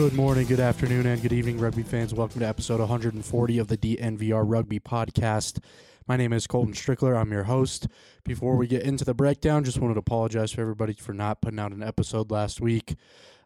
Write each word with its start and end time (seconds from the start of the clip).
Good 0.00 0.14
morning, 0.14 0.46
good 0.46 0.60
afternoon, 0.60 1.04
and 1.04 1.20
good 1.20 1.34
evening, 1.34 1.58
rugby 1.58 1.82
fans. 1.82 2.14
Welcome 2.14 2.40
to 2.40 2.48
episode 2.48 2.80
140 2.80 3.58
of 3.58 3.68
the 3.68 3.76
DNVR 3.76 4.44
Rugby 4.46 4.80
Podcast. 4.80 5.62
My 6.08 6.16
name 6.16 6.32
is 6.32 6.46
Colton 6.46 6.72
Strickler. 6.72 7.20
I'm 7.20 7.30
your 7.30 7.44
host. 7.44 7.86
Before 8.24 8.56
we 8.56 8.66
get 8.66 8.82
into 8.82 9.04
the 9.04 9.12
breakdown, 9.12 9.62
just 9.62 9.78
wanted 9.78 9.94
to 9.94 10.00
apologize 10.00 10.52
for 10.52 10.62
everybody 10.62 10.94
for 10.94 11.12
not 11.12 11.42
putting 11.42 11.58
out 11.58 11.72
an 11.72 11.82
episode 11.82 12.30
last 12.30 12.62
week. 12.62 12.96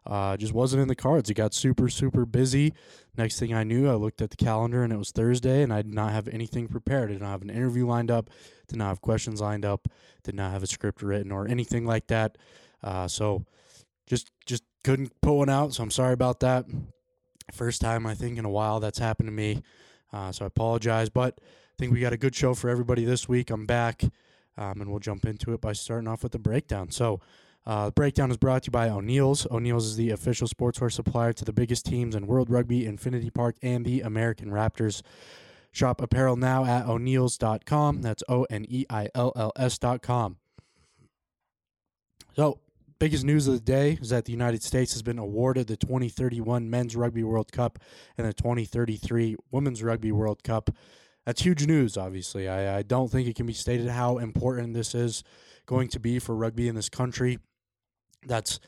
Uh, 0.05 0.37
just 0.37 0.53
wasn't 0.53 0.81
in 0.81 0.87
the 0.87 0.95
cards. 0.95 1.29
It 1.29 1.33
got 1.33 1.53
super, 1.53 1.89
super 1.89 2.25
busy. 2.25 2.73
Next 3.17 3.37
thing 3.37 3.53
I 3.53 3.65
knew, 3.65 3.89
I 3.89 3.95
looked 3.95 4.21
at 4.21 4.29
the 4.29 4.37
calendar 4.37 4.81
and 4.81 4.93
it 4.93 4.97
was 4.97 5.11
Thursday, 5.11 5.61
and 5.61 5.73
I 5.73 5.81
did 5.81 5.93
not 5.93 6.13
have 6.13 6.29
anything 6.29 6.69
prepared. 6.69 7.09
I 7.09 7.13
did 7.15 7.21
not 7.21 7.31
have 7.31 7.41
an 7.41 7.49
interview 7.49 7.85
lined 7.85 8.09
up, 8.09 8.29
did 8.69 8.77
not 8.77 8.87
have 8.87 9.01
questions 9.01 9.41
lined 9.41 9.65
up, 9.65 9.89
did 10.23 10.35
not 10.35 10.53
have 10.53 10.63
a 10.63 10.67
script 10.67 11.01
written 11.01 11.33
or 11.33 11.49
anything 11.49 11.85
like 11.85 12.07
that. 12.07 12.37
Uh, 12.81 13.09
so 13.09 13.43
just 14.07 14.31
just 14.45 14.63
couldn't 14.85 15.19
put 15.19 15.33
one 15.33 15.49
out. 15.49 15.73
So 15.73 15.81
I'm 15.81 15.89
sorry 15.89 16.13
about 16.13 16.41
that. 16.41 16.65
First 17.51 17.81
time 17.81 18.05
I 18.05 18.13
think 18.13 18.37
in 18.37 18.45
a 18.45 18.49
while 18.49 18.79
that's 18.79 18.99
happened 18.99 19.27
to 19.27 19.33
me. 19.33 19.63
Uh, 20.13 20.31
so 20.31 20.45
I 20.45 20.47
apologize, 20.47 21.09
but 21.09 21.39
I 21.41 21.73
think 21.79 21.91
we 21.91 21.99
got 21.99 22.13
a 22.13 22.17
good 22.17 22.35
show 22.35 22.53
for 22.53 22.69
everybody 22.69 23.03
this 23.03 23.27
week. 23.27 23.49
I'm 23.49 23.65
back, 23.65 24.03
um, 24.57 24.81
and 24.81 24.91
we'll 24.91 24.99
jump 24.99 25.25
into 25.25 25.53
it 25.53 25.59
by 25.59 25.73
starting 25.73 26.07
off 26.07 26.23
with 26.23 26.31
the 26.31 26.39
breakdown. 26.39 26.91
So. 26.91 27.19
Uh, 27.67 27.85
the 27.85 27.93
breakdown 27.93 28.29
is 28.29 28.37
brought 28.37 28.61
to 28.61 28.67
you 28.67 28.71
by 28.71 28.87
O'Neill's. 28.87 29.47
O'Neill's 29.49 29.87
is 29.87 29.95
the 29.95 30.11
official 30.11 30.47
sportswear 30.47 30.91
supplier 30.91 31.33
to 31.33 31.43
the 31.43 31.51
biggest 31.51 31.83
teams 31.83 32.13
in 32.13 32.27
World 32.27 32.47
Rugby, 32.47 32.85
Infinity 32.85 33.31
Park, 33.31 33.55
and 33.63 33.83
the 33.83 34.01
American 34.01 34.51
Raptors. 34.51 35.01
Shop 35.71 35.99
apparel 35.99 36.35
now 36.35 36.63
at 36.63 36.85
o'neills.com. 36.85 38.03
That's 38.03 38.21
O 38.29 38.43
N 38.51 38.67
E 38.69 38.85
I 38.87 39.09
L 39.15 39.33
L 39.35 39.51
S.com. 39.55 40.37
So, 42.35 42.59
biggest 42.99 43.23
news 43.23 43.47
of 43.47 43.53
the 43.53 43.59
day 43.59 43.97
is 44.01 44.09
that 44.09 44.25
the 44.25 44.31
United 44.31 44.63
States 44.63 44.93
has 44.93 45.01
been 45.01 45.19
awarded 45.19 45.67
the 45.67 45.77
2031 45.77 46.69
Men's 46.69 46.95
Rugby 46.95 47.23
World 47.23 47.51
Cup 47.51 47.79
and 48.17 48.27
the 48.27 48.33
2033 48.33 49.35
Women's 49.51 49.83
Rugby 49.83 50.11
World 50.11 50.43
Cup. 50.43 50.69
That's 51.25 51.41
huge 51.41 51.65
news, 51.65 51.97
obviously. 51.97 52.47
I, 52.47 52.77
I 52.77 52.81
don't 52.83 53.11
think 53.11 53.27
it 53.27 53.35
can 53.35 53.45
be 53.45 53.53
stated 53.53 53.89
how 53.89 54.19
important 54.19 54.73
this 54.73 54.93
is 54.93 55.23
going 55.65 55.89
to 55.89 55.99
be 55.99 56.19
for 56.19 56.35
rugby 56.35 56.67
in 56.67 56.75
this 56.75 56.89
country. 56.89 57.39
That's 58.25 58.59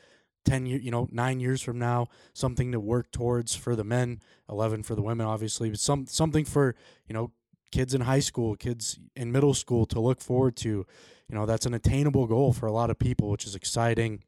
10 0.44 0.66
year, 0.66 0.78
you 0.78 0.90
know, 0.90 1.08
9 1.10 1.40
years 1.40 1.62
from 1.62 1.78
now, 1.78 2.08
something 2.32 2.72
to 2.72 2.80
work 2.80 3.10
towards 3.12 3.54
for 3.54 3.76
the 3.76 3.84
men, 3.84 4.20
11 4.48 4.82
for 4.82 4.94
the 4.94 5.02
women 5.02 5.26
obviously, 5.26 5.70
but 5.70 5.78
some 5.78 6.06
something 6.06 6.44
for, 6.44 6.74
you 7.06 7.14
know, 7.14 7.32
kids 7.70 7.94
in 7.94 8.02
high 8.02 8.20
school, 8.20 8.56
kids 8.56 8.98
in 9.14 9.30
middle 9.30 9.54
school 9.54 9.86
to 9.86 10.00
look 10.00 10.20
forward 10.20 10.56
to. 10.56 10.86
You 11.28 11.36
know, 11.36 11.46
that's 11.46 11.66
an 11.66 11.74
attainable 11.74 12.26
goal 12.26 12.52
for 12.52 12.66
a 12.66 12.72
lot 12.72 12.90
of 12.90 12.98
people, 12.98 13.28
which 13.28 13.46
is 13.46 13.54
exciting. 13.54 14.22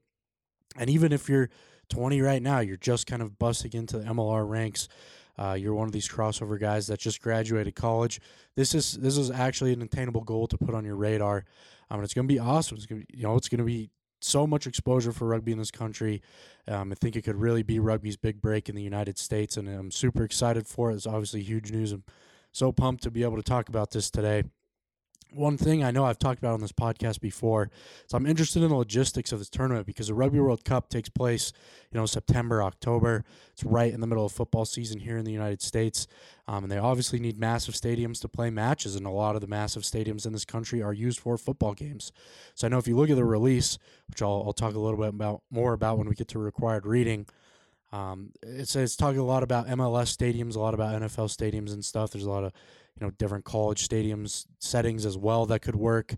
And 0.76 0.90
even 0.90 1.12
if 1.12 1.28
you're 1.28 1.48
20 1.88 2.20
right 2.20 2.42
now, 2.42 2.60
you're 2.60 2.76
just 2.76 3.06
kind 3.06 3.22
of 3.22 3.38
busting 3.38 3.72
into 3.72 3.98
the 3.98 4.04
MLR 4.04 4.48
ranks. 4.48 4.88
Uh, 5.38 5.54
you're 5.54 5.74
one 5.74 5.86
of 5.86 5.92
these 5.92 6.08
crossover 6.08 6.60
guys 6.60 6.86
that 6.88 7.00
just 7.00 7.22
graduated 7.22 7.74
college. 7.74 8.20
This 8.56 8.74
is 8.74 8.92
this 8.98 9.16
is 9.16 9.30
actually 9.30 9.72
an 9.72 9.80
attainable 9.80 10.22
goal 10.22 10.46
to 10.48 10.58
put 10.58 10.74
on 10.74 10.84
your 10.84 10.96
radar. 10.96 11.44
Um, 11.90 11.98
and 11.98 12.04
it's 12.04 12.12
going 12.12 12.28
to 12.28 12.32
be 12.32 12.38
awesome. 12.38 12.76
It's 12.76 12.86
going 12.86 13.02
to 13.02 13.16
you 13.16 13.22
know 13.22 13.36
it's 13.36 13.48
going 13.48 13.58
to 13.58 13.64
be 13.64 13.90
so 14.20 14.46
much 14.46 14.66
exposure 14.66 15.12
for 15.12 15.26
rugby 15.28 15.52
in 15.52 15.58
this 15.58 15.70
country. 15.70 16.22
Um, 16.68 16.92
I 16.92 16.94
think 16.94 17.16
it 17.16 17.22
could 17.22 17.36
really 17.36 17.62
be 17.62 17.78
rugby's 17.78 18.18
big 18.18 18.42
break 18.42 18.68
in 18.68 18.74
the 18.74 18.82
United 18.82 19.18
States, 19.18 19.56
and 19.56 19.66
I'm 19.66 19.90
super 19.90 20.24
excited 20.24 20.66
for 20.68 20.90
it. 20.90 20.94
It's 20.94 21.06
obviously 21.06 21.42
huge 21.42 21.72
news. 21.72 21.92
I'm 21.92 22.04
so 22.52 22.70
pumped 22.70 23.02
to 23.04 23.10
be 23.10 23.22
able 23.22 23.36
to 23.36 23.42
talk 23.42 23.68
about 23.68 23.92
this 23.92 24.10
today. 24.10 24.44
One 25.32 25.56
thing 25.56 25.84
I 25.84 25.91
know 25.91 26.04
I've 26.04 26.18
talked 26.18 26.41
about 26.41 26.54
on 26.54 26.60
this 26.60 26.72
podcast 26.72 27.20
before, 27.20 27.70
so 28.06 28.16
I'm 28.16 28.26
interested 28.26 28.62
in 28.62 28.68
the 28.68 28.74
logistics 28.74 29.30
of 29.30 29.38
this 29.38 29.48
tournament 29.48 29.86
because 29.86 30.08
the 30.08 30.14
Rugby 30.14 30.41
World 30.41 30.64
Cup 30.64 30.88
takes 30.88 31.08
place, 31.08 31.52
you 31.92 31.98
know, 31.98 32.06
September, 32.06 32.62
October. 32.62 33.24
It's 33.52 33.62
right 33.62 33.92
in 33.92 34.00
the 34.00 34.06
middle 34.06 34.24
of 34.24 34.32
football 34.32 34.64
season 34.64 34.98
here 34.98 35.18
in 35.18 35.24
the 35.24 35.32
United 35.32 35.62
States, 35.62 36.08
um, 36.48 36.64
and 36.64 36.72
they 36.72 36.78
obviously 36.78 37.20
need 37.20 37.38
massive 37.38 37.74
stadiums 37.74 38.20
to 38.22 38.28
play 38.28 38.50
matches, 38.50 38.96
and 38.96 39.06
a 39.06 39.10
lot 39.10 39.36
of 39.36 39.41
the 39.41 39.46
massive 39.46 39.84
stadiums 39.84 40.26
in 40.26 40.32
this 40.32 40.44
country 40.44 40.82
are 40.82 40.92
used 40.92 41.20
for 41.20 41.38
football 41.38 41.74
games. 41.74 42.10
So 42.54 42.66
I 42.66 42.70
know 42.70 42.78
if 42.78 42.88
you 42.88 42.97
look 42.97 43.10
at 43.10 43.16
the 43.16 43.24
release, 43.24 43.78
which 44.08 44.22
I'll, 44.22 44.42
I'll 44.47 44.52
talk 44.52 44.74
a 44.74 44.80
little 44.80 44.98
bit 44.98 45.08
about 45.08 45.42
more 45.50 45.72
about 45.74 45.98
when 45.98 46.08
we 46.08 46.14
get 46.14 46.28
to 46.28 46.38
required 46.41 46.86
reading. 46.86 47.26
Um, 47.92 48.32
it's 48.42 48.76
it's 48.76 48.96
talking 48.96 49.18
a 49.18 49.24
lot 49.24 49.42
about 49.42 49.66
MLS 49.66 50.16
stadiums, 50.16 50.56
a 50.56 50.60
lot 50.60 50.74
about 50.74 51.00
NFL 51.00 51.28
stadiums 51.36 51.72
and 51.72 51.84
stuff. 51.84 52.12
There's 52.12 52.24
a 52.24 52.30
lot 52.30 52.44
of 52.44 52.52
you 52.98 53.06
know 53.06 53.10
different 53.12 53.44
college 53.44 53.86
stadiums 53.88 54.46
settings 54.58 55.04
as 55.06 55.18
well 55.18 55.46
that 55.46 55.60
could 55.60 55.76
work. 55.76 56.14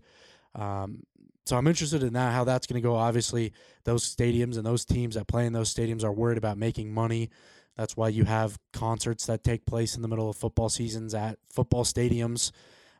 Um, 0.55 1.03
so 1.45 1.57
I'm 1.57 1.67
interested 1.67 2.03
in 2.03 2.13
that 2.13 2.31
how 2.31 2.43
that's 2.43 2.67
going 2.67 2.81
to 2.81 2.87
go. 2.87 2.95
Obviously, 2.95 3.53
those 3.83 4.03
stadiums 4.03 4.55
and 4.55 4.65
those 4.65 4.85
teams 4.85 5.15
that 5.15 5.27
play 5.27 5.45
in 5.45 5.53
those 5.53 5.73
stadiums 5.73 6.03
are 6.03 6.13
worried 6.13 6.37
about 6.37 6.57
making 6.57 6.93
money. 6.93 7.29
That's 7.75 7.97
why 7.97 8.09
you 8.09 8.23
have 8.25 8.59
concerts 8.71 9.25
that 9.25 9.43
take 9.43 9.65
place 9.65 9.95
in 9.95 10.01
the 10.03 10.07
middle 10.07 10.29
of 10.29 10.37
football 10.37 10.69
seasons 10.69 11.13
at 11.13 11.39
football 11.51 11.83
stadiums. 11.83 12.51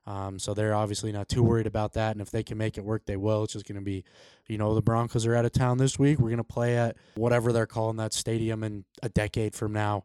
Um, 0.06 0.38
so 0.38 0.54
they're 0.54 0.76
obviously 0.76 1.12
not 1.12 1.30
too 1.30 1.44
worried 1.44 1.68
about 1.68 1.94
that. 1.94 2.12
And 2.12 2.22
if 2.22 2.30
they 2.30 2.44
can 2.44 2.58
make 2.58 2.78
it 2.78 2.84
work, 2.84 3.06
they 3.06 3.16
will. 3.16 3.44
It's 3.44 3.54
just 3.54 3.66
going 3.66 3.80
to 3.80 3.82
be, 3.82 4.04
you 4.48 4.58
know, 4.58 4.76
the 4.76 4.82
Broncos 4.82 5.26
are 5.26 5.36
out 5.36 5.46
of 5.46 5.54
town 5.54 5.78
this 5.78 5.98
week. 5.98 6.20
We're 6.20 6.30
going 6.30 6.38
to 6.38 6.44
play 6.44 6.78
at 6.78 6.98
whatever 7.16 7.54
they're 7.54 7.66
calling 7.66 7.98
that 7.98 8.14
stadium 8.14 8.64
in 8.64 8.84
a 9.02 9.10
decade 9.10 9.56
from 9.56 9.72
now, 9.72 10.04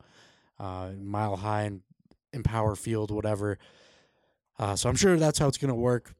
uh, 0.60 0.90
Mile 0.96 1.36
High 1.36 1.62
and 1.62 1.82
Empower 2.32 2.76
Field, 2.76 3.10
whatever. 3.10 3.58
Uh, 4.58 4.76
so 4.76 4.88
I'm 4.88 4.96
sure 4.96 5.16
that's 5.16 5.38
how 5.38 5.48
it's 5.48 5.58
going 5.58 5.68
to 5.70 5.74
work. 5.74 6.14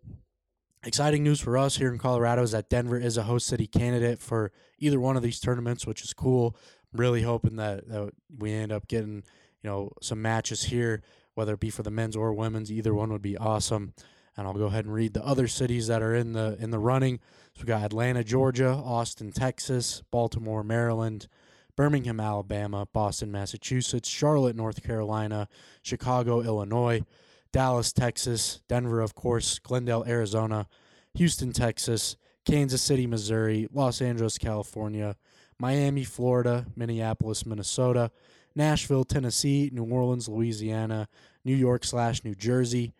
Exciting 0.85 1.25
news 1.25 1.41
for 1.41 1.58
us 1.58 1.76
here 1.76 1.93
in 1.93 1.99
Colorado 1.99 2.43
is 2.43 2.52
that 2.52 2.70
Denver 2.70 2.99
is 2.99 3.17
a 3.17 3.25
host 3.25 3.47
city 3.47 3.67
candidate 3.67 4.20
for 4.20 4.52
either 4.79 5.00
one 5.00 5.17
of 5.17 5.23
these 5.23 5.41
tournaments, 5.41 5.87
which 5.87 6.02
is 6.02 6.14
cool. 6.14 6.56
I'm 6.93 7.00
really 7.00 7.23
hoping 7.23 7.56
that, 7.56 7.88
that 7.88 8.11
we 8.38 8.52
end 8.52 8.73
up 8.73 8.87
getting, 8.87 9.25
you 9.62 9.70
know, 9.70 9.93
some 10.00 10.23
matches 10.23 10.62
here, 10.62 11.02
whether 11.38 11.55
it 11.55 11.61
be 11.61 11.70
for 11.70 11.85
the 11.85 11.90
men's 11.90 12.17
or 12.17 12.32
women's. 12.32 12.73
Either 12.73 12.93
one 12.93 13.12
would 13.12 13.23
be 13.23 13.38
awesome. 13.38 13.94
And 14.37 14.44
I'll 14.44 14.55
go 14.55 14.64
ahead 14.64 14.87
and 14.87 14.93
read 14.93 15.14
the 15.14 15.25
other 15.25 15.46
cities 15.46 15.87
that 15.87 16.02
are 16.02 16.12
in 16.12 16.32
the 16.32 16.58
in 16.58 16.73
the 16.73 16.81
running. 16.81 17.20
So 17.55 17.62
we 17.62 17.67
got 17.67 17.85
Atlanta, 17.85 18.25
Georgia, 18.25 18.70
Austin, 18.70 19.31
Texas, 19.31 20.02
Baltimore, 20.11 20.64
Maryland, 20.64 21.29
Birmingham, 21.76 22.19
Alabama, 22.19 22.88
Boston, 22.93 23.31
Massachusetts, 23.31 24.08
Charlotte, 24.08 24.56
North 24.56 24.82
Carolina, 24.82 25.46
Chicago, 25.81 26.40
Illinois, 26.40 27.05
Dallas, 27.52 27.93
Texas, 27.93 28.61
Denver, 28.69 29.00
of 29.00 29.14
course, 29.14 29.61
Glendale, 29.61 30.05
Arizona, 30.08 30.67
Houston, 31.14 31.52
Texas, 31.52 32.17
Kansas 32.44 32.82
City, 32.82 33.06
Missouri, 33.06 33.69
Los 33.73 34.02
Angeles, 34.02 34.38
California, 34.38 35.14
Miami, 35.56 36.02
Florida, 36.02 36.67
Minneapolis, 36.75 37.46
Minnesota, 37.46 38.11
Nashville, 38.58 39.05
Tennessee, 39.05 39.70
New 39.72 39.84
Orleans, 39.84 40.28
Louisiana, 40.28 41.08
New 41.44 41.55
York 41.55 41.84
slash 41.84 42.25
New 42.25 42.34
Jersey, 42.34 42.93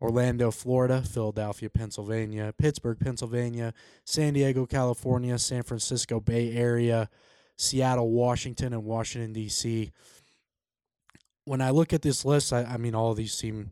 Orlando, 0.00 0.50
Florida, 0.50 1.02
Philadelphia, 1.02 1.70
Pennsylvania, 1.70 2.52
Pittsburgh, 2.58 2.98
Pennsylvania, 2.98 3.72
San 4.04 4.32
Diego, 4.32 4.66
California, 4.66 5.38
San 5.38 5.62
Francisco 5.62 6.18
Bay 6.18 6.56
Area, 6.56 7.08
Seattle, 7.56 8.10
Washington, 8.10 8.72
and 8.72 8.84
Washington 8.84 9.32
D.C. 9.32 9.92
When 11.44 11.60
I 11.60 11.70
look 11.70 11.92
at 11.92 12.02
this 12.02 12.24
list, 12.24 12.52
I, 12.52 12.64
I 12.64 12.76
mean, 12.78 12.94
all 12.94 13.12
of 13.12 13.16
these 13.16 13.34
seem 13.34 13.70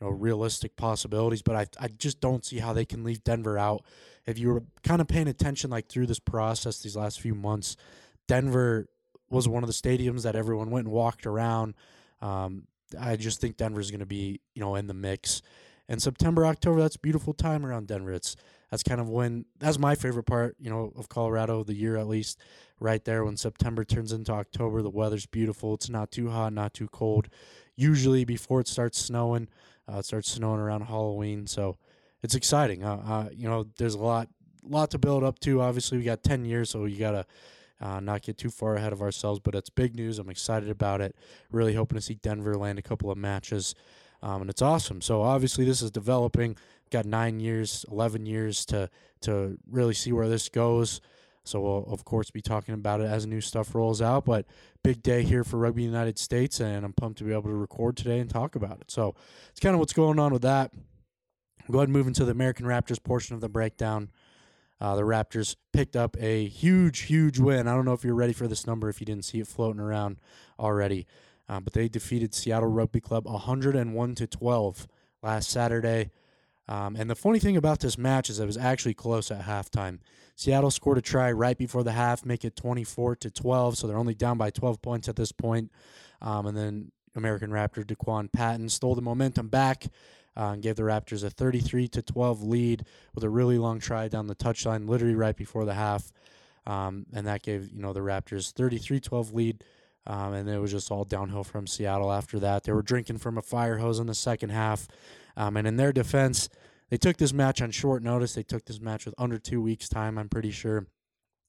you 0.00 0.06
know 0.06 0.08
realistic 0.08 0.76
possibilities, 0.76 1.40
but 1.40 1.56
I 1.56 1.66
I 1.82 1.88
just 1.88 2.20
don't 2.20 2.44
see 2.44 2.58
how 2.58 2.72
they 2.72 2.84
can 2.84 3.04
leave 3.04 3.24
Denver 3.24 3.56
out. 3.56 3.84
If 4.26 4.38
you 4.38 4.48
were 4.48 4.64
kind 4.82 5.00
of 5.00 5.08
paying 5.08 5.28
attention 5.28 5.70
like 5.70 5.88
through 5.88 6.06
this 6.06 6.18
process 6.18 6.82
these 6.82 6.96
last 6.96 7.20
few 7.20 7.34
months, 7.34 7.76
Denver 8.28 8.88
was 9.30 9.48
one 9.48 9.62
of 9.62 9.68
the 9.68 9.74
stadiums 9.74 10.22
that 10.22 10.36
everyone 10.36 10.70
went 10.70 10.86
and 10.86 10.94
walked 10.94 11.26
around. 11.26 11.74
Um, 12.20 12.66
I 12.98 13.16
just 13.16 13.40
think 13.40 13.56
Denver's 13.56 13.90
going 13.90 14.00
to 14.00 14.06
be 14.06 14.40
you 14.54 14.60
know 14.60 14.74
in 14.74 14.86
the 14.86 14.94
mix. 14.94 15.42
And 15.88 16.00
September, 16.00 16.46
October, 16.46 16.80
that's 16.80 16.96
beautiful 16.96 17.34
time 17.34 17.66
around 17.66 17.88
Denver. 17.88 18.12
It's 18.12 18.36
that's 18.70 18.84
kind 18.84 19.00
of 19.00 19.08
when 19.08 19.44
that's 19.58 19.78
my 19.78 19.96
favorite 19.96 20.24
part, 20.24 20.54
you 20.60 20.70
know, 20.70 20.92
of 20.96 21.08
Colorado, 21.08 21.64
the 21.64 21.74
year 21.74 21.96
at 21.96 22.06
least, 22.06 22.38
right 22.78 23.04
there 23.04 23.24
when 23.24 23.36
September 23.36 23.84
turns 23.84 24.12
into 24.12 24.32
October. 24.32 24.82
The 24.82 24.90
weather's 24.90 25.26
beautiful. 25.26 25.74
It's 25.74 25.90
not 25.90 26.12
too 26.12 26.30
hot, 26.30 26.52
not 26.52 26.74
too 26.74 26.86
cold. 26.88 27.28
Usually 27.74 28.24
before 28.24 28.60
it 28.60 28.68
starts 28.68 28.98
snowing, 28.98 29.48
uh, 29.92 29.98
it 29.98 30.04
starts 30.04 30.30
snowing 30.30 30.60
around 30.60 30.82
Halloween, 30.82 31.48
so 31.48 31.76
it's 32.22 32.36
exciting. 32.36 32.84
Uh, 32.84 33.02
uh, 33.04 33.28
you 33.34 33.48
know, 33.48 33.66
there's 33.78 33.94
a 33.94 33.98
lot, 33.98 34.28
lot 34.62 34.92
to 34.92 34.98
build 34.98 35.24
up 35.24 35.40
to. 35.40 35.60
Obviously, 35.60 35.98
we 35.98 36.04
got 36.04 36.22
ten 36.22 36.44
years, 36.44 36.70
so 36.70 36.84
you 36.84 36.98
gotta. 36.98 37.26
Uh, 37.80 38.00
not 38.00 38.22
get 38.22 38.36
too 38.36 38.50
far 38.50 38.76
ahead 38.76 38.92
of 38.92 39.00
ourselves, 39.00 39.40
but 39.40 39.54
it's 39.54 39.70
big 39.70 39.96
news. 39.96 40.18
I'm 40.18 40.28
excited 40.28 40.68
about 40.68 41.00
it. 41.00 41.16
Really 41.50 41.74
hoping 41.74 41.96
to 41.96 42.02
see 42.02 42.14
Denver 42.14 42.54
land 42.56 42.78
a 42.78 42.82
couple 42.82 43.10
of 43.10 43.16
matches, 43.16 43.74
um, 44.22 44.42
and 44.42 44.50
it's 44.50 44.62
awesome. 44.62 45.00
So 45.00 45.22
obviously, 45.22 45.64
this 45.64 45.80
is 45.80 45.90
developing. 45.90 46.56
Got 46.90 47.06
nine 47.06 47.40
years, 47.40 47.84
eleven 47.90 48.26
years 48.26 48.66
to 48.66 48.90
to 49.22 49.56
really 49.70 49.94
see 49.94 50.12
where 50.12 50.28
this 50.28 50.48
goes. 50.48 51.00
So 51.44 51.60
we'll 51.60 51.84
of 51.88 52.04
course 52.04 52.30
be 52.30 52.42
talking 52.42 52.74
about 52.74 53.00
it 53.00 53.06
as 53.06 53.26
new 53.26 53.40
stuff 53.40 53.74
rolls 53.74 54.02
out. 54.02 54.24
But 54.24 54.46
big 54.82 55.02
day 55.02 55.22
here 55.22 55.42
for 55.42 55.56
Rugby 55.56 55.82
United 55.82 56.18
States, 56.18 56.60
and 56.60 56.84
I'm 56.84 56.92
pumped 56.92 57.18
to 57.18 57.24
be 57.24 57.32
able 57.32 57.44
to 57.44 57.54
record 57.54 57.96
today 57.96 58.18
and 58.18 58.28
talk 58.28 58.56
about 58.56 58.80
it. 58.80 58.90
So 58.90 59.14
it's 59.50 59.60
kind 59.60 59.74
of 59.74 59.80
what's 59.80 59.92
going 59.94 60.18
on 60.18 60.32
with 60.32 60.42
that. 60.42 60.72
Go 61.70 61.78
ahead 61.78 61.88
and 61.88 61.96
move 61.96 62.08
into 62.08 62.24
the 62.24 62.32
American 62.32 62.66
Raptors 62.66 63.02
portion 63.02 63.34
of 63.34 63.40
the 63.40 63.48
breakdown. 63.48 64.10
Uh, 64.80 64.96
the 64.96 65.02
Raptors 65.02 65.56
picked 65.72 65.94
up 65.94 66.16
a 66.18 66.46
huge, 66.46 67.00
huge 67.00 67.38
win. 67.38 67.68
I 67.68 67.74
don't 67.74 67.84
know 67.84 67.92
if 67.92 68.02
you're 68.02 68.14
ready 68.14 68.32
for 68.32 68.48
this 68.48 68.66
number 68.66 68.88
if 68.88 69.00
you 69.00 69.06
didn't 69.06 69.24
see 69.24 69.40
it 69.40 69.46
floating 69.46 69.80
around 69.80 70.18
already, 70.58 71.06
uh, 71.48 71.60
but 71.60 71.74
they 71.74 71.88
defeated 71.88 72.34
Seattle 72.34 72.68
Rugby 72.68 73.00
Club 73.00 73.26
101 73.26 74.14
to 74.14 74.26
12 74.26 74.88
last 75.22 75.50
Saturday. 75.50 76.10
Um, 76.66 76.94
and 76.96 77.10
the 77.10 77.16
funny 77.16 77.40
thing 77.40 77.56
about 77.56 77.80
this 77.80 77.98
match 77.98 78.30
is 78.30 78.38
it 78.38 78.46
was 78.46 78.56
actually 78.56 78.94
close 78.94 79.30
at 79.30 79.42
halftime. 79.42 79.98
Seattle 80.36 80.70
scored 80.70 80.98
a 80.98 81.02
try 81.02 81.30
right 81.32 81.58
before 81.58 81.82
the 81.82 81.92
half, 81.92 82.24
make 82.24 82.44
it 82.44 82.56
24 82.56 83.16
to 83.16 83.30
12, 83.30 83.76
so 83.76 83.86
they're 83.86 83.98
only 83.98 84.14
down 84.14 84.38
by 84.38 84.50
12 84.50 84.80
points 84.80 85.08
at 85.08 85.16
this 85.16 85.32
point. 85.32 85.70
Um, 86.22 86.46
and 86.46 86.56
then 86.56 86.92
American 87.16 87.50
Raptor 87.50 87.84
Daquan 87.84 88.32
Patton 88.32 88.68
stole 88.68 88.94
the 88.94 89.02
momentum 89.02 89.48
back 89.48 89.88
uh, 90.36 90.50
and 90.52 90.62
gave 90.62 90.76
the 90.76 90.82
Raptors 90.82 91.24
a 91.24 91.30
33 91.30 91.88
to 91.88 92.02
12 92.02 92.42
lead 92.42 92.84
with 93.14 93.24
a 93.24 93.28
really 93.28 93.58
long 93.58 93.80
try 93.80 94.08
down 94.08 94.26
the 94.26 94.34
touchline, 94.34 94.88
literally 94.88 95.14
right 95.14 95.36
before 95.36 95.64
the 95.64 95.74
half. 95.74 96.12
Um, 96.66 97.06
and 97.12 97.26
that 97.26 97.42
gave 97.42 97.70
you 97.72 97.80
know 97.80 97.92
the 97.92 98.00
Raptors 98.00 98.52
33-12 98.52 99.34
lead. 99.34 99.64
Um, 100.06 100.32
and 100.32 100.48
it 100.48 100.58
was 100.58 100.70
just 100.70 100.90
all 100.90 101.04
downhill 101.04 101.44
from 101.44 101.66
Seattle 101.66 102.12
after 102.12 102.38
that. 102.40 102.64
They 102.64 102.72
were 102.72 102.82
drinking 102.82 103.18
from 103.18 103.36
a 103.36 103.42
fire 103.42 103.78
hose 103.78 103.98
in 103.98 104.06
the 104.06 104.14
second 104.14 104.50
half. 104.50 104.88
Um, 105.36 105.56
and 105.56 105.66
in 105.66 105.76
their 105.76 105.92
defense, 105.92 106.48
they 106.90 106.96
took 106.96 107.16
this 107.16 107.32
match 107.32 107.62
on 107.62 107.70
short 107.70 108.02
notice. 108.02 108.34
They 108.34 108.42
took 108.42 108.64
this 108.64 108.80
match 108.80 109.04
with 109.04 109.14
under 109.18 109.38
two 109.38 109.60
weeks' 109.60 109.88
time, 109.88 110.18
I'm 110.18 110.28
pretty 110.28 110.50
sure. 110.50 110.86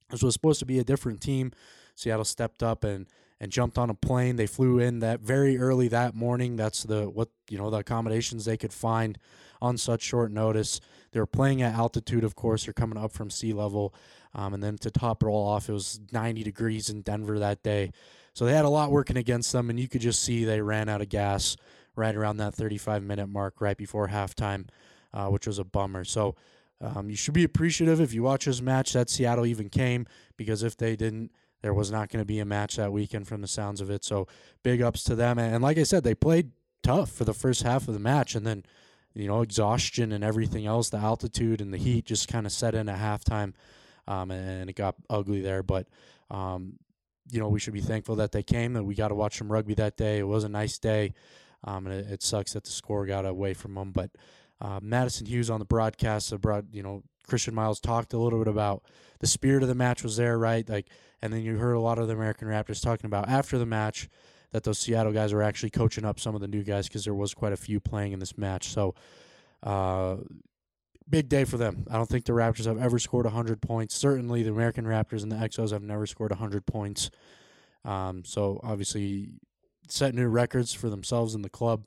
This 0.10 0.22
was 0.22 0.34
supposed 0.34 0.60
to 0.60 0.66
be 0.66 0.80
a 0.80 0.84
different 0.84 1.22
team. 1.22 1.52
Seattle 1.96 2.26
stepped 2.26 2.62
up 2.62 2.84
and 2.84 3.08
and 3.42 3.52
jumped 3.52 3.78
on 3.78 3.90
a 3.90 3.94
plane. 3.94 4.38
They 4.38 4.48
flew 4.48 4.80
in 4.80 5.00
that 5.00 5.20
very 5.20 5.58
early 5.58 5.90
that 5.90 6.16
morning. 6.16 6.56
That's 6.56 6.84
the 6.84 7.10
what 7.10 7.28
you 7.50 7.58
know 7.58 7.70
the 7.70 7.80
accommodations 7.80 8.46
they 8.46 8.56
could 8.56 8.72
find 8.72 9.18
on 9.62 9.78
such 9.78 10.02
short 10.02 10.32
notice. 10.32 10.80
They 11.12 11.20
were 11.20 11.28
playing 11.28 11.62
at 11.62 11.74
altitude, 11.74 12.24
of 12.24 12.36
course. 12.36 12.64
They're 12.64 12.74
coming 12.74 12.98
up 12.98 13.12
from 13.12 13.30
sea 13.30 13.52
level, 13.52 13.94
um, 14.34 14.54
and 14.54 14.64
then 14.64 14.78
to 14.78 14.90
top 14.90 15.24
it 15.24 15.26
all 15.26 15.46
off, 15.46 15.68
it 15.68 15.74
was 15.74 16.00
90 16.14 16.44
degrees 16.44 16.90
in 16.90 17.02
Denver 17.02 17.38
that 17.40 17.62
day. 17.64 17.92
So 18.34 18.46
they 18.46 18.54
had 18.54 18.64
a 18.64 18.70
lot 18.70 18.92
working 18.92 19.18
against 19.18 19.52
them, 19.52 19.70
and 19.70 19.78
you 19.78 19.90
could 19.90 20.00
just 20.00 20.24
see 20.24 20.46
they 20.46 20.62
ran 20.62 20.88
out 20.88 21.02
of 21.02 21.10
gas 21.10 21.58
right 21.98 22.16
around 22.16 22.38
that 22.38 22.54
35 22.54 23.04
minute 23.04 23.28
mark, 23.28 23.60
right 23.60 23.76
before 23.76 24.08
halftime 24.08 24.68
uh, 25.14 25.28
which 25.28 25.48
was 25.48 25.60
a 25.60 25.64
bummer. 25.64 26.04
So 26.04 26.36
um, 26.80 27.10
you 27.10 27.16
should 27.16 27.34
be 27.34 27.44
appreciative 27.44 28.02
if 28.02 28.14
you 28.14 28.24
watch 28.24 28.46
this 28.46 28.62
match 28.62 28.94
that 28.94 29.10
Seattle 29.10 29.46
even 29.46 29.70
came, 29.70 30.06
because 30.38 30.64
if 30.64 30.78
they 30.78 30.96
didn't, 30.96 31.32
there 31.62 31.74
was 31.74 31.92
not 31.92 32.10
going 32.10 32.22
to 32.22 32.26
be 32.26 32.40
a 32.40 32.46
match 32.46 32.76
that 32.76 32.92
weekend 32.92 33.28
from 33.28 33.42
the 33.42 33.48
sounds 33.48 33.82
of 33.82 33.90
it. 33.90 34.04
So 34.04 34.28
big 34.64 34.82
ups 34.82 35.04
to 35.06 35.16
them. 35.16 35.38
And 35.38 35.64
like 35.64 35.78
I 35.78 35.84
said, 35.84 36.04
they 36.04 36.16
played 36.16 36.52
tough 36.84 37.12
for 37.12 37.24
the 37.24 37.34
first 37.34 37.64
half 37.64 37.88
of 37.88 37.94
the 37.94 38.00
match, 38.00 38.36
and 38.36 38.46
then 38.46 38.64
you 39.14 39.28
know 39.28 39.42
exhaustion 39.42 40.12
and 40.12 40.24
everything 40.24 40.66
else, 40.66 40.90
the 40.90 40.98
altitude 40.98 41.62
and 41.62 41.74
the 41.74 41.78
heat 41.78 42.06
just 42.06 42.28
kind 42.28 42.46
of 42.46 42.52
set 42.52 42.76
in 42.76 42.90
at 42.90 43.00
halftime, 43.00 43.54
um, 44.08 44.32
and 44.32 44.70
it 44.70 44.76
got 44.76 44.96
ugly 45.10 45.42
there. 45.42 45.64
But 45.64 45.88
um, 46.30 46.74
you 47.30 47.40
know 47.40 47.50
we 47.50 47.60
should 47.60 47.74
be 47.74 47.82
thankful 47.82 48.16
that 48.16 48.32
they 48.32 48.44
came, 48.44 48.74
that 48.74 48.84
we 48.84 48.96
got 48.96 49.10
to 49.10 49.16
watch 49.16 49.38
some 49.38 49.52
rugby 49.52 49.74
that 49.76 49.98
day. 49.98 50.20
It 50.20 50.28
was 50.28 50.44
a 50.44 50.50
nice 50.50 50.78
day, 50.80 51.14
um, 51.64 51.88
and 51.88 51.96
it, 51.96 52.12
it 52.12 52.24
sucks 52.24 52.54
that 52.54 52.64
the 52.64 52.72
score 52.72 53.06
got 53.06 53.26
away 53.26 53.54
from 53.54 53.76
them, 53.76 53.92
but 53.92 54.12
uh, 54.62 54.80
Madison 54.82 55.26
Hughes 55.26 55.50
on 55.50 55.60
the 55.60 55.66
broadcast, 55.66 56.40
brought 56.40 56.66
you 56.72 56.84
know 56.84 57.04
Christian 57.28 57.56
Miles 57.56 57.80
talked 57.80 58.14
a 58.14 58.18
little 58.18 58.40
bit 58.40 58.48
about 58.48 58.84
the 59.20 59.28
spirit 59.28 59.64
of 59.64 59.70
the 59.70 59.76
match 59.76 60.04
was 60.04 60.18
there, 60.18 60.38
right? 60.38 60.68
Like, 60.70 60.88
and 61.22 61.34
then 61.34 61.42
you 61.42 61.58
heard 61.58 61.74
a 61.74 61.80
lot 61.80 61.98
of 61.98 62.08
the 62.08 62.14
American 62.14 62.48
Raptors 62.48 62.82
talking 62.82 63.08
about 63.08 63.28
after 63.28 63.58
the 63.58 63.66
match 63.66 64.08
that 64.52 64.64
those 64.64 64.80
Seattle 64.80 65.14
guys 65.14 65.34
were 65.34 65.42
actually 65.42 65.70
coaching 65.70 66.06
up 66.06 66.20
some 66.20 66.36
of 66.36 66.42
the 66.42 66.48
new 66.48 66.64
guys 66.64 66.88
because 66.88 67.06
there 67.06 67.14
was 67.14 67.34
quite 67.34 67.54
a 67.54 67.58
few 67.58 67.80
playing 67.80 68.12
in 68.12 68.20
this 68.20 68.38
match. 68.38 68.70
So, 68.70 68.96
uh, 69.64 70.18
big 71.10 71.30
day 71.30 71.44
for 71.46 71.58
them. 71.58 71.86
I 71.90 71.96
don't 71.96 72.10
think 72.10 72.26
the 72.26 72.34
Raptors 72.34 72.66
have 72.66 72.78
ever 72.78 73.00
scored 73.00 73.26
100 73.26 73.62
points. 73.62 73.96
Certainly, 73.96 74.44
the 74.44 74.52
American 74.52 74.86
Raptors 74.86 75.24
and 75.24 75.32
the 75.32 75.38
Exos 75.38 75.72
have 75.72 75.84
never 75.84 76.06
scored 76.06 76.32
100 76.32 76.66
points. 76.66 77.10
Um, 77.86 78.24
so, 78.26 78.60
obviously, 78.64 79.30
set 79.88 80.14
new 80.14 80.28
records 80.28 80.74
for 80.74 80.90
themselves 80.90 81.34
in 81.34 81.42
the 81.42 81.50
club 81.50 81.86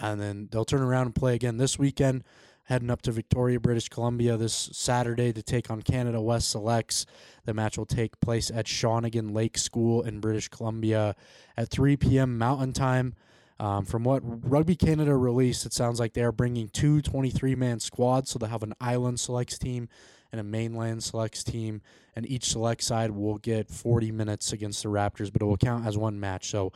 and 0.00 0.20
then 0.20 0.48
they'll 0.50 0.64
turn 0.64 0.82
around 0.82 1.06
and 1.06 1.14
play 1.14 1.34
again 1.34 1.58
this 1.58 1.78
weekend, 1.78 2.24
heading 2.64 2.90
up 2.90 3.02
to 3.02 3.12
Victoria, 3.12 3.60
British 3.60 3.88
Columbia 3.88 4.36
this 4.36 4.70
Saturday 4.72 5.32
to 5.32 5.42
take 5.42 5.70
on 5.70 5.82
Canada 5.82 6.20
West 6.20 6.50
Selects. 6.50 7.06
The 7.44 7.54
match 7.54 7.76
will 7.76 7.86
take 7.86 8.18
place 8.20 8.50
at 8.50 8.66
Shawnigan 8.66 9.34
Lake 9.34 9.58
School 9.58 10.02
in 10.02 10.20
British 10.20 10.48
Columbia 10.48 11.14
at 11.56 11.68
3 11.68 11.96
p.m. 11.96 12.38
Mountain 12.38 12.72
Time. 12.72 13.14
Um, 13.58 13.84
from 13.84 14.04
what 14.04 14.22
Rugby 14.24 14.74
Canada 14.74 15.14
released, 15.14 15.66
it 15.66 15.74
sounds 15.74 16.00
like 16.00 16.14
they 16.14 16.22
are 16.22 16.32
bringing 16.32 16.70
two 16.70 17.02
23 17.02 17.54
man 17.54 17.78
squads. 17.78 18.30
So 18.30 18.38
they'll 18.38 18.48
have 18.48 18.62
an 18.62 18.72
island 18.80 19.20
selects 19.20 19.58
team 19.58 19.90
and 20.32 20.40
a 20.40 20.44
mainland 20.44 21.02
selects 21.02 21.44
team. 21.44 21.82
And 22.16 22.28
each 22.28 22.48
select 22.48 22.82
side 22.82 23.10
will 23.10 23.36
get 23.36 23.68
40 23.68 24.12
minutes 24.12 24.52
against 24.52 24.82
the 24.82 24.88
Raptors, 24.88 25.30
but 25.30 25.42
it 25.42 25.44
will 25.44 25.58
count 25.58 25.86
as 25.86 25.98
one 25.98 26.18
match. 26.18 26.48
So 26.48 26.72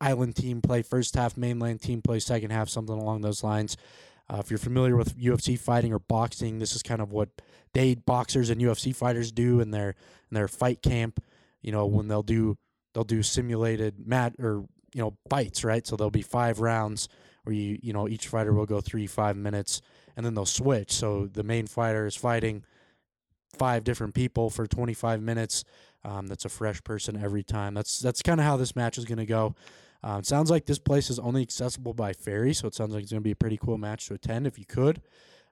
island 0.00 0.36
team 0.36 0.60
play 0.60 0.82
first 0.82 1.14
half, 1.14 1.36
mainland 1.36 1.80
team 1.80 2.02
play 2.02 2.20
second 2.20 2.50
half, 2.50 2.68
something 2.68 2.96
along 2.96 3.20
those 3.22 3.42
lines. 3.42 3.76
Uh, 4.28 4.38
if 4.38 4.50
you're 4.50 4.58
familiar 4.58 4.96
with 4.96 5.18
UFC 5.18 5.58
fighting 5.58 5.92
or 5.92 5.98
boxing, 5.98 6.58
this 6.58 6.74
is 6.74 6.82
kind 6.82 7.00
of 7.00 7.12
what 7.12 7.28
they 7.74 7.94
boxers 7.94 8.50
and 8.50 8.60
UFC 8.60 8.94
fighters 8.94 9.32
do 9.32 9.60
in 9.60 9.70
their 9.70 9.90
in 10.30 10.34
their 10.34 10.48
fight 10.48 10.82
camp. 10.82 11.22
You 11.62 11.72
know, 11.72 11.86
when 11.86 12.08
they'll 12.08 12.22
do 12.22 12.56
they'll 12.94 13.04
do 13.04 13.22
simulated 13.22 14.06
mat 14.06 14.34
or 14.38 14.64
you 14.94 15.02
know 15.02 15.16
fights, 15.28 15.64
right? 15.64 15.86
So 15.86 15.96
there'll 15.96 16.10
be 16.10 16.22
five 16.22 16.60
rounds 16.60 17.08
where 17.42 17.54
you 17.54 17.78
you 17.82 17.92
know 17.92 18.08
each 18.08 18.28
fighter 18.28 18.52
will 18.52 18.66
go 18.66 18.80
three 18.80 19.06
five 19.06 19.36
minutes, 19.36 19.82
and 20.16 20.24
then 20.24 20.34
they'll 20.34 20.46
switch. 20.46 20.92
So 20.92 21.26
the 21.26 21.42
main 21.42 21.66
fighter 21.66 22.06
is 22.06 22.14
fighting 22.14 22.64
five 23.56 23.84
different 23.84 24.14
people 24.14 24.48
for 24.48 24.66
25 24.66 25.20
minutes 25.20 25.64
um, 26.04 26.26
that's 26.26 26.44
a 26.44 26.48
fresh 26.48 26.82
person 26.82 27.22
every 27.22 27.42
time. 27.42 27.74
That's 27.74 27.98
that's 27.98 28.22
kind 28.22 28.40
of 28.40 28.46
how 28.46 28.56
this 28.56 28.74
match 28.74 28.98
is 28.98 29.04
going 29.04 29.18
to 29.18 29.26
go. 29.26 29.54
Uh, 30.02 30.22
sounds 30.22 30.50
like 30.50 30.64
this 30.64 30.78
place 30.78 31.10
is 31.10 31.18
only 31.18 31.42
accessible 31.42 31.92
by 31.92 32.12
ferry, 32.12 32.54
so 32.54 32.66
it 32.66 32.74
sounds 32.74 32.94
like 32.94 33.02
it's 33.02 33.12
going 33.12 33.20
to 33.20 33.24
be 33.24 33.32
a 33.32 33.36
pretty 33.36 33.58
cool 33.58 33.76
match 33.76 34.06
to 34.06 34.14
attend 34.14 34.46
if 34.46 34.58
you 34.58 34.64
could. 34.64 35.02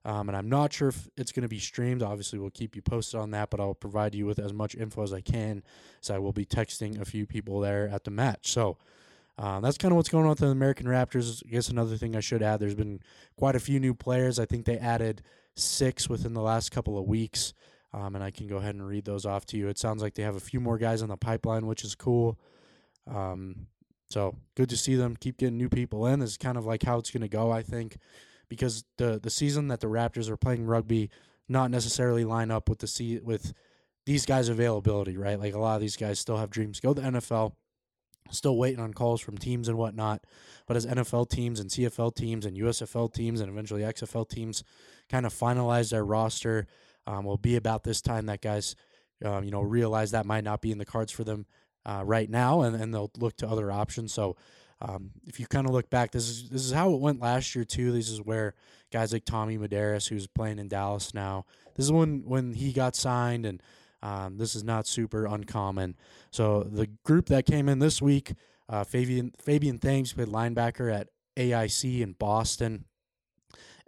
Um, 0.04 0.28
and 0.28 0.36
I'm 0.36 0.48
not 0.48 0.72
sure 0.72 0.88
if 0.88 1.08
it's 1.16 1.32
going 1.32 1.42
to 1.42 1.48
be 1.48 1.58
streamed. 1.58 2.02
Obviously, 2.02 2.38
we'll 2.38 2.50
keep 2.50 2.74
you 2.74 2.80
posted 2.80 3.20
on 3.20 3.32
that, 3.32 3.50
but 3.50 3.60
I'll 3.60 3.74
provide 3.74 4.14
you 4.14 4.24
with 4.24 4.38
as 4.38 4.54
much 4.54 4.74
info 4.74 5.02
as 5.02 5.12
I 5.12 5.20
can. 5.20 5.62
So 6.00 6.14
I 6.14 6.18
will 6.18 6.32
be 6.32 6.46
texting 6.46 7.00
a 7.00 7.04
few 7.04 7.26
people 7.26 7.60
there 7.60 7.88
at 7.88 8.04
the 8.04 8.10
match. 8.10 8.50
So 8.50 8.78
um, 9.36 9.60
that's 9.60 9.76
kind 9.76 9.92
of 9.92 9.96
what's 9.96 10.08
going 10.08 10.24
on 10.24 10.30
with 10.30 10.38
the 10.38 10.46
American 10.46 10.86
Raptors. 10.86 11.42
I 11.46 11.50
guess 11.50 11.68
another 11.68 11.96
thing 11.96 12.16
I 12.16 12.20
should 12.20 12.42
add: 12.42 12.58
there's 12.58 12.74
been 12.74 13.00
quite 13.36 13.54
a 13.54 13.60
few 13.60 13.78
new 13.80 13.92
players. 13.92 14.38
I 14.38 14.46
think 14.46 14.64
they 14.64 14.78
added 14.78 15.22
six 15.56 16.08
within 16.08 16.32
the 16.32 16.40
last 16.40 16.70
couple 16.70 16.96
of 16.96 17.06
weeks 17.06 17.52
um, 17.92 18.14
and 18.14 18.22
I 18.24 18.30
can 18.30 18.46
go 18.46 18.56
ahead 18.56 18.74
and 18.74 18.86
read 18.86 19.04
those 19.04 19.24
off 19.26 19.46
to 19.46 19.56
you. 19.56 19.68
It 19.68 19.78
sounds 19.78 20.02
like 20.02 20.14
they 20.14 20.22
have 20.22 20.36
a 20.36 20.40
few 20.40 20.60
more 20.60 20.78
guys 20.78 21.02
on 21.02 21.08
the 21.08 21.16
pipeline, 21.16 21.66
which 21.66 21.84
is 21.84 21.94
cool. 21.94 22.38
Um, 23.06 23.66
So 24.10 24.36
good 24.54 24.68
to 24.70 24.76
see 24.76 24.94
them 24.96 25.16
keep 25.16 25.38
getting 25.38 25.58
new 25.58 25.68
people 25.68 26.06
in. 26.06 26.22
Is 26.22 26.36
kind 26.36 26.56
of 26.58 26.64
like 26.66 26.82
how 26.82 26.98
it's 26.98 27.10
going 27.10 27.22
to 27.22 27.28
go, 27.28 27.50
I 27.50 27.62
think, 27.62 27.98
because 28.48 28.84
the 28.96 29.18
the 29.22 29.30
season 29.30 29.68
that 29.68 29.80
the 29.80 29.86
Raptors 29.86 30.28
are 30.28 30.36
playing 30.36 30.64
rugby 30.66 31.10
not 31.48 31.70
necessarily 31.70 32.24
line 32.24 32.50
up 32.50 32.68
with 32.68 32.78
the 32.78 32.86
se- 32.86 33.20
with 33.24 33.52
these 34.06 34.24
guys' 34.26 34.48
availability, 34.48 35.16
right? 35.16 35.38
Like 35.38 35.54
a 35.54 35.58
lot 35.58 35.74
of 35.76 35.80
these 35.80 35.96
guys 35.96 36.18
still 36.18 36.36
have 36.38 36.50
dreams. 36.50 36.80
Go 36.80 36.94
to 36.94 37.00
the 37.00 37.08
NFL, 37.08 37.52
still 38.30 38.56
waiting 38.56 38.80
on 38.80 38.94
calls 38.94 39.20
from 39.20 39.36
teams 39.38 39.68
and 39.68 39.76
whatnot. 39.76 40.24
But 40.66 40.76
as 40.76 40.86
NFL 40.86 41.28
teams 41.28 41.60
and 41.60 41.70
CFL 41.70 42.14
teams 42.14 42.46
and 42.46 42.56
USFL 42.56 43.12
teams 43.12 43.40
and 43.40 43.50
eventually 43.50 43.82
XFL 43.82 44.28
teams 44.28 44.64
kind 45.10 45.26
of 45.26 45.34
finalize 45.34 45.90
their 45.90 46.04
roster, 46.04 46.66
um, 47.08 47.24
will 47.24 47.38
be 47.38 47.56
about 47.56 47.84
this 47.84 48.00
time 48.00 48.26
that 48.26 48.42
guys, 48.42 48.76
um, 49.24 49.42
you 49.42 49.50
know, 49.50 49.62
realize 49.62 50.10
that 50.10 50.26
might 50.26 50.44
not 50.44 50.60
be 50.60 50.70
in 50.70 50.78
the 50.78 50.84
cards 50.84 51.10
for 51.10 51.24
them 51.24 51.46
uh, 51.86 52.02
right 52.04 52.28
now, 52.28 52.60
and, 52.62 52.76
and 52.76 52.92
they'll 52.92 53.10
look 53.18 53.36
to 53.38 53.48
other 53.48 53.72
options. 53.72 54.12
So. 54.12 54.36
Um, 54.80 55.10
if 55.26 55.40
you 55.40 55.46
kind 55.48 55.66
of 55.66 55.72
look 55.72 55.90
back, 55.90 56.12
this 56.12 56.28
is 56.28 56.50
this 56.50 56.64
is 56.64 56.70
how 56.70 56.94
it 56.94 57.00
went 57.00 57.20
last 57.20 57.52
year 57.56 57.64
too. 57.64 57.90
This 57.90 58.08
is 58.08 58.22
where 58.22 58.54
guys 58.92 59.12
like 59.12 59.24
Tommy 59.24 59.58
Medeiros, 59.58 60.08
who's 60.08 60.28
playing 60.28 60.60
in 60.60 60.68
Dallas 60.68 61.12
now, 61.12 61.46
this 61.74 61.86
is 61.86 61.90
when 61.90 62.22
when 62.24 62.54
he 62.54 62.72
got 62.72 62.94
signed, 62.94 63.44
and 63.44 63.60
um, 64.04 64.38
this 64.38 64.54
is 64.54 64.62
not 64.62 64.86
super 64.86 65.26
uncommon. 65.26 65.96
So 66.30 66.62
the 66.62 66.86
group 67.04 67.26
that 67.26 67.44
came 67.44 67.68
in 67.68 67.80
this 67.80 68.00
week, 68.00 68.34
uh, 68.68 68.84
Fabian 68.84 69.32
Fabian 69.42 69.80
Thames 69.80 70.12
played 70.12 70.28
linebacker 70.28 70.94
at 70.94 71.08
AIC 71.36 72.00
in 72.00 72.12
Boston. 72.12 72.84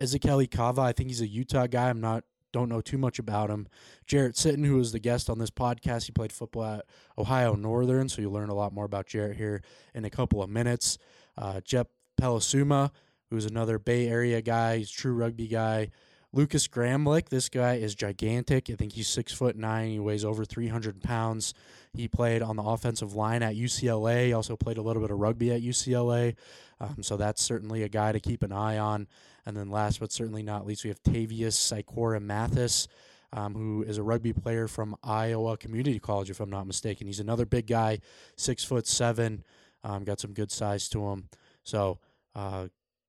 Ezekiel 0.01 0.45
Kava, 0.51 0.81
I 0.81 0.93
think 0.93 1.11
he's 1.11 1.21
a 1.21 1.29
Utah 1.29 1.69
guy. 1.69 1.89
I'm 1.89 2.01
not 2.01 2.25
don't 2.53 2.69
know 2.69 2.81
too 2.81 2.99
much 2.99 3.19
about 3.19 3.51
him. 3.51 3.69
Jarrett 4.07 4.35
Sitton, 4.35 4.67
who 4.67 4.77
was 4.77 4.93
the 4.93 4.99
guest 4.99 5.31
on 5.31 5.39
this 5.39 5.51
podcast, 5.51 6.07
he 6.07 6.13
played 6.13 6.33
football 6.33 6.65
at 6.65 6.87
Ohio 7.19 7.55
Northern, 7.55 8.09
so 8.09 8.21
you'll 8.21 8.33
learn 8.33 8.49
a 8.49 8.55
lot 8.55 8.73
more 8.73 8.85
about 8.85 9.07
Jarrett 9.07 9.37
here 9.37 9.63
in 9.95 10.05
a 10.05 10.11
couple 10.11 10.43
of 10.43 10.51
minutes. 10.51 10.99
Uh, 11.37 11.61
Jeff 11.61 11.87
Pelasuma, 12.21 12.91
who's 13.31 13.47
another 13.47 13.79
Bay 13.79 14.09
Area 14.09 14.43
guy, 14.43 14.79
he's 14.79 14.91
true 14.91 15.15
rugby 15.15 15.49
guy. 15.49 15.91
Lucas 16.33 16.69
Gramlich, 16.69 17.29
this 17.29 17.49
guy 17.49 17.75
is 17.75 17.95
gigantic. 17.95 18.71
I 18.71 18.75
think 18.75 18.93
he's 18.93 19.09
six 19.09 19.33
foot 19.33 19.57
nine. 19.57 19.91
He 19.91 19.99
weighs 19.99 20.25
over 20.25 20.45
300 20.45 21.03
pounds. 21.03 21.55
He 21.93 22.07
played 22.07 22.41
on 22.41 22.55
the 22.55 22.63
offensive 22.63 23.15
line 23.15 23.43
at 23.43 23.57
UCLA. 23.57 24.27
He 24.27 24.33
also 24.33 24.57
played 24.57 24.79
a 24.79 24.83
little 24.83 25.03
bit 25.03 25.11
of 25.11 25.19
rugby 25.19 25.51
at 25.53 25.61
UCLA. 25.61 26.37
Um, 26.81 27.03
so 27.03 27.17
that's 27.17 27.43
certainly 27.43 27.83
a 27.83 27.89
guy 27.89 28.13
to 28.13 28.21
keep 28.21 28.45
an 28.45 28.53
eye 28.53 28.79
on. 28.79 29.09
And 29.45 29.57
then 29.57 29.71
last 29.71 29.99
but 29.99 30.13
certainly 30.13 30.45
not 30.45 30.67
least, 30.67 30.85
we 30.85 30.89
have 30.89 31.03
Tavius 31.03 31.55
Sikora 31.55 32.21
Mathis, 32.21 32.87
um, 33.33 33.55
who 33.55 33.83
is 33.83 33.99
a 33.99 34.03
rugby 34.03 34.33
player 34.33 34.69
from 34.69 34.95
Iowa 35.03 35.57
Community 35.57 35.99
College, 35.99 36.31
if 36.31 36.39
I'm 36.39 36.51
not 36.51 36.67
mistaken. 36.67 37.09
He's 37.09 37.21
another 37.21 37.47
big 37.47 37.67
guy, 37.67 37.99
six 38.37 38.63
foot 38.63 38.87
seven, 38.87 39.43
um, 39.83 40.05
got 40.05 40.21
some 40.21 40.33
good 40.33 40.53
size 40.53 40.89
to 40.91 41.09
him. 41.09 41.29
So 41.65 41.99
uh, 42.37 42.69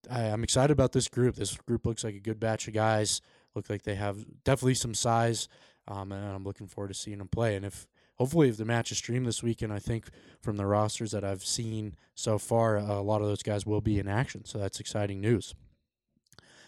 I, 0.09 0.21
I'm 0.23 0.43
excited 0.43 0.71
about 0.71 0.91
this 0.91 1.07
group. 1.07 1.35
This 1.35 1.55
group 1.57 1.85
looks 1.85 2.03
like 2.03 2.15
a 2.15 2.19
good 2.19 2.39
batch 2.39 2.67
of 2.67 2.73
guys. 2.73 3.21
Look 3.55 3.69
like 3.69 3.83
they 3.83 3.95
have 3.95 4.17
definitely 4.43 4.75
some 4.75 4.93
size, 4.93 5.49
um, 5.87 6.11
and 6.11 6.25
I'm 6.25 6.43
looking 6.43 6.67
forward 6.67 6.87
to 6.89 6.93
seeing 6.93 7.17
them 7.17 7.27
play. 7.27 7.55
And 7.55 7.65
if 7.65 7.87
hopefully 8.15 8.49
if 8.49 8.57
the 8.57 8.65
match 8.65 8.91
is 8.91 8.97
streamed 8.97 9.25
this 9.25 9.43
weekend, 9.43 9.73
I 9.73 9.79
think 9.79 10.05
from 10.39 10.57
the 10.57 10.65
rosters 10.65 11.11
that 11.11 11.23
I've 11.23 11.43
seen 11.43 11.95
so 12.15 12.37
far, 12.37 12.77
a 12.77 13.01
lot 13.01 13.21
of 13.21 13.27
those 13.27 13.43
guys 13.43 13.65
will 13.65 13.81
be 13.81 13.99
in 13.99 14.07
action. 14.07 14.45
So 14.45 14.57
that's 14.57 14.79
exciting 14.79 15.19
news. 15.19 15.53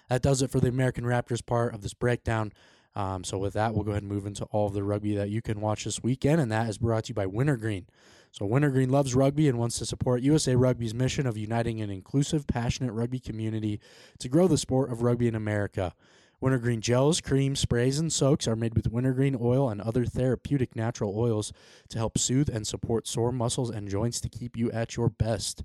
That 0.09 0.21
does 0.21 0.41
it 0.41 0.51
for 0.51 0.59
the 0.59 0.67
American 0.67 1.05
Raptors 1.05 1.45
part 1.45 1.73
of 1.73 1.81
this 1.81 1.93
breakdown. 1.93 2.51
Um, 2.95 3.23
so 3.23 3.37
with 3.37 3.53
that, 3.53 3.73
we'll 3.73 3.83
go 3.83 3.91
ahead 3.91 4.03
and 4.03 4.11
move 4.11 4.25
into 4.25 4.45
all 4.45 4.67
of 4.67 4.73
the 4.73 4.83
rugby 4.83 5.15
that 5.15 5.29
you 5.29 5.41
can 5.41 5.61
watch 5.61 5.83
this 5.83 6.03
weekend, 6.03 6.39
and 6.39 6.51
that 6.51 6.69
is 6.69 6.77
brought 6.77 7.05
to 7.05 7.09
you 7.09 7.15
by 7.15 7.25
Wintergreen. 7.25 7.87
So 8.31 8.45
Wintergreen 8.45 8.89
loves 8.89 9.13
rugby 9.15 9.47
and 9.47 9.59
wants 9.59 9.77
to 9.79 9.85
support 9.85 10.21
USA 10.23 10.55
Rugby's 10.55 10.93
mission 10.93 11.27
of 11.27 11.37
uniting 11.37 11.81
an 11.81 11.91
inclusive, 11.91 12.47
passionate 12.47 12.91
rugby 12.91 13.19
community 13.19 13.79
to 14.19 14.29
grow 14.29 14.47
the 14.47 14.57
sport 14.57 14.91
of 14.91 15.03
rugby 15.03 15.27
in 15.27 15.35
America. 15.35 15.93
Wintergreen 16.41 16.81
gels, 16.81 17.21
creams, 17.21 17.59
sprays, 17.59 17.99
and 17.99 18.11
soaks 18.11 18.47
are 18.47 18.55
made 18.55 18.75
with 18.75 18.91
wintergreen 18.91 19.37
oil 19.39 19.69
and 19.69 19.79
other 19.79 20.03
therapeutic 20.03 20.75
natural 20.75 21.17
oils 21.17 21.53
to 21.89 21.97
help 21.97 22.17
soothe 22.17 22.49
and 22.49 22.67
support 22.67 23.07
sore 23.07 23.31
muscles 23.31 23.69
and 23.69 23.87
joints 23.87 24.19
to 24.19 24.29
keep 24.29 24.57
you 24.57 24.69
at 24.71 24.97
your 24.97 25.09
best. 25.09 25.63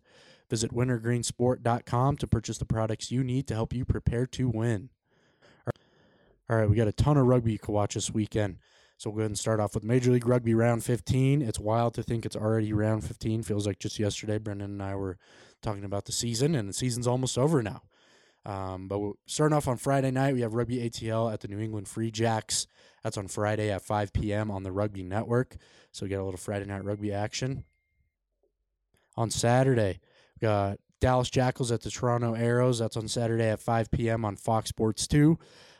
Visit 0.49 0.71
wintergreensport.com 0.71 2.17
to 2.19 2.27
purchase 2.27 2.59
the 2.59 2.65
products 2.65 3.11
you 3.11 3.25
need 3.25 3.47
to 3.49 3.55
help 3.55 3.73
you 3.73 3.85
prepare 3.85 4.27
to 4.27 4.49
win. 4.49 4.91
All 6.51 6.57
right, 6.57 6.69
we 6.69 6.77
got 6.77 6.89
a 6.89 6.93
ton 6.93 7.17
of 7.17 7.27
rugby 7.27 7.53
you 7.53 7.59
can 7.59 7.75
watch 7.75 7.95
this 7.95 8.11
weekend. 8.11 8.59
So 8.97 9.11
we'll 9.11 9.17
go 9.17 9.21
ahead 9.21 9.31
and 9.31 9.39
start 9.39 9.61
off 9.61 9.75
with 9.75 9.85
Major 9.85 10.11
League 10.11 10.27
Rugby 10.27 10.55
round 10.55 10.83
15. 10.83 11.43
It's 11.43 11.61
wild 11.61 11.95
to 11.95 12.03
think 12.03 12.27
it's 12.27 12.35
already 12.35 12.73
round 12.73 13.05
15. 13.05 13.43
Feels 13.43 13.67
like 13.67 13.79
just 13.79 13.99
yesterday, 13.99 14.39
Brendan 14.39 14.73
and 14.73 14.83
I 14.83 14.97
were 14.97 15.19
talking 15.63 15.85
about 15.85 16.07
the 16.07 16.13
season, 16.13 16.55
and 16.55 16.69
the 16.69 16.73
season's 16.73 17.07
almost 17.07 17.39
over 17.39 17.63
now. 17.63 17.83
Um, 18.45 18.89
but 18.89 19.01
starting 19.27 19.57
off 19.57 19.69
on 19.69 19.77
Friday 19.77 20.11
night, 20.11 20.35
we 20.35 20.41
have 20.41 20.55
Rugby 20.55 20.89
ATL 20.89 21.33
at 21.33 21.41
the 21.41 21.49
New 21.49 21.61
England 21.61 21.87
Free 21.87 22.11
Jacks. 22.11 22.67
That's 23.05 23.19
on 23.19 23.29
Friday 23.29 23.71
at 23.71 23.83
5 23.83 24.13
p.m. 24.13 24.51
on 24.51 24.63
the 24.63 24.73
Rugby 24.73 25.03
Network. 25.03 25.57
So 25.93 26.07
we 26.07 26.11
got 26.11 26.21
a 26.21 26.25
little 26.25 26.39
Friday 26.39 26.65
night 26.65 26.85
rugby 26.85 27.13
action. 27.13 27.65
On 29.17 29.31
Saturday, 29.31 30.01
we 30.41 30.47
got 30.47 30.79
Dallas 31.01 31.29
Jackals 31.29 31.71
at 31.71 31.83
the 31.83 31.91
Toronto 31.91 32.35
Arrows. 32.35 32.79
That's 32.79 32.97
on 32.97 33.07
Saturday 33.07 33.49
at 33.49 33.61
5 33.61 33.91
p.m. 33.91 34.25
on 34.25 34.37
Fox 34.37 34.71
Sports 34.71 35.07
2. 35.07 35.39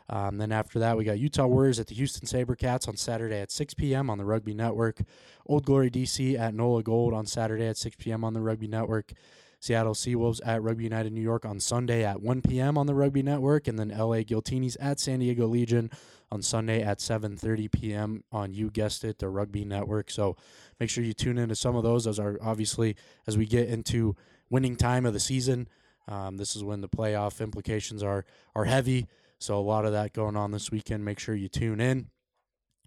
Um, 0.09 0.37
then 0.37 0.51
after 0.51 0.79
that, 0.79 0.97
we 0.97 1.03
got 1.03 1.19
Utah 1.19 1.45
Warriors 1.45 1.79
at 1.79 1.87
the 1.87 1.95
Houston 1.95 2.27
Sabercats 2.27 2.87
on 2.87 2.97
Saturday 2.97 3.39
at 3.39 3.51
6 3.51 3.75
p.m. 3.75 4.09
on 4.09 4.17
the 4.17 4.25
Rugby 4.25 4.53
Network. 4.53 5.01
Old 5.45 5.65
Glory 5.65 5.91
DC 5.91 6.37
at 6.37 6.53
NOLA 6.53 6.83
Gold 6.83 7.13
on 7.13 7.25
Saturday 7.25 7.67
at 7.67 7.77
6 7.77 7.95
p.m. 7.97 8.23
on 8.23 8.33
the 8.33 8.41
Rugby 8.41 8.67
Network. 8.67 9.13
Seattle 9.59 9.93
Seawolves 9.93 10.39
at 10.45 10.63
Rugby 10.63 10.85
United 10.85 11.11
New 11.11 11.21
York 11.21 11.45
on 11.45 11.59
Sunday 11.59 12.03
at 12.03 12.21
1 12.21 12.41
p.m. 12.41 12.77
on 12.77 12.87
the 12.87 12.95
Rugby 12.95 13.21
Network, 13.21 13.67
and 13.67 13.77
then 13.77 13.89
LA 13.89 14.19
Giltinis 14.21 14.77
at 14.79 14.99
San 14.99 15.19
Diego 15.19 15.47
Legion 15.47 15.91
on 16.31 16.41
Sunday 16.41 16.81
at 16.81 16.99
7:30 16.99 17.71
p.m. 17.71 18.23
on 18.31 18.53
you 18.53 18.69
guessed 18.69 19.03
it, 19.03 19.19
the 19.19 19.29
Rugby 19.29 19.65
Network. 19.65 20.11
So 20.11 20.37
make 20.79 20.89
sure 20.89 21.03
you 21.03 21.13
tune 21.13 21.37
into 21.37 21.55
some 21.55 21.75
of 21.75 21.83
those. 21.83 22.05
Those 22.05 22.19
are 22.19 22.37
obviously 22.41 22.95
as 23.27 23.37
we 23.37 23.45
get 23.45 23.67
into 23.67 24.15
winning 24.49 24.75
time 24.75 25.05
of 25.05 25.13
the 25.13 25.19
season. 25.19 25.67
Um, 26.07 26.37
this 26.37 26.55
is 26.55 26.63
when 26.63 26.81
the 26.81 26.89
playoff 26.89 27.41
implications 27.41 28.01
are 28.01 28.25
are 28.55 28.65
heavy. 28.65 29.07
So 29.39 29.57
a 29.57 29.61
lot 29.61 29.85
of 29.85 29.93
that 29.93 30.13
going 30.13 30.35
on 30.35 30.51
this 30.51 30.71
weekend. 30.71 31.05
Make 31.05 31.19
sure 31.19 31.35
you 31.35 31.47
tune 31.47 31.79
in. 31.79 32.09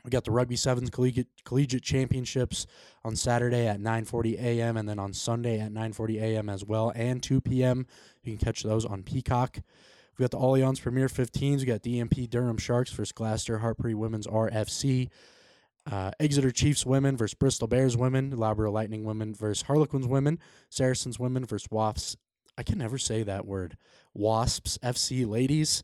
We 0.04 0.10
got 0.10 0.24
the 0.24 0.32
Rugby 0.32 0.56
Sevens 0.56 0.90
Collegiate, 0.90 1.28
Collegiate 1.44 1.82
Championships 1.82 2.66
on 3.04 3.14
Saturday 3.14 3.66
at 3.66 3.80
9:40 3.80 4.38
a.m. 4.40 4.76
and 4.76 4.88
then 4.88 4.98
on 4.98 5.12
Sunday 5.12 5.60
at 5.60 5.72
9:40 5.72 6.20
a.m. 6.20 6.48
as 6.48 6.64
well, 6.64 6.92
and 6.94 7.22
2 7.22 7.40
p.m. 7.40 7.86
You 8.22 8.36
can 8.36 8.44
catch 8.44 8.62
those 8.62 8.84
on 8.84 9.04
Peacock. 9.04 9.60
We 10.18 10.22
got 10.22 10.32
the 10.32 10.38
Allianz 10.38 10.82
Premier 10.82 11.08
15s. 11.08 11.60
We 11.60 11.64
got 11.64 11.82
DMP 11.82 12.28
Durham 12.28 12.58
Sharks 12.58 12.90
versus 12.90 13.12
Gloucester 13.12 13.60
Hartpury 13.60 13.94
Women's 13.94 14.26
RFC. 14.26 15.08
Uh, 15.90 16.10
Exeter 16.20 16.50
Chiefs 16.50 16.84
women 16.84 17.16
versus 17.16 17.34
Bristol 17.34 17.66
Bears 17.66 17.96
women. 17.96 18.30
Loughborough 18.30 18.70
Lightning 18.70 19.04
women 19.04 19.34
versus 19.34 19.62
Harlequins 19.62 20.06
women. 20.06 20.38
Saracens 20.68 21.18
women 21.18 21.44
versus 21.44 21.68
Wasps. 21.70 22.16
I 22.58 22.62
can 22.62 22.78
never 22.78 22.98
say 22.98 23.22
that 23.22 23.46
word. 23.46 23.76
Wasps 24.14 24.78
FC 24.82 25.26
ladies. 25.26 25.82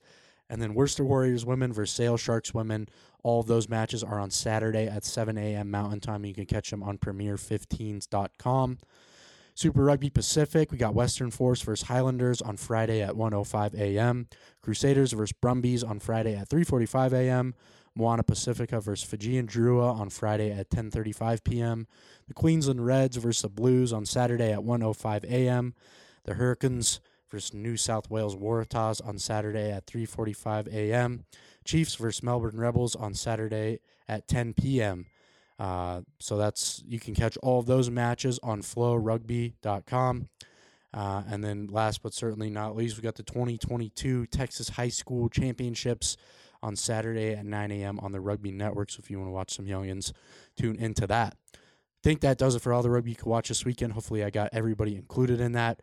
And 0.50 0.62
then 0.62 0.75
Worcester 0.75 1.05
Warriors 1.05 1.45
women 1.45 1.73
versus 1.73 1.95
Sale 1.95 2.17
Sharks 2.17 2.55
women. 2.55 2.88
All 3.23 3.43
those 3.43 3.69
matches 3.69 4.02
are 4.02 4.19
on 4.19 4.31
Saturday 4.31 4.87
at 4.87 5.05
7 5.05 5.37
a.m. 5.37 5.71
Mountain 5.71 6.00
Time. 6.00 6.25
You 6.25 6.35
can 6.35 6.47
catch 6.47 6.71
them 6.71 6.83
on 6.83 6.99
premier15s.com. 6.99 8.78
Super 9.55 9.83
Rugby 9.83 10.09
Pacific, 10.09 10.71
we 10.71 10.78
got 10.78 10.95
Western 10.95 11.33
Force 11.33 11.61
versus 11.62 11.88
Highlanders 11.88 12.40
on 12.40 12.57
Friday 12.57 13.02
at 13.02 13.14
1:05 13.14 13.75
a.m. 13.75 14.28
Crusaders 14.62 15.12
versus 15.12 15.33
Brumbies 15.33 15.83
on 15.83 15.99
Friday 15.99 16.37
at 16.37 16.49
3:45 16.49 17.12
a.m. 17.12 17.55
Moana 17.97 18.23
Pacifica 18.23 18.81
versus 18.81 19.09
Fijian 19.09 19.49
Drua 19.49 19.93
on 19.99 20.11
Friday 20.11 20.52
at 20.52 20.71
10:35 20.71 21.43
p.m. 21.43 21.88
The 22.28 22.35
Queensland 22.35 22.87
Reds 22.87 23.17
versus 23.17 23.43
the 23.43 23.49
Blues 23.49 23.93
on 23.93 24.07
Saturday 24.07 24.52
at 24.52 24.61
1:05 24.61 25.25
a.m. 25.25 25.75
The 26.23 26.35
Hurricanes 26.35 27.00
versus 27.30 27.54
New 27.54 27.76
South 27.76 28.11
Wales 28.11 28.37
Waratahs 28.37 29.06
on 29.06 29.18
Saturday 29.18 29.70
at 29.70 29.87
3:45 29.87 30.68
a.m. 30.73 31.25
Chiefs 31.64 31.94
versus 31.97 32.23
Melbourne 32.23 32.58
Rebels 32.58 32.97
on 32.97 33.14
Saturday 33.14 33.80
at 34.08 34.26
10 34.28 34.54
p.m. 34.54 35.06
Uh, 35.58 36.02
so 36.18 36.37
that's 36.37 36.82
you 36.87 37.00
can 37.00 37.14
catch 37.14 37.37
all 37.38 37.58
of 37.61 37.66
those 37.66 37.90
matches 37.90 38.38
on 38.42 38.62
flowrugby.com. 38.62 40.28
Uh, 40.94 41.23
and 41.28 41.44
then 41.44 41.66
last 41.70 42.02
but 42.02 42.14
certainly 42.14 42.49
not 42.49 42.75
least, 42.75 42.97
we 42.97 43.02
got 43.02 43.16
the 43.16 43.23
2022 43.23 44.26
Texas 44.26 44.70
High 44.70 44.88
School 44.88 45.28
Championships 45.28 46.16
on 46.62 46.76
Saturday 46.76 47.32
at 47.32 47.44
9 47.44 47.70
a.m. 47.70 47.99
on 48.00 48.12
the 48.12 48.20
Rugby 48.20 48.50
Network. 48.50 48.90
So 48.90 49.00
if 49.02 49.11
you 49.11 49.18
want 49.18 49.28
to 49.28 49.32
watch 49.32 49.54
some 49.54 49.66
youngins, 49.66 50.12
tune 50.56 50.76
into 50.76 51.06
that. 51.06 51.37
I 51.54 51.58
think 52.02 52.20
that 52.20 52.38
does 52.38 52.54
it 52.54 52.62
for 52.62 52.73
all 52.73 52.82
the 52.82 52.90
rugby 52.90 53.11
you 53.11 53.16
can 53.16 53.30
watch 53.30 53.49
this 53.49 53.64
weekend. 53.64 53.92
Hopefully, 53.92 54.25
I 54.25 54.30
got 54.30 54.50
everybody 54.52 54.94
included 54.94 55.40
in 55.40 55.52
that. 55.52 55.82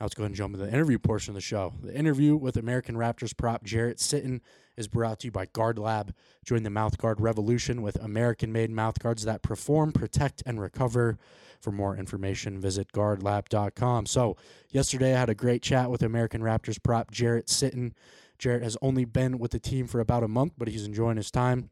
Now 0.00 0.04
let's 0.06 0.14
go 0.14 0.22
ahead 0.22 0.30
and 0.30 0.36
jump 0.36 0.54
into 0.54 0.64
the 0.64 0.72
interview 0.72 0.98
portion 0.98 1.32
of 1.32 1.34
the 1.34 1.42
show. 1.42 1.74
The 1.82 1.94
interview 1.94 2.34
with 2.34 2.56
American 2.56 2.96
Raptors 2.96 3.36
prop 3.36 3.64
Jarrett 3.64 3.98
Sitton 3.98 4.40
is 4.74 4.88
brought 4.88 5.20
to 5.20 5.26
you 5.26 5.30
by 5.30 5.44
Guard 5.44 5.78
Lab. 5.78 6.14
Join 6.42 6.62
the 6.62 6.70
mouthguard 6.70 7.16
revolution 7.18 7.82
with 7.82 8.02
American-made 8.02 8.70
mouthguards 8.70 9.24
that 9.24 9.42
perform, 9.42 9.92
protect, 9.92 10.42
and 10.46 10.58
recover. 10.58 11.18
For 11.60 11.70
more 11.70 11.94
information, 11.94 12.58
visit 12.58 12.90
guardlab.com. 12.92 14.06
So, 14.06 14.38
yesterday 14.70 15.14
I 15.14 15.20
had 15.20 15.28
a 15.28 15.34
great 15.34 15.60
chat 15.60 15.90
with 15.90 16.02
American 16.02 16.40
Raptors 16.40 16.82
prop 16.82 17.10
Jarrett 17.10 17.48
Sitton. 17.48 17.92
Jarrett 18.38 18.62
has 18.62 18.78
only 18.80 19.04
been 19.04 19.38
with 19.38 19.50
the 19.50 19.60
team 19.60 19.86
for 19.86 20.00
about 20.00 20.22
a 20.22 20.28
month, 20.28 20.54
but 20.56 20.68
he's 20.68 20.86
enjoying 20.86 21.18
his 21.18 21.30
time. 21.30 21.68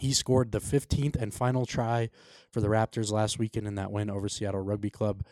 He 0.00 0.12
scored 0.12 0.50
the 0.50 0.58
15th 0.58 1.14
and 1.14 1.32
final 1.32 1.64
try 1.64 2.10
for 2.50 2.60
the 2.60 2.66
Raptors 2.66 3.12
last 3.12 3.38
weekend 3.38 3.68
in 3.68 3.76
that 3.76 3.92
win 3.92 4.10
over 4.10 4.28
Seattle 4.28 4.62
Rugby 4.62 4.90
Club. 4.90 5.22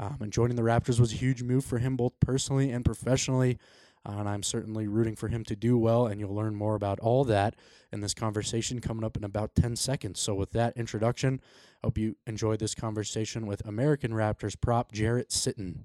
Um, 0.00 0.16
and 0.20 0.32
joining 0.32 0.56
the 0.56 0.62
Raptors 0.62 1.00
was 1.00 1.12
a 1.12 1.16
huge 1.16 1.42
move 1.42 1.64
for 1.64 1.78
him, 1.78 1.96
both 1.96 2.12
personally 2.20 2.70
and 2.70 2.84
professionally. 2.84 3.58
Uh, 4.06 4.16
and 4.18 4.28
I'm 4.28 4.42
certainly 4.42 4.86
rooting 4.86 5.16
for 5.16 5.28
him 5.28 5.44
to 5.44 5.56
do 5.56 5.76
well. 5.76 6.06
And 6.06 6.20
you'll 6.20 6.34
learn 6.34 6.54
more 6.54 6.74
about 6.74 7.00
all 7.00 7.24
that 7.24 7.56
in 7.92 8.00
this 8.00 8.14
conversation 8.14 8.80
coming 8.80 9.04
up 9.04 9.16
in 9.16 9.24
about 9.24 9.54
10 9.54 9.76
seconds. 9.76 10.20
So, 10.20 10.34
with 10.34 10.52
that 10.52 10.76
introduction, 10.76 11.40
I 11.82 11.88
hope 11.88 11.98
you 11.98 12.16
enjoyed 12.26 12.60
this 12.60 12.74
conversation 12.74 13.46
with 13.46 13.66
American 13.66 14.12
Raptors 14.12 14.58
prop 14.60 14.92
Jarrett 14.92 15.30
Sitton. 15.30 15.84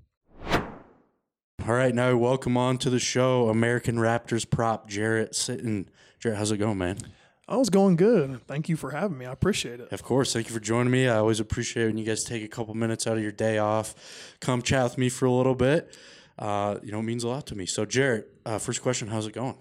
All 1.66 1.76
right, 1.76 1.96
now 1.96 2.18
welcome 2.18 2.58
on 2.58 2.78
to 2.80 2.90
the 2.90 3.00
show, 3.00 3.48
American 3.48 3.96
Raptors 3.96 4.50
prop 4.50 4.90
Jarrett 4.90 5.32
Sitton. 5.32 5.86
Jarrett, 6.20 6.38
how's 6.38 6.52
it 6.52 6.58
going, 6.58 6.78
man? 6.78 6.98
I 7.48 7.58
was 7.58 7.70
going 7.70 7.98
good. 7.98 8.40
Thank 8.48 8.70
you 8.70 8.78
for 8.78 8.92
having 8.92 9.18
me. 9.18 9.26
I 9.26 9.32
appreciate 9.32 9.82
it. 9.82 9.92
Of 9.92 10.02
course. 10.02 10.32
Thank 10.32 10.48
you 10.48 10.54
for 10.54 10.62
joining 10.62 10.92
me. 10.92 11.08
I 11.10 11.18
always 11.18 11.42
appreciate 11.42 11.88
when 11.88 11.98
you 11.98 12.06
guys 12.06 12.24
take 12.24 12.44
a 12.44 12.48
couple 12.48 12.74
minutes 12.74 13.06
out 13.06 13.18
of 13.18 13.24
your 13.24 13.34
day 13.34 13.58
off, 13.58 14.36
come 14.40 14.62
chat 14.62 14.84
with 14.84 14.98
me 14.98 15.10
for 15.10 15.26
a 15.26 15.32
little 15.32 15.56
bit. 15.56 15.96
Uh, 16.40 16.78
you 16.82 16.92
know, 16.92 17.00
it 17.00 17.04
means 17.04 17.24
a 17.24 17.28
lot 17.28 17.46
to 17.48 17.56
me. 17.56 17.66
So, 17.66 17.86
Jarrett, 17.86 18.30
uh, 18.46 18.58
first 18.60 18.82
question: 18.82 19.10
How's 19.10 19.28
it 19.28 19.34
going? 19.34 19.56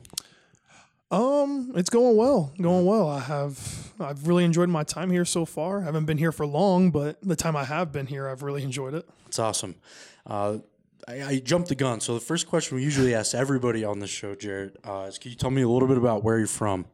Um, 1.10 1.72
it's 1.74 1.90
going 1.90 2.16
well. 2.16 2.54
Going 2.60 2.86
well. 2.86 3.08
I 3.08 3.20
have 3.20 3.92
I've 4.00 4.26
really 4.26 4.44
enjoyed 4.44 4.70
my 4.70 4.84
time 4.84 5.10
here 5.10 5.26
so 5.26 5.44
far. 5.44 5.82
I 5.82 5.84
haven't 5.84 6.06
been 6.06 6.18
here 6.18 6.32
for 6.32 6.46
long, 6.46 6.90
but 6.90 7.20
the 7.22 7.36
time 7.36 7.56
I 7.56 7.64
have 7.64 7.92
been 7.92 8.06
here, 8.06 8.28
I've 8.28 8.42
really 8.42 8.62
enjoyed 8.62 8.94
it. 8.94 9.06
It's 9.26 9.38
awesome. 9.38 9.74
Uh, 10.26 10.58
I, 11.06 11.22
I 11.22 11.38
jumped 11.40 11.68
the 11.68 11.74
gun. 11.74 12.00
So 12.00 12.14
the 12.14 12.20
first 12.20 12.46
question 12.46 12.76
we 12.76 12.84
usually 12.84 13.14
ask 13.14 13.34
everybody 13.34 13.84
on 13.84 13.98
this 13.98 14.08
show, 14.08 14.34
Jarrett, 14.34 14.78
uh, 14.84 15.06
is 15.08 15.18
can 15.18 15.32
you 15.32 15.36
tell 15.36 15.50
me 15.50 15.62
a 15.62 15.68
little 15.68 15.88
bit 15.88 15.98
about 15.98 16.22
where 16.22 16.38
you're 16.38 16.46
from? 16.46 16.86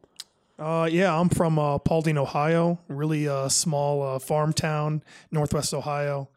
Uh, 0.58 0.88
yeah, 0.90 1.14
I'm 1.18 1.28
from 1.28 1.58
uh, 1.58 1.78
Paulding, 1.78 2.18
Ohio. 2.18 2.80
Really 2.88 3.28
uh, 3.28 3.48
small 3.48 4.02
uh, 4.02 4.18
farm 4.18 4.52
town, 4.52 5.02
northwest 5.30 5.72
Ohio. 5.72 6.28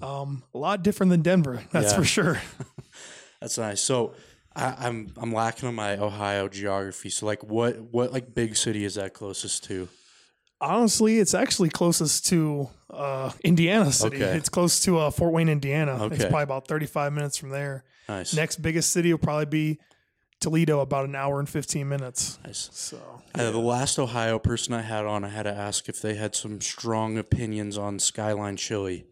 Um, 0.00 0.44
a 0.54 0.58
lot 0.58 0.82
different 0.82 1.10
than 1.10 1.22
Denver, 1.22 1.62
that's 1.72 1.90
Yeah. 1.92 1.98
for 1.98 2.04
sure. 2.04 2.40
That's 3.40 3.56
nice. 3.56 3.80
So 3.80 4.12
I, 4.54 4.74
I'm 4.86 5.14
I'm 5.16 5.32
lacking 5.32 5.66
on 5.66 5.74
my 5.74 5.96
Ohio 5.96 6.46
geography. 6.48 7.08
So 7.08 7.24
like, 7.24 7.42
what 7.42 7.80
what 7.80 8.12
like 8.12 8.34
big 8.34 8.54
city 8.54 8.84
is 8.84 8.96
that 8.96 9.14
closest 9.14 9.64
to? 9.64 9.88
Honestly, 10.60 11.18
it's 11.18 11.32
actually 11.32 11.70
closest 11.70 12.26
to 12.26 12.68
uh, 12.90 13.32
Indiana 13.42 13.90
City. 13.92 14.16
Okay. 14.22 14.36
It's 14.36 14.50
close 14.50 14.80
to 14.80 14.98
uh, 14.98 15.10
Fort 15.10 15.32
Wayne, 15.32 15.48
Indiana. 15.48 15.92
Okay. 16.04 16.16
It's 16.16 16.24
probably 16.24 16.42
about 16.42 16.68
35 16.68 17.14
minutes 17.14 17.38
from 17.38 17.48
there. 17.48 17.84
Nice. 18.10 18.34
Next 18.34 18.56
biggest 18.60 18.90
city 18.92 19.10
will 19.10 19.18
probably 19.18 19.46
be 19.46 19.80
Toledo, 20.40 20.80
about 20.80 21.04
an 21.04 21.14
hour 21.14 21.38
and 21.38 21.48
15 21.48 21.88
minutes. 21.88 22.38
Nice. 22.44 22.70
So 22.72 22.98
Uh, 23.34 23.50
the 23.50 23.58
last 23.58 23.98
Ohio 23.98 24.38
person 24.38 24.74
I 24.74 24.82
had 24.82 25.04
on, 25.06 25.24
I 25.24 25.28
had 25.28 25.44
to 25.44 25.52
ask 25.54 25.88
if 25.88 26.00
they 26.00 26.14
had 26.14 26.34
some 26.34 26.60
strong 26.60 27.18
opinions 27.18 27.76
on 27.78 27.98
Skyline 27.98 28.56
Chili. 28.56 29.06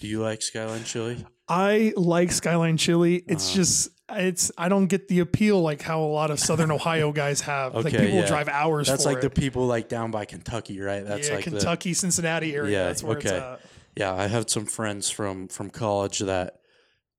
Do 0.00 0.06
you 0.08 0.20
like 0.20 0.42
Skyline 0.42 0.84
Chili? 0.84 1.24
I 1.48 1.92
like 1.96 2.32
Skyline 2.32 2.76
Chili. 2.76 3.22
It's 3.28 3.46
Uh-huh. 3.48 3.56
just 3.56 3.88
it's 4.10 4.52
I 4.58 4.68
don't 4.68 4.86
get 4.86 5.08
the 5.08 5.20
appeal 5.20 5.62
like 5.62 5.80
how 5.80 6.02
a 6.02 6.06
lot 6.12 6.30
of 6.30 6.38
Southern 6.38 6.70
Ohio 6.78 7.10
guys 7.12 7.40
have. 7.42 7.74
like 7.74 7.86
Okay, 7.86 7.98
people 8.06 8.18
yeah. 8.20 8.26
drive 8.26 8.48
hours. 8.48 8.86
That's 8.88 9.06
like 9.06 9.20
the 9.22 9.30
people 9.30 9.66
like 9.66 9.88
down 9.88 10.10
by 10.10 10.24
Kentucky, 10.26 10.80
right? 10.80 11.06
That's 11.06 11.28
yeah, 11.28 11.36
like 11.36 11.44
the 11.44 11.50
Kentucky, 11.52 11.94
Cincinnati 11.94 12.54
area. 12.54 12.72
Yeah, 12.78 12.84
that's 12.88 13.02
where 13.02 13.16
it's 13.18 13.26
okay. 13.26 13.38
at. 13.38 13.60
yeah. 13.96 14.12
I 14.14 14.26
have 14.26 14.50
some 14.50 14.66
friends 14.66 15.08
from 15.08 15.48
from 15.48 15.70
college 15.70 16.18
that 16.20 16.60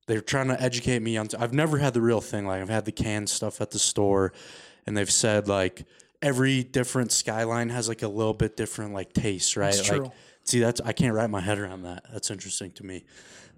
they're 0.07 0.21
trying 0.21 0.47
to 0.47 0.62
educate 0.62 1.01
me 1.01 1.17
on. 1.17 1.29
I've 1.38 1.53
never 1.53 1.77
had 1.77 1.93
the 1.93 2.01
real 2.01 2.21
thing. 2.21 2.45
Like 2.45 2.62
I've 2.62 2.69
had 2.69 2.85
the 2.85 2.91
canned 2.91 3.29
stuff 3.29 3.62
at 3.62 3.71
the 3.71 3.79
store, 3.79 4.33
and 4.85 4.95
they've 4.95 5.12
said 5.12 5.47
like 5.47 5.85
every 6.22 6.63
different 6.63 7.11
Skyline 7.11 7.70
has 7.70 7.87
like 7.87 8.03
a 8.03 8.07
little 8.07 8.33
bit 8.33 8.57
different 8.57 8.94
like 8.94 9.13
taste, 9.13 9.57
right? 9.57 9.74
That's 9.74 9.89
like, 9.89 10.01
true. 10.01 10.11
see, 10.44 10.59
that's 10.59 10.81
I 10.81 10.91
can't 10.91 11.13
wrap 11.13 11.29
my 11.29 11.41
head 11.41 11.59
around 11.59 11.83
that. 11.83 12.03
That's 12.11 12.31
interesting 12.31 12.72
to 12.74 12.85
me. 12.85 13.05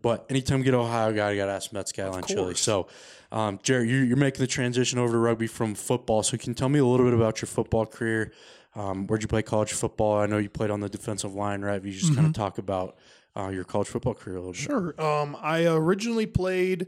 But 0.02 0.26
anytime 0.30 0.60
we 0.60 0.66
get 0.66 0.74
Ohio 0.74 1.12
guy, 1.12 1.32
I 1.32 1.36
got 1.36 1.48
to 1.48 1.54
ask 1.54 1.72
about 1.72 1.90
Skyline 1.90 2.24
Chili. 2.24 2.54
So, 2.54 2.88
um, 3.32 3.60
Jarrett, 3.64 3.90
you, 3.90 3.98
you're 3.98 4.16
making 4.16 4.40
the 4.40 4.48
transition 4.48 5.00
over 5.00 5.14
to 5.14 5.18
rugby 5.18 5.48
from 5.48 5.74
football. 5.74 6.22
So, 6.22 6.38
can 6.38 6.52
you 6.52 6.54
tell 6.54 6.70
me 6.70 6.80
a 6.80 6.86
little 6.86 7.06
bit 7.06 7.16
about 7.16 7.42
your 7.42 7.48
football 7.48 7.86
career? 7.86 8.32
Um, 8.76 9.08
where'd 9.08 9.24
you 9.24 9.28
play 9.28 9.42
college 9.42 9.74
football? 9.74 10.20
I 10.20 10.28
know 10.28 10.38
you 10.38 10.50
played 10.50 10.70
on 10.70 10.82
the 10.82 10.90
defensive 10.90 11.34
line, 11.34 11.62
right? 11.62 11.78
If 11.78 11.86
you 11.86 11.92
just 11.92 12.14
kind 12.14 12.28
of 12.28 12.34
talk 12.34 12.60
about 12.60 12.96
uh, 13.38 13.50
your 13.50 13.64
college 13.64 13.88
football 13.88 14.14
career 14.14 14.38
a 14.38 14.40
little 14.40 14.54
bit. 14.54 14.62
Sure. 14.62 15.00
Um, 15.00 15.38
I 15.42 15.66
originally 15.66 16.26
played 16.26 16.88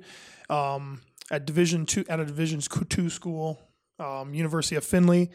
um, 0.50 1.02
at 1.30 1.46
Division 1.46 1.86
two 1.86 2.04
at 2.10 2.20
a 2.20 2.26
Division 2.26 2.60
two 2.90 3.10
school, 3.10 3.60
um, 4.00 4.34
University 4.34 4.76
of 4.76 4.84
Findlay. 4.84 5.30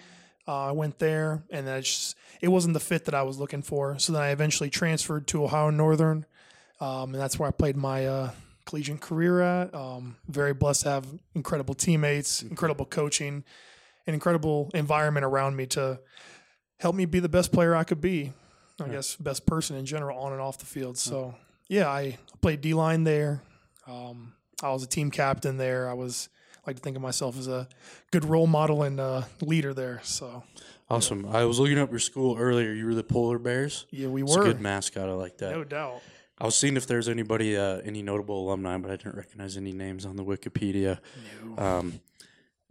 Uh, 0.47 0.67
I 0.67 0.73
went 0.73 0.99
there, 0.99 1.43
and 1.51 1.67
then 1.67 1.79
it 1.79 1.83
just 1.83 2.17
it 2.41 2.49
wasn't 2.49 2.75
the 2.75 2.81
fit 2.81 3.07
that 3.07 3.15
I 3.15 3.23
was 3.23 3.39
looking 3.39 3.63
for. 3.63 3.99
So 3.99 4.13
then 4.13 4.23
I 4.23 4.31
eventually 4.31 4.71
transferred 4.71 5.27
to 5.29 5.45
Ohio 5.45 5.71
Northern, 5.71 6.27
um, 6.81 7.15
and 7.15 7.23
that's 7.23 7.39
where 7.39 7.49
I 7.49 7.53
played 7.53 7.77
my 7.77 8.07
uh, 8.07 8.31
collegiate 8.67 9.01
career 9.01 9.41
at. 9.41 9.75
Um, 9.75 10.17
very 10.29 10.53
blessed 10.53 10.83
to 10.83 10.91
have 10.91 11.07
incredible 11.35 11.75
teammates, 11.75 12.43
incredible 12.43 12.85
coaching, 12.85 13.45
an 14.07 14.15
incredible 14.15 14.71
environment 14.75 15.25
around 15.25 15.57
me 15.57 15.67
to 15.67 16.01
help 16.79 16.95
me 16.95 17.07
be 17.07 17.21
the 17.21 17.29
best 17.29 17.53
player 17.53 17.75
I 17.75 17.85
could 17.85 18.01
be. 18.01 18.33
I 18.83 18.89
guess 18.89 19.17
best 19.17 19.47
person 19.47 19.77
in 19.77 19.87
general 19.87 20.19
on 20.19 20.33
and 20.33 20.41
off 20.41 20.59
the 20.59 20.67
field. 20.67 20.99
So 20.99 21.35
yeah, 21.69 21.89
I 21.89 22.19
played 22.41 22.61
D 22.61 22.75
line 22.75 23.05
there. 23.05 23.43
Um, 23.87 24.33
I 24.63 24.71
was 24.73 24.83
a 24.83 24.87
team 24.89 25.11
captain 25.11 25.57
there. 25.57 25.89
I 25.89 25.93
was 25.95 26.29
I 26.57 26.71
like 26.71 26.77
to 26.77 26.83
think 26.83 26.97
of 26.97 27.03
myself 27.03 27.39
as 27.39 27.47
a 27.49 27.69
good 28.11 28.25
role 28.25 28.47
model 28.47 28.83
and 28.83 28.99
uh, 28.99 29.23
leader 29.41 29.75
there. 29.75 30.01
So 30.03 30.43
Awesome. 30.91 31.27
I 31.27 31.45
was 31.45 31.59
looking 31.59 31.79
up 31.79 31.91
your 31.91 31.99
school 31.99 32.37
earlier. 32.39 32.73
You 32.73 32.87
were 32.87 32.95
the 32.95 33.03
Polar 33.05 33.39
Bears. 33.39 33.87
yeah, 33.91 34.09
we 34.09 34.23
It's 34.23 34.35
a 34.35 34.39
were 34.39 34.45
good 34.45 34.61
mascot. 34.61 35.09
I 35.09 35.13
like 35.13 35.39
that. 35.39 35.53
no 35.53 35.65
doubt. 35.65 36.01
I 36.39 36.45
was 36.45 36.57
seeing 36.57 36.77
if 36.77 36.87
there's 36.87 37.09
anybody, 37.09 37.57
uh, 37.57 37.79
any 37.85 38.03
notable 38.03 38.45
alumni, 38.47 38.77
but 38.79 38.91
I 38.91 38.97
didn't 38.97 39.15
recognize 39.17 39.57
any 39.57 39.73
names 39.73 40.05
on 40.05 40.17
the 40.17 40.25
Wikipedia. 40.25 40.99
Um, 41.57 42.01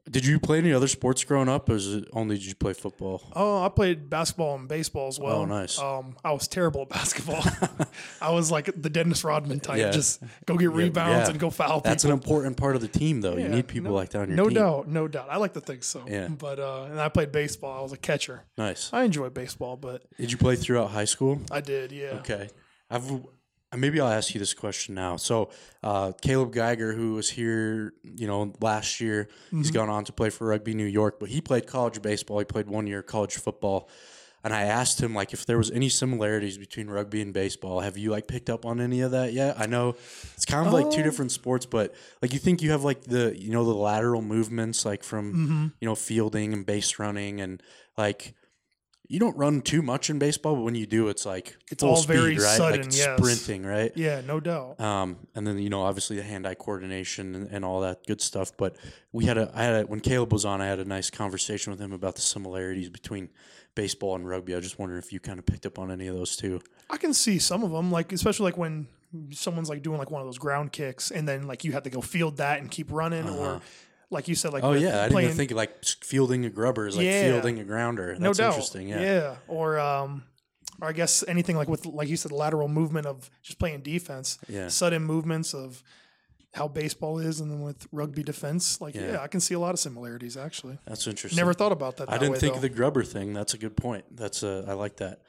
did 0.10 0.26
you 0.26 0.38
play 0.40 0.58
any 0.58 0.74
other 0.74 0.88
sports 0.88 1.24
growing 1.24 1.48
up, 1.48 1.70
or 1.70 1.76
is 1.76 1.94
it 1.94 2.10
only 2.12 2.36
did 2.38 2.46
you 2.46 2.56
play 2.56 2.74
football? 2.74 3.22
Oh, 3.36 3.64
I 3.64 3.70
played 3.70 4.10
basketball 4.10 4.56
and 4.56 4.68
baseball 4.68 5.08
as 5.08 5.18
well. 5.18 5.38
Oh, 5.38 5.46
nice. 5.46 5.80
Um, 5.80 6.18
I 6.26 6.34
was 6.34 6.48
terrible 6.48 6.82
at 6.82 6.90
basketball. 6.90 7.42
I 8.22 8.32
was 8.32 8.52
like 8.52 8.70
the 8.76 8.90
Dennis 8.90 9.24
Rodman 9.24 9.62
type, 9.62 9.78
Yeah. 9.78 9.92
just 9.92 10.22
go 10.46 10.58
get 10.58 10.72
rebounds 10.72 11.28
yeah. 11.28 11.32
and 11.32 11.40
go 11.40 11.50
foul 11.50 11.80
That's 11.80 12.04
people. 12.04 12.14
an 12.18 12.22
important 12.22 12.58
part 12.58 12.76
of 12.76 12.82
the 12.82 12.90
team, 12.90 13.22
though. 13.22 13.38
you 13.38 13.48
need 13.48 13.68
people 13.68 13.92
no- 13.92 13.96
like 13.96 14.10
that 14.10 14.24
on 14.24 14.28
your 14.28 14.36
no 14.38 14.46
team. 14.50 14.56
No 14.56 14.60
doubt, 14.62 14.88
no 14.90 15.08
doubt. 15.08 15.28
I 15.30 15.38
like 15.38 15.54
to 15.54 15.62
think 15.62 15.84
so. 15.84 16.04
Yeah. 16.08 16.28
But 16.28 16.60
uh, 16.60 16.88
and 16.90 17.00
I 17.00 17.08
played 17.10 17.32
baseball. 17.32 17.80
I 17.80 17.82
was 17.82 17.94
a 17.94 17.98
catcher. 17.98 18.44
Nice. 18.58 18.90
I 18.92 19.04
enjoyed 19.04 19.34
baseball, 19.34 19.78
but 19.78 20.04
Did 20.18 20.32
you 20.32 20.38
play 20.38 20.58
throughout 20.58 20.92
high 20.92 21.06
school? 21.06 21.40
I 21.50 21.62
did. 21.62 21.92
Yeah. 21.94 22.20
Okay. 22.20 22.50
I've 22.90 23.10
maybe 23.78 24.00
I'll 24.00 24.08
ask 24.12 24.34
you 24.34 24.40
this 24.40 24.54
question 24.54 24.96
now. 24.96 25.18
So 25.18 25.50
uh, 25.84 26.12
Caleb 26.22 26.54
Geiger, 26.54 26.94
who 26.94 27.14
was 27.16 27.30
here, 27.30 27.94
you 28.04 28.28
know, 28.28 28.54
last 28.62 29.00
year, 29.02 29.28
he's 29.52 29.68
Mm-hmm. 29.68 29.74
gone 29.76 29.90
on 29.90 30.06
to 30.06 30.14
play 30.14 30.30
for 30.30 30.48
Rugby 30.48 30.74
New 30.74 30.86
York, 30.86 31.20
but 31.20 31.30
he 31.30 31.42
played 31.42 31.68
college 31.68 32.02
baseball. 32.02 32.40
He 32.40 32.46
played 32.46 32.68
one 32.68 32.88
year 32.88 33.02
college 33.02 33.36
football. 33.36 33.90
And 34.46 34.54
I 34.54 34.64
asked 34.64 35.00
him 35.02 35.14
like 35.16 35.32
if 35.32 35.46
there 35.46 35.58
was 35.58 35.72
any 35.72 35.88
similarities 35.88 36.58
between 36.58 36.90
rugby 36.90 37.22
and 37.22 37.34
baseball. 37.34 37.80
Have 37.80 37.98
you 37.98 38.12
like 38.12 38.28
picked 38.28 38.50
up 38.50 38.66
on 38.66 38.82
any 38.82 39.00
of 39.00 39.12
that 39.12 39.32
yet? 39.32 39.56
I 39.58 39.68
know 39.68 39.96
it's 40.36 40.44
kind 40.44 40.68
of 40.68 40.74
like 40.74 40.88
Oh. 40.88 40.92
two 40.92 41.02
different 41.02 41.32
sports, 41.32 41.66
but 41.66 41.94
like 42.22 42.34
you 42.34 42.40
think 42.40 42.62
you 42.62 42.72
have 42.72 42.84
like 42.84 43.04
the 43.06 43.34
you 43.40 43.52
know 43.52 43.64
the 43.64 43.74
lateral 43.74 44.22
movements 44.22 44.84
like 44.86 45.02
from 45.02 45.34
Mm-hmm. 45.34 45.68
you 45.80 45.88
know 45.88 45.96
fielding 45.96 46.52
and 46.52 46.66
base 46.66 47.00
running 47.00 47.40
and 47.40 47.64
like 47.98 48.34
you 49.08 49.20
don't 49.20 49.36
run 49.38 49.62
too 49.62 49.82
much 49.82 50.10
in 50.10 50.18
baseball, 50.18 50.56
but 50.56 50.62
when 50.62 50.76
you 50.76 50.86
do, 50.86 51.10
it's 51.10 51.26
like 51.26 51.58
It's 51.70 51.84
all 51.84 51.98
speed, 51.98 52.14
very 52.14 52.38
right? 52.38 52.58
sudden, 52.58 52.82
like 52.84 52.96
yes. 52.96 53.18
sprinting, 53.18 53.66
right? 53.66 53.92
Yeah, 53.96 54.22
no 54.22 54.40
doubt. 54.40 54.80
Um, 54.80 55.18
and 55.36 55.46
then 55.46 55.58
you 55.60 55.70
know, 55.70 55.82
obviously 55.82 56.16
the 56.16 56.24
hand-eye 56.24 56.56
coordination 56.56 57.36
and, 57.36 57.50
and 57.50 57.66
all 57.66 57.82
that 57.82 58.08
good 58.08 58.22
stuff. 58.22 58.56
But 58.58 58.76
we 59.12 59.26
had 59.26 59.38
a, 59.38 59.52
I 59.54 59.64
had 59.64 59.84
a, 59.84 59.88
when 59.88 60.00
Caleb 60.00 60.32
was 60.32 60.46
on, 60.46 60.62
I 60.62 60.68
had 60.68 60.80
a 60.80 60.86
nice 60.86 61.10
conversation 61.10 61.72
with 61.72 61.80
him 61.80 61.92
about 61.92 62.16
the 62.16 62.22
similarities 62.22 62.90
between 62.90 63.30
baseball 63.76 64.16
and 64.16 64.28
rugby. 64.28 64.56
I 64.56 64.60
just 64.62 64.80
wondering 64.80 65.00
if 65.00 65.12
you 65.12 65.20
kind 65.20 65.38
of 65.38 65.46
picked 65.46 65.66
up 65.66 65.80
on 65.80 65.92
any 65.92 66.08
of 66.08 66.16
those 66.16 66.36
too. 66.36 66.62
I 66.90 66.98
can 66.98 67.14
see 67.14 67.40
some 67.40 67.64
of 67.64 67.72
them, 67.72 67.92
like 67.92 68.14
especially 68.14 68.46
like 68.46 68.58
when 68.58 68.88
someone's 69.32 69.70
like 69.70 69.84
doing 69.84 70.00
like 70.00 70.12
one 70.12 70.22
of 70.22 70.28
those 70.28 70.38
ground 70.38 70.72
kicks, 70.72 71.12
and 71.12 71.28
then 71.28 71.46
like 71.46 71.64
you 71.64 71.74
have 71.74 71.84
to 71.84 71.90
go 71.90 72.02
field 72.02 72.38
that 72.38 72.62
and 72.62 72.72
keep 72.72 72.92
running, 72.92 73.28
or 73.28 73.62
like 74.14 74.28
you 74.28 74.36
said, 74.36 74.54
like 74.54 74.64
Oh 74.64 74.74
yeah, 74.74 75.02
I 75.04 75.10
didn't 75.10 75.24
even 75.24 75.36
think 75.36 75.52
like 75.52 75.84
fielding 75.86 76.46
a 76.46 76.50
grubber 76.50 76.88
is 76.88 76.96
like 76.96 77.06
Yeah. 77.06 77.24
fielding 77.32 77.60
a 77.60 77.64
grounder. 77.66 78.10
That's 78.18 78.22
no 78.22 78.34
doubt, 78.34 78.54
interesting. 78.54 78.88
Yeah. 78.90 79.36
or 79.48 79.80
um, 79.80 80.24
or 80.82 80.88
I 80.88 80.94
guess 80.94 81.24
anything 81.28 81.56
like 81.58 81.68
with 81.68 81.86
like 81.86 82.08
you 82.08 82.18
said, 82.18 82.32
lateral 82.32 82.68
movement 82.68 83.06
of 83.08 83.30
just 83.42 83.60
playing 83.60 83.82
defense, 83.82 84.38
Yeah. 84.48 84.70
sudden 84.70 85.04
movements 85.04 85.54
of 85.54 85.84
how 86.54 86.68
baseball 86.68 87.18
is, 87.20 87.40
and 87.40 87.50
then 87.52 87.62
with 87.62 87.88
rugby 87.92 88.22
defense, 88.24 88.80
like 88.80 88.96
Yeah. 88.96 89.14
yeah, 89.14 89.22
I 89.22 89.28
can 89.28 89.40
see 89.40 89.56
a 89.56 89.60
lot 89.60 89.74
of 89.74 89.80
similarities 89.80 90.38
actually. 90.38 90.78
That's 90.86 91.06
interesting. 91.08 91.38
Never 91.38 91.54
thought 91.54 91.72
about 91.72 91.98
that. 91.98 92.10
I 92.12 92.18
didn't 92.18 92.34
way, 92.34 92.40
think 92.40 92.54
though. 92.54 92.58
of 92.58 92.62
the 92.62 92.70
grubber 92.70 93.04
thing. 93.04 93.34
That's 93.34 93.54
a 93.54 93.58
good 93.58 93.76
point. 93.76 94.06
That's 94.16 94.44
uh, 94.44 94.66
I 94.68 94.74
like 94.74 94.98
that. 94.98 95.22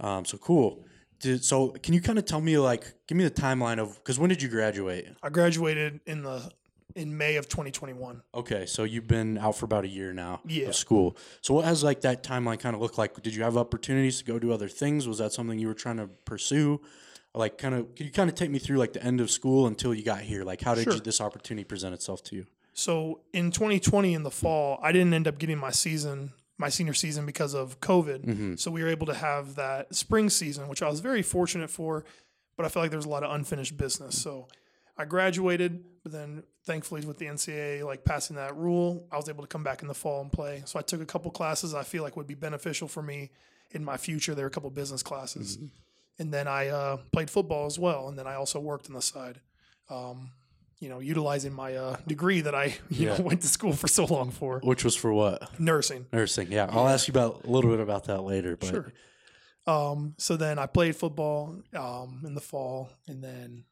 Um, 0.00 0.24
so 0.26 0.36
cool. 0.38 0.84
Did, 1.20 1.42
so 1.42 1.68
can 1.70 1.94
you 1.94 2.02
kind 2.02 2.18
of 2.18 2.26
tell 2.26 2.42
me 2.42 2.58
like 2.58 2.92
give 3.08 3.16
me 3.16 3.24
the 3.24 3.30
timeline 3.30 3.78
of 3.78 3.94
because 3.96 4.18
when 4.18 4.28
did 4.28 4.42
you 4.42 4.50
graduate? 4.50 5.06
I 5.22 5.30
graduated 5.30 6.00
in 6.06 6.22
the 6.22 6.50
in 6.96 7.16
May 7.16 7.36
of 7.36 7.48
2021. 7.48 8.22
Okay, 8.34 8.66
so 8.66 8.84
you've 8.84 9.06
been 9.06 9.38
out 9.38 9.56
for 9.56 9.66
about 9.66 9.84
a 9.84 9.88
year 9.88 10.12
now 10.12 10.40
Yeah. 10.46 10.68
of 10.68 10.74
school. 10.74 11.16
So 11.42 11.54
what 11.54 11.64
has 11.66 11.84
like 11.84 12.00
that 12.00 12.22
timeline 12.24 12.58
kind 12.58 12.74
of 12.74 12.80
looked 12.82 12.98
like? 12.98 13.22
Did 13.22 13.34
you 13.34 13.42
have 13.42 13.56
opportunities 13.56 14.18
to 14.18 14.24
go 14.24 14.38
do 14.38 14.50
other 14.52 14.68
things? 14.68 15.06
Was 15.06 15.18
that 15.18 15.32
something 15.32 15.58
you 15.58 15.68
were 15.68 15.74
trying 15.74 15.98
to 15.98 16.08
pursue? 16.24 16.80
Like 17.34 17.58
kind 17.58 17.74
of 17.74 17.94
can 17.94 18.06
you 18.06 18.12
kind 18.12 18.30
of 18.30 18.34
take 18.34 18.50
me 18.50 18.58
through 18.58 18.78
like 18.78 18.94
the 18.94 19.02
end 19.04 19.20
of 19.20 19.30
school 19.30 19.66
until 19.66 19.92
you 19.94 20.02
got 20.02 20.20
here? 20.20 20.42
Like 20.42 20.62
how 20.62 20.74
did 20.74 20.84
Sure. 20.84 20.94
you, 20.94 21.00
this 21.00 21.20
opportunity 21.20 21.64
present 21.64 21.92
itself 21.94 22.22
to 22.24 22.36
you? 22.36 22.46
So 22.72 23.20
in 23.32 23.50
2020 23.50 24.14
in 24.14 24.22
the 24.22 24.30
fall, 24.30 24.78
I 24.82 24.90
didn't 24.92 25.12
end 25.14 25.28
up 25.28 25.38
getting 25.38 25.58
my 25.58 25.70
season, 25.70 26.32
my 26.58 26.70
senior 26.70 26.94
season 26.94 27.26
because 27.26 27.54
of 27.54 27.78
COVID. 27.80 28.24
Mm-hmm. 28.24 28.54
So 28.56 28.70
we 28.70 28.82
were 28.82 28.88
able 28.88 29.06
to 29.06 29.14
have 29.14 29.54
that 29.56 29.94
spring 29.94 30.30
season, 30.30 30.68
which 30.68 30.82
I 30.82 30.88
was 30.88 31.00
very 31.00 31.22
fortunate 31.22 31.68
for, 31.70 32.04
but 32.56 32.64
I 32.64 32.70
felt 32.70 32.84
like 32.84 32.90
there's 32.90 33.04
a 33.04 33.10
lot 33.10 33.22
of 33.22 33.30
unfinished 33.34 33.76
business. 33.76 34.20
So 34.20 34.48
I 34.96 35.04
graduated, 35.04 35.84
but 36.02 36.12
then 36.12 36.42
thankfully 36.66 37.06
with 37.06 37.18
the 37.18 37.26
NCAA 37.26 37.84
like 37.84 38.04
passing 38.04 38.36
that 38.36 38.56
rule, 38.56 39.06
I 39.10 39.16
was 39.16 39.28
able 39.28 39.42
to 39.42 39.48
come 39.48 39.62
back 39.62 39.82
in 39.82 39.88
the 39.88 39.94
fall 39.94 40.20
and 40.20 40.30
play. 40.32 40.62
So 40.66 40.78
I 40.78 40.82
took 40.82 41.00
a 41.00 41.06
couple 41.06 41.30
classes 41.30 41.74
I 41.74 41.84
feel 41.84 42.02
like 42.02 42.16
would 42.16 42.26
be 42.26 42.34
beneficial 42.34 42.88
for 42.88 43.02
me 43.02 43.30
in 43.70 43.84
my 43.84 43.96
future. 43.96 44.34
There 44.34 44.44
were 44.44 44.48
a 44.48 44.52
couple 44.52 44.68
business 44.70 45.02
classes. 45.02 45.58
And 46.18 46.32
then 46.32 46.48
I 46.48 46.68
uh, 46.68 46.96
played 47.12 47.30
football 47.30 47.66
as 47.66 47.78
well. 47.78 48.08
And 48.08 48.18
then 48.18 48.26
I 48.26 48.34
also 48.34 48.58
worked 48.60 48.88
on 48.88 48.94
the 48.94 49.02
side. 49.02 49.40
Um, 49.88 50.30
you 50.78 50.88
know, 50.90 50.98
utilizing 50.98 51.52
my 51.54 51.74
uh, 51.76 51.96
degree 52.06 52.42
that 52.42 52.54
I 52.54 52.64
you 52.90 53.06
Yeah. 53.08 53.16
know 53.16 53.24
went 53.24 53.40
to 53.42 53.48
school 53.48 53.72
for 53.72 53.88
so 53.88 54.04
long 54.04 54.30
for 54.30 54.60
Which 54.62 54.84
was 54.84 54.94
for 54.96 55.12
what? 55.12 55.58
nursing. 55.58 56.06
Nursing. 56.12 56.50
Yeah, 56.52 56.68
I'll 56.70 56.88
ask 56.88 57.08
you 57.08 57.12
about 57.12 57.44
a 57.44 57.50
little 57.50 57.70
bit 57.70 57.80
about 57.80 58.04
that 58.04 58.22
later. 58.22 58.56
But 58.56 58.68
Sure. 58.68 58.92
Um, 59.66 60.14
so 60.18 60.36
then 60.36 60.58
I 60.58 60.66
played 60.66 60.94
football 60.94 61.60
um, 61.74 62.22
in 62.26 62.34
the 62.34 62.40
fall, 62.40 62.90
and 63.08 63.22
then 63.24 63.64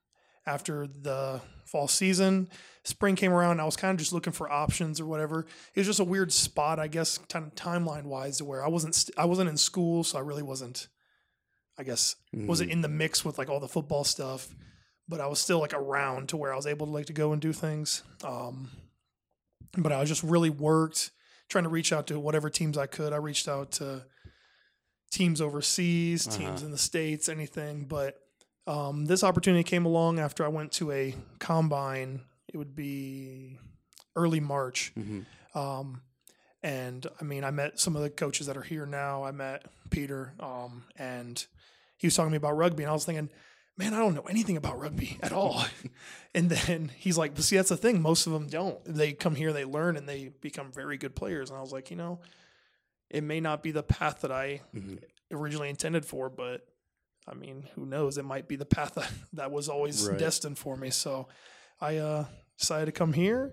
after 0.46 0.86
the 0.86 1.40
fall 1.64 1.88
season, 1.88 2.48
spring 2.84 3.16
came 3.16 3.32
around. 3.32 3.60
I 3.60 3.64
was 3.64 3.76
kind 3.76 3.92
of 3.92 3.98
just 3.98 4.12
looking 4.12 4.32
for 4.32 4.50
options 4.50 5.00
or 5.00 5.06
whatever. 5.06 5.46
It 5.74 5.80
was 5.80 5.86
just 5.86 6.00
a 6.00 6.04
weird 6.04 6.32
spot, 6.32 6.78
I 6.78 6.86
guess, 6.88 7.18
kind 7.28 7.46
of 7.46 7.54
timeline 7.54 8.04
wise, 8.04 8.42
where 8.42 8.64
I 8.64 8.68
wasn't 8.68 8.94
st- 8.94 9.18
I 9.18 9.24
wasn't 9.24 9.48
in 9.48 9.56
school, 9.56 10.04
so 10.04 10.18
I 10.18 10.20
really 10.22 10.42
wasn't. 10.42 10.88
I 11.76 11.82
guess 11.82 12.14
wasn't 12.32 12.70
in 12.70 12.82
the 12.82 12.88
mix 12.88 13.24
with 13.24 13.36
like 13.36 13.48
all 13.48 13.58
the 13.58 13.66
football 13.66 14.04
stuff, 14.04 14.48
but 15.08 15.20
I 15.20 15.26
was 15.26 15.40
still 15.40 15.58
like 15.58 15.74
around 15.74 16.28
to 16.28 16.36
where 16.36 16.52
I 16.52 16.56
was 16.56 16.66
able 16.68 16.86
to 16.86 16.92
like 16.92 17.06
to 17.06 17.12
go 17.12 17.32
and 17.32 17.42
do 17.42 17.52
things. 17.52 18.04
Um, 18.22 18.70
but 19.76 19.90
I 19.90 19.98
was 19.98 20.08
just 20.08 20.22
really 20.22 20.50
worked 20.50 21.10
trying 21.48 21.64
to 21.64 21.70
reach 21.70 21.92
out 21.92 22.06
to 22.06 22.20
whatever 22.20 22.48
teams 22.48 22.78
I 22.78 22.86
could. 22.86 23.12
I 23.12 23.16
reached 23.16 23.48
out 23.48 23.72
to 23.72 24.04
teams 25.10 25.40
overseas, 25.40 26.26
teams 26.26 26.42
Uh-huh. 26.60 26.66
in 26.66 26.70
the 26.70 26.78
states, 26.78 27.28
anything. 27.28 27.86
But 27.86 28.18
um, 28.66 29.06
this 29.06 29.22
opportunity 29.24 29.62
came 29.64 29.84
along 29.86 30.18
after 30.18 30.44
I 30.44 30.48
went 30.48 30.72
to 30.72 30.90
a 30.92 31.14
combine. 31.38 32.22
It 32.48 32.56
would 32.56 32.74
be 32.74 33.58
early 34.16 34.40
March. 34.40 34.92
Mhm. 34.96 35.26
Um, 35.54 36.02
and 36.62 37.06
I 37.20 37.24
mean, 37.24 37.44
I 37.44 37.50
met 37.50 37.78
some 37.78 37.94
of 37.96 38.02
the 38.02 38.10
coaches 38.10 38.46
that 38.46 38.56
are 38.56 38.62
here 38.62 38.86
now. 38.86 39.24
I 39.24 39.32
met 39.32 39.66
Peter, 39.90 40.34
um, 40.40 40.84
and 40.96 41.44
he 41.98 42.06
was 42.06 42.14
talking 42.16 42.28
to 42.30 42.32
me 42.32 42.36
about 42.38 42.56
rugby, 42.56 42.84
and 42.84 42.90
I 42.90 42.94
was 42.94 43.04
thinking, 43.04 43.28
man, 43.76 43.92
I 43.92 43.98
don't 43.98 44.14
know 44.14 44.22
anything 44.22 44.56
about 44.56 44.78
rugby 44.78 45.18
at 45.20 45.32
all. 45.32 45.64
and 46.34 46.48
then 46.48 46.90
he's 46.96 47.18
like, 47.18 47.34
but 47.34 47.44
see, 47.44 47.56
that's 47.56 47.68
the 47.68 47.76
thing. 47.76 48.00
Most 48.00 48.26
of 48.26 48.32
them 48.32 48.46
don't. 48.46 48.82
They 48.84 49.12
come 49.12 49.34
here, 49.34 49.52
they 49.52 49.64
learn, 49.64 49.96
and 49.96 50.08
they 50.08 50.30
become 50.40 50.72
very 50.72 50.96
good 50.96 51.14
players. 51.14 51.50
And 51.50 51.58
I 51.58 51.60
was 51.60 51.72
like, 51.72 51.90
you 51.90 51.96
know, 51.96 52.20
it 53.10 53.22
may 53.24 53.40
not 53.40 53.62
be 53.62 53.70
the 53.72 53.82
path 53.82 54.20
that 54.22 54.32
I 54.32 54.62
Mhm. 54.74 55.02
originally 55.32 55.68
intended 55.68 56.06
for, 56.06 56.30
but 56.30 56.66
I 57.26 57.34
mean, 57.34 57.64
who 57.74 57.86
knows? 57.86 58.18
It 58.18 58.24
might 58.24 58.48
be 58.48 58.56
the 58.56 58.66
path 58.66 58.94
that, 58.96 59.10
that 59.32 59.50
was 59.50 59.68
always 59.68 60.06
Right. 60.08 60.18
destined 60.18 60.58
for 60.58 60.76
me. 60.76 60.90
So 60.90 61.28
I 61.80 61.96
uh, 61.96 62.24
decided 62.58 62.86
to 62.86 62.92
come 62.92 63.12
here. 63.12 63.52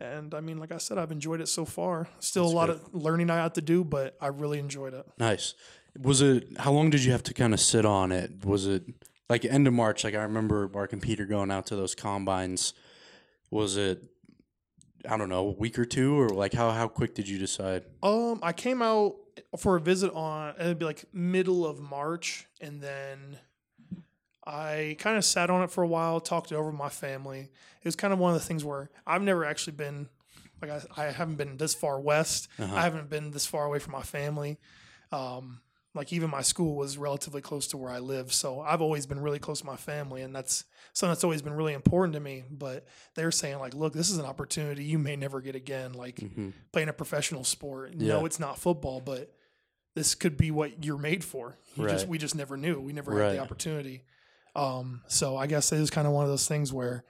And 0.00 0.34
I 0.34 0.40
mean, 0.40 0.58
like 0.58 0.72
I 0.72 0.78
said, 0.78 0.98
I've 0.98 1.12
enjoyed 1.12 1.40
it 1.40 1.48
so 1.48 1.64
far. 1.64 2.08
Still 2.18 2.44
That's 2.44 2.52
a 2.52 2.56
lot 2.56 2.66
good. 2.68 2.76
of 2.76 2.94
learning 2.94 3.30
I 3.30 3.36
have 3.36 3.52
to 3.54 3.62
do, 3.62 3.84
but 3.84 4.16
I 4.20 4.26
really 4.28 4.58
enjoyed 4.58 4.92
it. 4.94 5.06
Nice. 5.18 5.54
Was 6.00 6.20
it 6.20 6.48
how 6.58 6.72
long 6.72 6.90
did 6.90 7.04
you 7.04 7.12
have 7.12 7.22
to 7.24 7.34
kind 7.34 7.54
of 7.54 7.60
sit 7.60 7.84
on 7.86 8.10
it? 8.10 8.44
Was 8.44 8.66
it 8.66 8.82
like 9.28 9.44
end 9.44 9.68
of 9.68 9.72
March? 9.72 10.02
Like 10.02 10.14
I 10.14 10.22
remember 10.22 10.68
Mark 10.74 10.92
and 10.92 11.00
Peter 11.00 11.24
going 11.26 11.50
out 11.52 11.66
to 11.66 11.76
those 11.76 11.94
combines. 11.94 12.74
Was 13.50 13.76
it 13.76 14.02
I 15.08 15.16
don't 15.16 15.28
know, 15.28 15.48
a 15.48 15.52
week 15.52 15.78
or 15.78 15.84
two 15.84 16.18
or 16.20 16.30
like 16.30 16.52
how 16.54 16.70
how 16.72 16.88
quick 16.88 17.14
did 17.14 17.28
you 17.28 17.38
decide? 17.38 17.84
Um, 18.02 18.40
I 18.42 18.52
came 18.52 18.82
out 18.82 19.14
for 19.58 19.76
a 19.76 19.80
visit 19.80 20.12
on 20.12 20.54
it'd 20.58 20.78
be 20.78 20.84
like 20.84 21.04
middle 21.12 21.66
of 21.66 21.80
March, 21.80 22.46
and 22.60 22.80
then 22.80 23.38
I 24.46 24.96
kind 24.98 25.16
of 25.16 25.24
sat 25.24 25.50
on 25.50 25.62
it 25.62 25.70
for 25.70 25.82
a 25.82 25.88
while, 25.88 26.20
talked 26.20 26.52
it 26.52 26.54
over 26.54 26.70
with 26.70 26.78
my 26.78 26.88
family. 26.88 27.40
It 27.40 27.84
was 27.84 27.96
kind 27.96 28.12
of 28.12 28.18
one 28.18 28.34
of 28.34 28.40
the 28.40 28.46
things 28.46 28.64
where 28.64 28.90
I've 29.06 29.22
never 29.22 29.44
actually 29.44 29.74
been 29.74 30.08
like 30.60 30.70
I, 30.70 31.02
I 31.02 31.10
haven't 31.10 31.36
been 31.36 31.56
this 31.56 31.74
far 31.74 32.00
west. 32.00 32.48
Uh-huh. 32.58 32.74
I 32.74 32.82
haven't 32.82 33.10
been 33.10 33.30
this 33.30 33.46
far 33.46 33.64
away 33.64 33.78
from 33.78 33.92
my 33.92 34.02
family. 34.02 34.58
Um, 35.12 35.60
like 35.94 36.12
even 36.12 36.28
my 36.30 36.42
school 36.42 36.74
was 36.74 36.98
relatively 36.98 37.40
close 37.40 37.68
to 37.68 37.76
where 37.76 37.90
I 37.90 38.00
live, 38.00 38.32
so 38.32 38.60
I've 38.60 38.80
always 38.82 39.06
been 39.06 39.20
really 39.20 39.38
close 39.38 39.60
to 39.60 39.66
my 39.66 39.76
family, 39.76 40.22
and 40.22 40.34
that's 40.34 40.64
something 40.92 41.10
that's 41.12 41.24
always 41.24 41.40
been 41.42 41.52
really 41.54 41.72
important 41.72 42.14
to 42.14 42.20
me. 42.20 42.44
But 42.50 42.86
they're 43.14 43.30
saying 43.30 43.58
like, 43.58 43.74
look, 43.74 43.92
this 43.92 44.10
is 44.10 44.18
an 44.18 44.24
opportunity 44.26 44.84
you 44.84 44.98
may 44.98 45.16
never 45.16 45.40
get 45.40 45.54
again. 45.54 45.92
Like 45.92 46.16
Mhm. 46.16 46.52
playing 46.72 46.88
a 46.88 46.92
professional 46.92 47.44
sport. 47.44 47.94
Yeah. 47.96 48.14
No, 48.14 48.26
it's 48.26 48.40
not 48.40 48.58
football, 48.58 49.00
but 49.00 49.32
this 49.94 50.14
could 50.16 50.36
be 50.36 50.50
what 50.50 50.84
you're 50.84 50.98
made 50.98 51.22
for. 51.22 51.56
You 51.76 51.86
just 51.88 52.08
we 52.08 52.18
just 52.18 52.34
never 52.34 52.56
knew. 52.56 52.80
We 52.80 52.92
never 52.92 53.12
had 53.22 53.32
the 53.34 53.38
opportunity. 53.38 54.04
Um, 54.56 55.02
so 55.08 55.36
I 55.36 55.46
guess 55.46 55.70
it 55.72 55.78
was 55.80 55.90
kind 55.90 56.06
of 56.06 56.12
one 56.12 56.24
of 56.24 56.30
those 56.30 56.46
things 56.48 56.72
where 56.72 57.04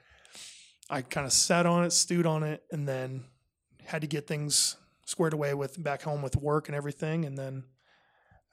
I 0.91 1.01
kind 1.03 1.27
of 1.27 1.33
sat 1.33 1.65
on 1.67 1.85
it, 1.85 1.93
stewed 1.93 2.27
on 2.27 2.43
it, 2.43 2.63
and 2.71 2.87
then 2.87 3.25
had 3.85 4.03
to 4.03 4.07
get 4.07 4.27
things 4.27 4.77
squared 5.07 5.33
away 5.35 5.53
with 5.55 5.83
back 5.83 6.03
home 6.03 6.21
with 6.23 6.37
work 6.37 6.69
and 6.69 6.77
everything. 6.77 7.25
And 7.25 7.37
then 7.39 7.65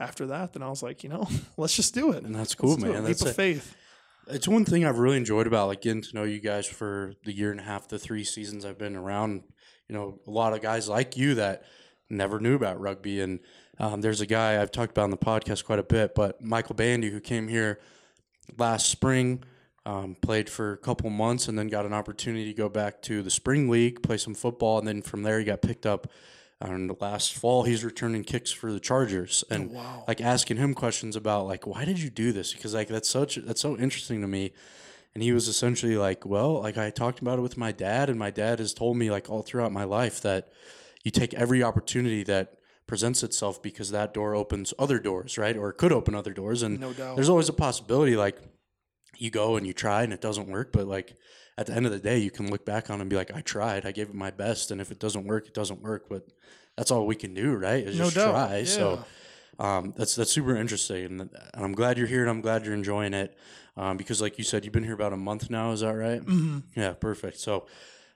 after 0.01 0.27
that, 0.27 0.53
then 0.53 0.63
I 0.63 0.69
was 0.69 0.81
like, 0.81 1.03
you 1.03 1.09
know, 1.09 1.27
let's 1.57 1.75
just 1.75 1.93
do 1.93 2.11
it. 2.11 2.23
And 2.23 2.33
that's 2.35 2.55
cool, 2.55 2.71
Let's 2.71 2.83
man. 2.83 3.03
That's 3.03 3.21
a- 3.21 3.33
faith. 3.33 3.75
It's 4.27 4.47
one 4.47 4.65
thing 4.65 4.85
I've 4.85 4.99
really 4.99 5.17
enjoyed 5.17 5.47
about 5.47 5.67
like 5.67 5.81
getting 5.81 6.01
to 6.03 6.15
know 6.15 6.23
you 6.23 6.39
guys 6.39 6.65
for 6.67 7.13
the 7.25 7.33
year 7.33 7.51
and 7.51 7.59
a 7.59 7.63
half, 7.63 7.87
the 7.87 7.97
three 7.99 8.23
seasons 8.23 8.65
I've 8.65 8.77
been 8.77 8.95
around. 8.95 9.43
You 9.89 9.95
know, 9.95 10.19
a 10.25 10.31
lot 10.31 10.53
of 10.53 10.61
guys 10.61 10.87
like 10.87 11.17
you 11.17 11.35
that 11.35 11.63
never 12.09 12.39
knew 12.39 12.55
about 12.55 12.79
rugby, 12.79 13.19
and 13.21 13.39
um, 13.79 14.01
there's 14.01 14.21
a 14.21 14.25
guy 14.25 14.61
I've 14.61 14.71
talked 14.71 14.91
about 14.91 15.05
on 15.05 15.09
the 15.09 15.17
podcast 15.17 15.65
quite 15.65 15.79
a 15.79 15.83
bit, 15.83 16.13
but 16.15 16.41
Michael 16.41 16.75
Bandy 16.75 17.09
who 17.09 17.19
came 17.19 17.47
here 17.47 17.79
last 18.57 18.89
spring, 18.89 19.43
um, 19.85 20.15
played 20.21 20.49
for 20.49 20.73
a 20.73 20.77
couple 20.77 21.09
months, 21.09 21.47
and 21.47 21.57
then 21.57 21.67
got 21.67 21.85
an 21.85 21.93
opportunity 21.93 22.45
to 22.45 22.53
go 22.53 22.69
back 22.69 23.01
to 23.03 23.23
the 23.23 23.31
spring 23.31 23.69
league, 23.69 24.03
play 24.03 24.17
some 24.17 24.35
football, 24.35 24.77
and 24.77 24.87
then 24.87 25.01
from 25.01 25.23
there 25.23 25.39
he 25.39 25.45
got 25.45 25.61
picked 25.61 25.85
up. 25.85 26.07
And 26.61 26.95
last 27.01 27.33
fall, 27.33 27.63
he's 27.63 27.83
returning 27.83 28.23
kicks 28.23 28.51
for 28.51 28.71
the 28.71 28.79
Chargers, 28.79 29.43
oh, 29.49 29.55
and 29.55 29.71
wow. 29.71 30.03
like 30.07 30.21
asking 30.21 30.57
him 30.57 30.73
questions 30.73 31.15
about 31.15 31.47
like 31.47 31.65
why 31.65 31.85
did 31.85 31.99
you 31.99 32.09
do 32.09 32.31
this? 32.31 32.53
Because 32.53 32.73
like 32.73 32.87
that's 32.87 33.09
such 33.09 33.35
that's 33.35 33.61
so 33.61 33.77
interesting 33.77 34.21
to 34.21 34.27
me. 34.27 34.53
And 35.13 35.21
he 35.21 35.33
was 35.33 35.47
essentially 35.49 35.97
like, 35.97 36.25
well, 36.25 36.61
like 36.61 36.77
I 36.77 36.89
talked 36.89 37.19
about 37.19 37.39
it 37.39 37.41
with 37.41 37.57
my 37.57 37.71
dad, 37.71 38.09
and 38.09 38.17
my 38.17 38.29
dad 38.29 38.59
has 38.59 38.73
told 38.73 38.95
me 38.95 39.09
like 39.09 39.29
all 39.29 39.41
throughout 39.41 39.71
my 39.71 39.83
life 39.83 40.21
that 40.21 40.49
you 41.03 41.11
take 41.11 41.33
every 41.33 41.63
opportunity 41.63 42.23
that 42.23 42.53
presents 42.87 43.23
itself 43.23 43.61
because 43.61 43.91
that 43.91 44.13
door 44.13 44.35
opens 44.35 44.73
other 44.77 44.99
doors, 44.99 45.37
right? 45.37 45.57
Or 45.57 45.69
it 45.69 45.77
could 45.77 45.91
open 45.91 46.13
other 46.13 46.33
doors, 46.33 46.61
and 46.61 46.79
No 46.79 46.93
doubt. 46.93 47.15
there's 47.15 47.29
always 47.29 47.49
a 47.49 47.53
possibility 47.53 48.15
like 48.15 48.37
you 49.21 49.29
go 49.29 49.55
and 49.55 49.67
you 49.67 49.73
try 49.73 50.01
and 50.03 50.11
it 50.11 50.19
doesn't 50.21 50.47
work, 50.47 50.71
but 50.71 50.87
like 50.87 51.15
at 51.57 51.67
the 51.67 51.73
end 51.73 51.85
of 51.85 51.91
the 51.91 51.99
day, 51.99 52.17
you 52.17 52.31
can 52.31 52.49
look 52.49 52.65
back 52.65 52.89
on 52.89 52.97
it 52.99 53.01
and 53.01 53.09
be 53.09 53.15
like, 53.15 53.31
I 53.35 53.41
tried, 53.41 53.85
I 53.85 53.91
gave 53.91 54.09
it 54.09 54.15
my 54.15 54.31
best, 54.31 54.71
and 54.71 54.81
if 54.81 54.89
it 54.91 54.99
doesn't 54.99 55.25
work, 55.25 55.45
it 55.47 55.53
doesn't 55.53 55.81
work. 55.81 56.09
But 56.09 56.27
that's 56.75 56.89
all 56.89 57.05
we 57.05 57.15
can 57.15 57.33
do, 57.33 57.53
right? 57.53 57.83
Is 57.85 57.97
No 57.99 58.05
just 58.05 58.15
doubt. 58.15 58.31
try. 58.31 58.63
So 58.63 59.05
um, 59.59 59.93
that's 59.95 60.15
that's 60.15 60.31
super 60.31 60.55
interesting, 60.55 61.21
and 61.21 61.29
I'm 61.53 61.73
glad 61.73 61.97
you're 61.99 62.07
here, 62.07 62.21
and 62.21 62.29
I'm 62.31 62.41
glad 62.41 62.65
you're 62.65 62.73
enjoying 62.73 63.13
it, 63.13 63.37
um, 63.77 63.95
because 63.97 64.21
like 64.21 64.39
you 64.39 64.43
said, 64.43 64.63
you've 64.63 64.73
been 64.73 64.83
here 64.83 64.95
about 64.95 65.13
a 65.13 65.17
month 65.17 65.51
now. 65.51 65.71
Is 65.71 65.81
that 65.81 65.93
right? 65.93 66.21
Mm-hmm. 66.21 66.59
Yeah, 66.75 66.93
perfect. 66.93 67.37
So, 67.37 67.67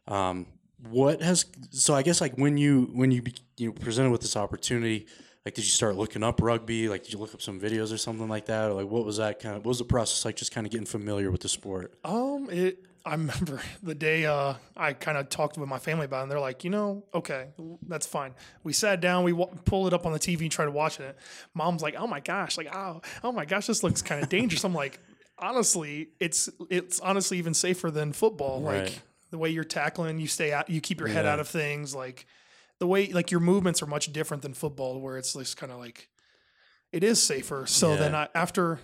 um, 0.08 0.48
what 0.90 1.22
has 1.22 1.46
so 1.70 1.94
I 1.94 2.02
guess 2.02 2.20
like 2.20 2.36
when 2.36 2.58
you 2.58 2.90
when 2.94 3.12
you 3.12 3.22
be, 3.22 3.36
you 3.58 3.68
know, 3.68 3.74
presented 3.74 4.10
with 4.10 4.22
this 4.22 4.36
opportunity, 4.36 5.06
like 5.46 5.54
did 5.54 5.64
you 5.64 5.70
start 5.72 5.96
looking 5.96 6.24
up 6.24 6.42
rugby? 6.42 6.90
Like 6.90 7.04
did 7.04 7.14
you 7.14 7.20
look 7.20 7.34
up 7.34 7.42
some 7.42 7.60
videos 7.60 7.94
or 7.94 7.98
something 7.98 8.28
like 8.28 8.46
that? 8.48 8.70
Or 8.70 8.74
like 8.74 8.88
what 8.88 9.06
was 9.06 9.18
that 9.18 9.40
kind 9.40 9.56
of 9.56 9.64
what 9.66 9.70
was 9.70 9.78
the 9.80 9.86
process 9.86 10.26
like? 10.26 10.36
Just 10.36 10.52
kind 10.52 10.66
of 10.66 10.72
getting 10.72 10.88
familiar 10.88 11.32
with 11.32 11.42
the 11.42 11.50
sport. 11.50 11.94
Um, 12.04 12.50
it. 12.52 12.80
I 13.08 13.12
remember 13.12 13.62
the 13.84 13.94
day 13.94 14.26
uh, 14.26 14.56
I 14.76 14.94
kind 14.94 15.16
of 15.20 15.30
talked 15.30 15.60
with 15.60 15.70
my 15.70 15.78
family 15.78 16.06
about 16.06 16.22
it, 16.22 16.24
and 16.24 16.32
they're 16.32 16.40
like, 16.40 16.64
you 16.64 16.72
know, 16.72 17.04
okay, 17.14 17.50
that's 17.88 18.08
fine. 18.08 18.34
We 18.64 18.74
sat 18.74 19.00
down, 19.00 19.24
we 19.24 19.32
wa- 19.32 19.52
pulled 19.64 19.86
it 19.86 19.94
up 19.94 20.08
on 20.08 20.12
the 20.12 20.18
TV 20.18 20.42
and 20.42 20.52
tried 20.52 20.70
watching 20.70 21.06
it. 21.06 21.16
Mom's 21.54 21.84
like, 21.84 21.94
oh 21.96 22.08
my 22.08 22.20
gosh, 22.20 22.58
like, 22.58 22.76
oh, 22.76 23.02
oh 23.24 23.32
my 23.32 23.46
gosh, 23.46 23.68
this 23.68 23.84
looks 23.84 24.02
kind 24.02 24.24
of 24.24 24.30
dangerous. 24.30 24.64
I'm 24.64 24.74
like, 24.74 25.00
honestly, 25.38 26.10
it's 26.20 26.50
it's 26.70 27.00
honestly 27.00 27.38
even 27.38 27.54
safer 27.54 27.92
than 27.92 28.12
football. 28.14 28.62
Like 28.62 29.00
the 29.30 29.38
way 29.38 29.50
you're 29.52 29.64
tackling, 29.64 30.20
you 30.20 30.26
stay 30.28 30.52
out, 30.52 30.70
you 30.70 30.82
keep 30.82 31.00
your 31.00 31.10
head 31.10 31.26
Yeah. 31.26 31.34
out 31.34 31.40
of 31.40 31.48
things. 31.48 31.94
Like 31.94 32.26
the 32.80 32.88
way, 32.88 33.08
like 33.12 33.32
your 33.32 33.40
movements 33.40 33.82
are 33.82 33.86
much 33.88 34.12
different 34.14 34.44
than 34.44 34.54
football, 34.54 35.00
where 35.00 35.18
it's 35.18 35.34
just 35.34 35.58
kind 35.58 35.72
of 35.72 35.80
like 35.80 36.10
it 36.92 37.04
is 37.04 37.22
safer. 37.22 37.66
So 37.68 37.96
then 37.96 38.14
I, 38.16 38.28
after, 38.36 38.80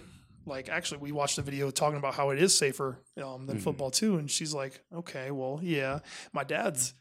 like, 0.46 0.70
actually, 0.70 1.00
we 1.00 1.12
watched 1.12 1.38
a 1.38 1.42
video 1.42 1.72
talking 1.72 1.98
about 1.98 2.14
how 2.16 2.30
it 2.32 2.42
is 2.42 2.58
safer 2.58 3.00
um, 3.18 3.24
Mm-hmm. 3.24 3.46
than 3.48 3.60
football 3.60 3.92
too, 3.92 4.18
and 4.18 4.30
she's 4.30 4.54
like, 4.54 4.82
okay, 4.94 5.32
well, 5.32 5.60
yeah, 5.62 6.00
my 6.34 6.44
dad's 6.44 6.94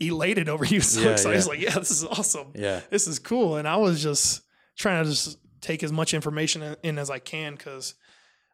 elated 0.00 0.48
over 0.48 0.64
you, 0.74 0.80
so 0.80 1.00
Yeah, 1.00 1.10
excited. 1.12 1.34
He's 1.36 1.48
like, 1.48 1.60
yeah, 1.60 1.78
this 1.78 1.90
is 1.90 2.04
awesome 2.04 2.52
Yeah. 2.54 2.80
this 2.90 3.06
is 3.08 3.18
cool. 3.18 3.56
And 3.56 3.66
I 3.66 3.76
was 3.76 4.02
just 4.02 4.42
trying 4.76 5.02
to 5.04 5.10
just 5.10 5.38
take 5.60 5.82
as 5.82 5.90
much 5.92 6.14
information 6.14 6.62
in- 6.62 6.76
in 6.82 6.98
as 6.98 7.10
I 7.10 7.18
can 7.18 7.54
because 7.56 7.94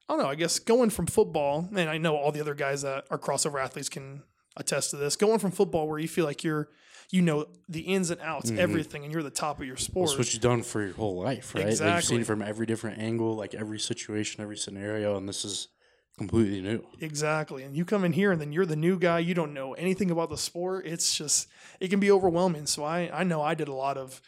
I 0.08 0.12
don't 0.14 0.22
know. 0.22 0.28
I 0.28 0.34
guess 0.34 0.58
going 0.58 0.90
from 0.90 1.06
football, 1.06 1.68
and 1.74 1.88
I 1.88 1.96
know 1.98 2.16
all 2.16 2.32
the 2.32 2.40
other 2.40 2.54
guys 2.54 2.82
that 2.82 3.06
are 3.10 3.18
crossover 3.18 3.62
athletes 3.62 3.88
can 3.88 4.22
attest 4.56 4.90
to 4.90 4.96
this. 4.96 5.16
Going 5.16 5.38
from 5.38 5.50
football, 5.50 5.88
where 5.88 5.98
you 5.98 6.08
feel 6.08 6.24
like 6.24 6.44
you're, 6.44 6.68
you 7.10 7.22
know, 7.22 7.46
the 7.68 7.80
ins 7.80 8.10
and 8.10 8.20
outs, 8.20 8.50
everything, 8.50 9.04
and 9.04 9.12
you're 9.12 9.22
the 9.22 9.30
top 9.30 9.60
of 9.60 9.66
your 9.66 9.76
sport. 9.76 10.08
That's 10.08 10.18
what 10.18 10.32
you've 10.32 10.42
done 10.42 10.62
for 10.62 10.82
your 10.82 10.94
whole 10.94 11.20
life, 11.22 11.54
right? 11.54 11.66
Like 11.66 11.80
you've 11.80 12.04
seen 12.04 12.24
from 12.24 12.42
every 12.42 12.66
different 12.66 12.98
angle, 12.98 13.34
like 13.36 13.54
every 13.54 13.78
situation, 13.78 14.42
every 14.42 14.56
scenario, 14.56 15.16
and 15.16 15.28
this 15.28 15.44
is 15.44 15.68
completely 16.16 16.60
new. 16.60 16.84
Exactly. 17.00 17.64
And 17.64 17.76
you 17.76 17.84
come 17.84 18.04
in 18.04 18.12
here 18.12 18.30
and 18.30 18.40
then 18.40 18.52
you're 18.52 18.66
the 18.66 18.76
new 18.76 18.98
guy. 18.98 19.18
You 19.18 19.34
don't 19.34 19.52
know 19.52 19.74
anything 19.74 20.10
about 20.12 20.30
the 20.30 20.38
sport. 20.38 20.86
It's 20.86 21.16
just, 21.16 21.48
it 21.80 21.88
can 21.88 21.98
be 21.98 22.10
overwhelming. 22.10 22.66
So 22.66 22.84
I, 22.84 23.10
I 23.12 23.24
know 23.24 23.42
I 23.42 23.54
did 23.54 23.66
a 23.66 23.72
lot 23.74 23.96
of 23.98 24.22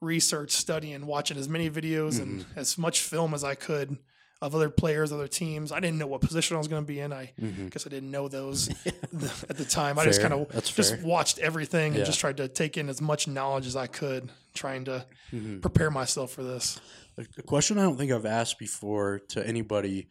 research, 0.00 0.50
studying, 0.50 1.06
watching 1.06 1.36
as 1.38 1.48
many 1.48 1.70
videos 1.70 2.20
and 2.20 2.40
Mm-hmm. 2.40 2.58
as 2.58 2.76
much 2.76 3.00
film 3.00 3.34
as 3.34 3.44
I 3.44 3.54
could 3.54 3.98
of 4.40 4.54
other 4.54 4.70
players, 4.70 5.12
other 5.12 5.26
teams. 5.28 5.72
I 5.72 5.80
didn't 5.80 5.98
know 5.98 6.06
what 6.06 6.20
position 6.20 6.54
I 6.54 6.58
was 6.58 6.68
going 6.68 6.82
to 6.82 6.86
be 6.86 7.00
in. 7.00 7.12
I 7.12 7.32
guess 7.70 7.86
I 7.86 7.90
didn't 7.90 8.10
know 8.10 8.28
those 8.28 8.68
at 8.86 9.56
the 9.56 9.64
time. 9.64 9.98
I 9.98 10.04
just 10.04 10.20
Mm-hmm. 10.20 10.28
Kind 10.34 10.46
of 10.54 10.64
just 10.64 10.94
fair. 10.96 11.04
watched 11.04 11.38
everything 11.38 11.92
Yeah. 11.92 11.98
and 11.98 12.06
just 12.06 12.20
tried 12.20 12.36
to 12.38 12.48
take 12.48 12.76
in 12.76 12.88
as 12.88 13.00
much 13.00 13.26
knowledge 13.26 13.66
as 13.66 13.74
I 13.76 13.86
could, 13.88 14.28
trying 14.54 14.84
to 14.86 15.04
Mm-hmm. 15.32 15.58
prepare 15.60 15.90
myself 15.90 16.30
for 16.30 16.42
this. 16.42 16.80
A 17.18 17.26
a 17.38 17.42
question 17.42 17.78
I 17.78 17.82
don't 17.82 17.96
think 17.98 18.12
I've 18.12 18.24
asked 18.26 18.58
before 18.58 19.18
to 19.30 19.46
anybody. 19.46 20.08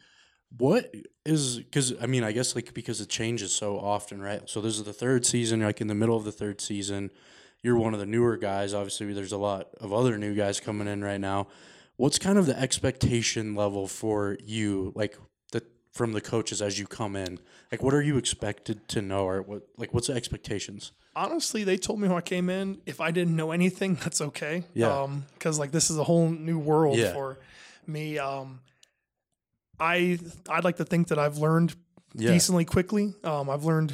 What 0.58 0.94
is 1.26 1.58
because 1.58 1.94
I 2.02 2.06
mean 2.06 2.24
I 2.24 2.32
guess 2.34 2.54
like 2.56 2.74
because 2.74 3.02
it 3.02 3.10
changes 3.10 3.54
so 3.54 3.78
often, 3.80 4.22
right? 4.22 4.42
So 4.50 4.62
this 4.62 4.78
is 4.78 4.84
the 4.84 4.94
third 4.94 5.26
season, 5.26 5.62
like 5.62 5.82
in 5.82 5.88
the 5.88 5.96
middle 5.96 6.16
of 6.18 6.24
the 6.26 6.32
third 6.32 6.62
season. 6.62 7.10
You're 7.64 7.76
one 7.78 7.94
of 7.94 8.00
the 8.00 8.06
newer 8.06 8.38
guys. 8.38 8.74
Obviously, 8.74 9.12
there's 9.14 9.32
a 9.32 9.38
lot 9.38 9.70
of 9.82 9.92
other 9.92 10.18
new 10.18 10.36
guys 10.36 10.60
coming 10.60 10.88
in 10.88 11.04
right 11.04 11.20
now. 11.20 11.48
What's 11.98 12.20
kind 12.20 12.38
of 12.38 12.46
the 12.46 12.58
expectation 12.60 13.56
level 13.56 13.88
for 13.88 14.38
you, 14.44 14.92
like 14.96 15.18
the 15.52 15.64
from 15.92 16.14
the 16.14 16.22
coaches 16.22 16.62
as 16.62 16.78
you 16.80 16.86
come 16.88 17.16
in? 17.16 17.40
Like, 17.72 17.82
what 17.84 17.94
are 17.94 18.02
you 18.02 18.18
expected 18.18 18.88
to 18.90 19.02
know, 19.02 19.26
or 19.28 19.42
what 19.42 19.64
like 19.78 19.94
what's 19.94 20.08
the 20.08 20.14
expectations? 20.14 20.92
honestly, 21.16 21.64
they 21.64 21.78
told 21.78 22.00
me 22.00 22.08
when 22.08 22.16
I 22.16 22.22
came 22.22 22.48
in, 22.48 22.80
if 22.86 23.02
I 23.02 23.10
didn't 23.10 23.36
know 23.36 23.50
anything, 23.50 23.96
that's 24.04 24.22
okay. 24.22 24.64
Yeah. 24.76 25.02
Um, 25.02 25.26
cause 25.40 25.58
like 25.58 25.72
this 25.72 25.90
is 25.90 25.98
a 25.98 26.04
whole 26.04 26.30
new 26.30 26.60
world 26.60 26.96
Yeah. 27.00 27.14
for 27.14 27.40
me. 27.88 28.20
Um, 28.20 28.60
I 29.80 30.20
I'd 30.48 30.64
like 30.64 30.78
to 30.78 30.86
think 30.86 31.08
that 31.08 31.18
I've 31.18 31.38
learned 31.40 31.76
Yeah. 32.14 32.30
decently 32.32 32.66
quickly. 32.66 33.16
Um, 33.24 33.50
I've 33.50 33.64
learned 33.64 33.94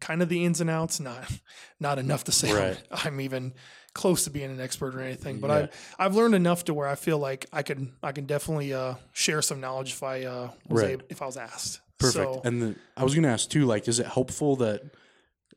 kind 0.00 0.22
of 0.22 0.30
the 0.30 0.42
ins 0.46 0.62
and 0.62 0.70
outs, 0.70 1.00
not 1.00 1.30
not 1.78 1.98
enough 1.98 2.24
to 2.24 2.32
say 2.32 2.48
I'm- 2.50 2.56
Right. 2.58 2.82
I'm, 3.04 3.20
even 3.20 3.52
close 3.94 4.24
to 4.24 4.30
being 4.30 4.50
an 4.50 4.60
expert 4.60 4.94
or 4.94 5.00
anything, 5.00 5.38
but 5.38 5.48
Yeah. 5.50 5.56
I've 5.56 5.94
I've 5.98 6.14
learned 6.16 6.34
enough 6.34 6.64
to 6.64 6.74
where 6.74 6.88
I 6.88 6.96
feel 6.96 7.18
like 7.18 7.46
I 7.52 7.62
could 7.62 7.90
I 8.02 8.12
can 8.12 8.26
definitely 8.26 8.74
uh, 8.74 8.94
share 9.12 9.40
some 9.40 9.60
knowledge 9.60 9.92
if 9.92 10.02
I 10.02 10.24
uh, 10.24 10.50
was 10.68 10.82
Right. 10.82 10.90
able, 10.92 11.04
if 11.08 11.22
I 11.22 11.26
was 11.26 11.36
asked. 11.36 11.80
Perfect. 11.98 12.34
So, 12.34 12.40
and 12.44 12.60
the, 12.60 12.74
I 12.96 13.04
was 13.04 13.14
going 13.14 13.22
to 13.22 13.28
ask 13.30 13.48
too, 13.48 13.64
like, 13.66 13.86
is 13.88 14.00
it 14.00 14.06
helpful 14.06 14.56
that 14.56 14.82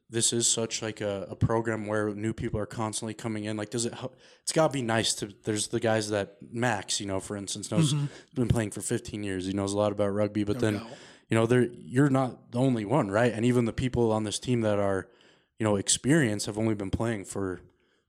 this 0.10 0.32
is 0.32 0.48
such 0.48 0.82
like 0.82 1.02
a, 1.02 1.28
a 1.32 1.36
program 1.36 1.86
where 1.88 2.14
new 2.14 2.32
people 2.32 2.60
are 2.60 2.68
constantly 2.68 3.14
coming 3.16 3.46
in? 3.46 3.58
Like, 3.58 3.72
does 3.72 3.86
it? 3.86 3.94
help? 3.96 4.16
It's 4.44 4.54
got 4.54 4.68
to 4.68 4.74
be 4.74 4.84
nice 4.84 5.14
to. 5.16 5.34
There's 5.44 5.68
the 5.68 5.80
guys 5.80 6.10
that 6.12 6.38
Max, 6.52 7.00
you 7.02 7.08
know, 7.08 7.20
for 7.20 7.36
instance, 7.36 7.72
knows 7.72 7.96
been 8.36 8.48
playing 8.48 8.72
for 8.72 8.82
15 8.82 9.24
years. 9.24 9.48
He 9.48 9.54
knows 9.54 9.74
a 9.74 9.78
lot 9.78 9.92
about 9.92 10.10
rugby, 10.10 10.44
but 10.44 10.60
then, 10.60 10.76
doubt. 10.76 10.88
you 11.30 11.36
know, 11.36 11.46
there 11.48 11.64
you're 11.74 12.10
not 12.12 12.52
the 12.52 12.60
only 12.60 12.86
one, 12.86 13.10
right? 13.10 13.34
And 13.34 13.44
even 13.44 13.66
the 13.66 13.74
people 13.74 14.12
on 14.12 14.24
this 14.24 14.38
team 14.40 14.62
that 14.62 14.78
are, 14.80 15.08
you 15.60 15.64
know, 15.66 15.76
experienced 15.76 16.46
have 16.46 16.58
only 16.60 16.76
been 16.76 16.92
playing 16.92 17.26
for 17.26 17.62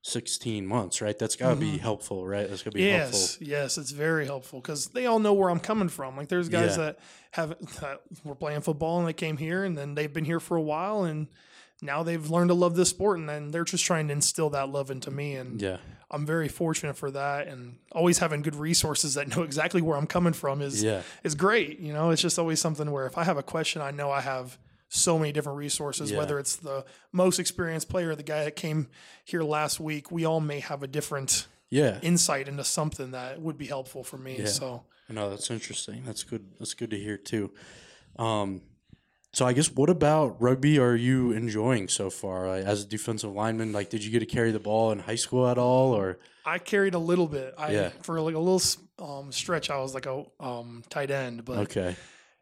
16 0.03 0.67
months, 0.67 1.01
right? 1.03 1.19
That's 1.19 1.37
got 1.37 1.51
to 1.51 1.57
be 1.57 1.67
mm-hmm. 1.67 1.77
helpful, 1.79 2.27
right? 2.27 2.49
That's 2.49 2.63
got 2.63 2.71
to 2.73 2.77
be 2.79 2.89
helpful. 2.89 3.19
Yes, 3.19 3.39
yes, 3.41 3.79
it's 3.79 3.91
very 3.91 4.27
helpful 4.27 4.61
because 4.61 4.87
they 4.89 5.07
all 5.07 5.19
know 5.19 5.33
where 5.33 5.51
I'm 5.51 5.61
coming 5.61 5.89
from. 5.89 6.17
Like 6.17 6.29
there's 6.29 6.49
guys 6.49 6.77
Yeah. 6.77 6.85
that 6.85 6.99
have 7.33 7.51
that 7.81 8.01
were 8.25 8.35
playing 8.35 8.61
football 8.63 8.99
and 8.99 9.09
they 9.09 9.13
came 9.13 9.37
here 9.37 9.65
and 9.65 9.77
then 9.77 9.95
they've 9.95 10.13
been 10.13 10.25
here 10.25 10.41
for 10.41 10.57
a 10.57 10.63
while 10.63 11.05
and 11.05 11.29
now 11.83 12.03
they've 12.03 12.31
learned 12.31 12.49
to 12.49 12.55
love 12.55 12.75
this 12.75 12.89
sport 12.89 13.19
and 13.19 13.29
then 13.29 13.51
they're 13.51 13.65
just 13.65 13.85
trying 13.85 14.09
to 14.09 14.13
instill 14.13 14.51
that 14.51 14.69
love 14.69 14.91
into 14.91 15.11
me 15.11 15.35
and 15.35 15.61
Yeah. 15.61 15.79
I'm 16.11 16.25
very 16.25 16.49
fortunate 16.49 16.97
for 16.97 17.11
that 17.11 17.49
and 17.49 17.77
always 17.93 18.19
having 18.19 18.41
good 18.41 18.57
resources 18.57 19.15
that 19.15 19.37
know 19.37 19.43
exactly 19.51 19.83
where 19.83 19.97
I'm 19.99 20.07
coming 20.07 20.33
from 20.33 20.63
is 20.63 20.83
Yeah. 20.83 21.03
is 21.23 21.35
great. 21.35 21.81
You 21.81 21.93
know, 21.93 22.11
it's 22.11 22.23
just 22.23 22.39
always 22.39 22.61
something 22.61 22.91
where 22.91 23.07
if 23.07 23.19
I 23.19 23.25
have 23.25 23.37
a 23.37 23.43
question, 23.43 23.83
I 23.83 23.91
know 23.91 24.11
I 24.11 24.21
have 24.23 24.59
so 24.89 25.19
many 25.19 25.33
different 25.33 25.59
resources, 25.59 26.11
Yeah. 26.11 26.19
whether 26.19 26.39
it's 26.39 26.57
the 26.57 26.85
most 27.13 27.39
experienced 27.39 27.89
player, 27.89 28.15
the 28.15 28.23
guy 28.23 28.45
that 28.45 28.57
came 28.57 28.89
here 29.25 29.43
last 29.43 29.79
week, 29.81 30.11
we 30.11 30.25
all 30.25 30.41
may 30.41 30.61
have 30.61 30.83
a 30.83 30.87
different 30.87 31.47
Yeah. 31.71 31.99
insight 32.03 32.49
into 32.49 32.65
something 32.65 33.11
that 33.11 33.41
would 33.41 33.59
be 33.59 33.67
helpful 33.67 34.03
for 34.03 34.17
me. 34.19 34.39
Yeah. 34.39 34.47
So 34.47 34.85
No, 35.11 35.31
that's 35.31 35.51
interesting. 35.51 36.03
That's 36.05 36.23
good. 36.23 36.47
That's 36.59 36.75
good 36.75 36.91
to 36.91 36.99
hear 36.99 37.17
too. 37.17 37.51
Um, 38.19 38.61
so 39.33 39.47
I 39.47 39.53
guess 39.53 39.71
what 39.71 39.91
about 39.91 40.41
rugby 40.41 40.79
are 40.79 40.97
you 40.97 41.33
enjoying 41.33 41.89
so 41.89 42.11
far 42.11 42.49
like, 42.49 42.65
as 42.65 42.83
a 42.83 42.87
defensive 42.87 43.33
lineman? 43.33 43.73
Like, 43.73 43.89
did 43.91 44.05
you 44.05 44.11
get 44.11 44.21
to 44.21 44.27
carry 44.27 44.51
the 44.53 44.59
ball 44.59 44.91
in 44.93 44.99
high 45.01 45.15
school 45.17 45.47
at 45.49 45.59
all, 45.59 45.93
or 45.95 46.19
I 46.45 46.59
carried 46.59 46.95
a 46.95 46.99
little 46.99 47.27
bit. 47.27 47.55
I 47.59 47.73
Yeah. 47.73 47.89
for 48.03 48.21
like 48.21 48.35
a 48.35 48.39
little 48.39 48.63
um, 48.99 49.31
stretch, 49.33 49.71
I 49.71 49.79
was 49.79 49.95
like 49.95 50.07
a 50.07 50.25
um, 50.41 50.83
tight 50.89 51.11
end. 51.11 51.45
But 51.45 51.59
okay? 51.59 51.97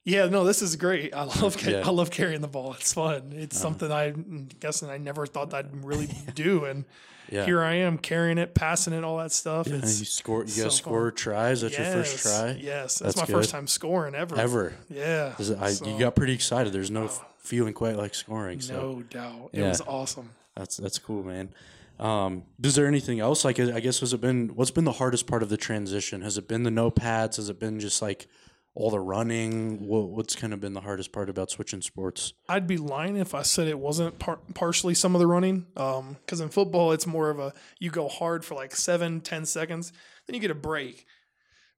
Yeah, 0.06 0.26
no, 0.26 0.44
this 0.44 0.62
is 0.62 0.76
great. 0.76 1.12
I 1.12 1.24
love 1.24 1.60
Yeah. 1.66 1.78
Uh-huh. 1.80 1.90
I 1.90 1.92
love 1.92 2.10
carrying 2.10 2.40
the 2.40 2.48
ball. 2.48 2.72
It's 2.74 2.94
fun. 2.94 3.32
It's 3.34 3.58
something 3.58 3.90
I'm 3.92 4.48
guessing 4.60 4.88
I 4.88 4.96
never 4.98 5.26
thought 5.26 5.52
I'd 5.52 5.84
really 5.84 6.06
do, 6.34 6.64
and 6.64 6.84
Yeah. 7.30 7.44
here 7.44 7.60
I 7.62 7.74
am 7.74 7.98
carrying 7.98 8.38
it, 8.38 8.54
passing 8.54 8.92
it, 8.92 9.02
all 9.02 9.18
that 9.18 9.32
stuff. 9.32 9.66
And 9.66 9.82
It's 9.82 9.98
you 9.98 10.06
score. 10.06 10.40
You 10.44 10.46
got 10.46 10.54
so 10.54 10.68
score 10.70 11.10
tries. 11.10 11.60
That's 11.62 11.76
your 11.76 11.86
first 11.86 12.22
try. 12.22 12.50
Yes, 12.52 13.00
that's, 13.00 13.00
That's 13.00 13.16
my 13.16 13.26
good. 13.26 13.32
first 13.32 13.50
time 13.50 13.66
scoring 13.66 14.14
ever. 14.14 14.36
Ever. 14.38 14.74
Yeah. 14.88 15.34
I, 15.60 15.72
So, 15.72 15.86
you 15.86 15.98
got 15.98 16.14
pretty 16.14 16.34
excited. 16.34 16.72
There's 16.72 16.90
no 16.90 17.10
feeling 17.38 17.74
quite 17.74 17.96
like 17.96 18.14
scoring. 18.14 18.60
So 18.60 18.74
no 18.74 19.02
doubt. 19.02 19.50
It 19.52 19.60
Yeah. 19.60 19.68
was 19.70 19.80
awesome. 19.82 20.30
That's 20.54 20.76
that's 20.76 20.98
cool, 21.00 21.22
man. 21.24 21.50
Um, 21.98 22.44
is 22.62 22.74
there 22.76 22.86
anything 22.86 23.20
else? 23.20 23.44
Like, 23.44 23.58
I 23.58 23.80
guess 23.80 24.00
has 24.00 24.12
it 24.12 24.20
been 24.20 24.48
what's 24.54 24.70
been 24.70 24.84
the 24.84 24.92
hardest 24.92 25.26
part 25.26 25.42
of 25.42 25.48
the 25.48 25.56
transition? 25.56 26.22
Has 26.22 26.38
it 26.38 26.46
been 26.46 26.62
the 26.62 26.70
no 26.70 26.90
pads? 26.90 27.38
Has 27.38 27.48
it 27.48 27.58
been 27.58 27.80
just 27.80 28.00
like 28.02 28.28
all 28.76 28.90
the 28.90 29.00
running? 29.00 29.86
What, 29.86 30.10
what's 30.10 30.36
kind 30.36 30.52
of 30.52 30.60
been 30.60 30.74
the 30.74 30.82
hardest 30.82 31.10
part 31.10 31.30
about 31.30 31.50
switching 31.50 31.80
sports? 31.80 32.34
I'd 32.46 32.66
be 32.66 32.76
lying 32.76 33.16
if 33.16 33.34
I 33.34 33.40
said 33.40 33.68
it 33.68 33.78
wasn't 33.78 34.18
par- 34.18 34.38
partially 34.54 34.92
some 34.92 35.14
of 35.14 35.18
the 35.18 35.26
running. 35.26 35.66
Um, 35.78 36.18
because 36.20 36.42
in 36.42 36.50
football, 36.50 36.92
it's 36.92 37.06
more 37.06 37.30
of 37.30 37.38
a 37.38 37.54
you 37.80 37.90
go 37.90 38.06
hard 38.06 38.44
for 38.44 38.54
like 38.54 38.76
seven, 38.76 39.22
ten 39.22 39.46
seconds, 39.46 39.92
then 40.26 40.34
you 40.34 40.40
get 40.40 40.50
a 40.50 40.54
break. 40.54 41.06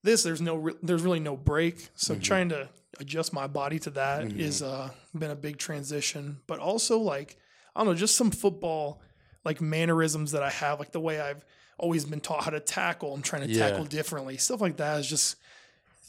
This 0.02 0.24
there's 0.24 0.42
no 0.42 0.56
re- 0.56 0.74
there's 0.82 1.02
really 1.02 1.20
no 1.20 1.36
break. 1.36 1.88
So 1.94 2.14
mm-hmm. 2.14 2.22
trying 2.22 2.48
to 2.48 2.68
adjust 2.98 3.32
my 3.32 3.46
body 3.46 3.78
to 3.80 3.90
that 3.90 4.24
mm-hmm. 4.24 4.40
is 4.40 4.60
uh, 4.60 4.90
been 5.16 5.30
a 5.30 5.36
big 5.36 5.58
transition. 5.58 6.40
But 6.48 6.58
also 6.58 6.98
like 6.98 7.38
I 7.76 7.80
don't 7.80 7.88
know, 7.88 7.94
just 7.94 8.16
some 8.16 8.32
football 8.32 9.00
like 9.44 9.60
mannerisms 9.60 10.32
that 10.32 10.42
I 10.42 10.50
have, 10.50 10.80
like 10.80 10.90
the 10.90 11.00
way 11.00 11.20
I've 11.20 11.44
always 11.78 12.04
been 12.04 12.20
taught 12.20 12.42
how 12.42 12.50
to 12.50 12.60
tackle. 12.60 13.14
I'm 13.14 13.22
trying 13.22 13.46
to 13.46 13.48
Yeah. 13.48 13.70
tackle 13.70 13.84
differently. 13.84 14.36
Stuff 14.36 14.60
like 14.60 14.78
that 14.78 14.98
is 14.98 15.06
just 15.06 15.36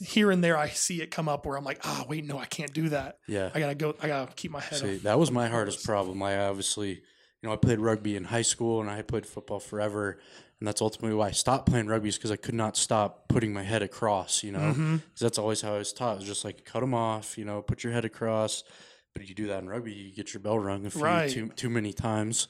here 0.00 0.30
and 0.30 0.42
there. 0.42 0.56
I 0.56 0.68
see 0.68 1.00
it 1.02 1.10
come 1.10 1.28
up 1.28 1.46
where 1.46 1.56
I'm 1.56 1.64
like, 1.64 1.80
ah, 1.84 2.04
wait, 2.08 2.24
no, 2.24 2.38
I 2.38 2.46
can't 2.46 2.72
do 2.72 2.88
that. 2.90 3.18
Yeah. 3.28 3.50
I 3.54 3.60
gotta 3.60 3.74
go. 3.74 3.94
I 4.02 4.08
gotta 4.08 4.32
keep 4.34 4.50
my 4.50 4.60
head 4.60 4.78
See, 4.80 4.96
up. 4.96 5.02
that 5.02 5.18
was 5.18 5.30
my 5.30 5.48
hardest 5.48 5.84
problem. 5.84 6.22
I 6.22 6.38
obviously, 6.38 6.90
you 6.90 7.00
know, 7.42 7.52
I 7.52 7.56
played 7.56 7.78
rugby 7.80 8.16
in 8.16 8.24
high 8.24 8.42
school 8.42 8.80
and 8.80 8.90
I 8.90 9.02
played 9.02 9.26
football 9.26 9.60
forever. 9.60 10.18
And 10.58 10.66
that's 10.68 10.82
ultimately 10.82 11.16
why 11.16 11.28
I 11.28 11.30
stopped 11.30 11.66
playing 11.70 11.86
rugby 11.86 12.10
is 12.10 12.16
because 12.18 12.30
I 12.30 12.36
could 12.36 12.54
not 12.54 12.76
stop 12.76 13.28
putting 13.28 13.52
my 13.54 13.62
head 13.62 13.82
across, 13.82 14.42
you 14.42 14.52
know, 14.52 14.58
because 14.58 14.76
Mm-hmm. 14.76 14.96
that's 15.18 15.38
always 15.38 15.62
how 15.62 15.74
I 15.74 15.78
was 15.78 15.92
taught. 15.92 16.16
It 16.16 16.18
was 16.20 16.26
just 16.28 16.44
like 16.44 16.64
cut 16.66 16.80
them 16.80 16.92
off, 16.92 17.38
you 17.38 17.46
know, 17.46 17.62
put 17.62 17.82
your 17.82 17.94
head 17.94 18.04
across. 18.04 18.62
But 19.14 19.26
you 19.28 19.34
do 19.34 19.46
that 19.48 19.62
in 19.62 19.68
rugby, 19.68 19.92
you 19.92 20.14
get 20.14 20.32
your 20.34 20.40
bell 20.42 20.58
rung 20.58 20.86
a 20.86 20.90
few 20.90 21.02
Right. 21.02 21.30
too 21.30 21.48
too 21.56 21.68
many 21.70 21.92
times, 21.92 22.46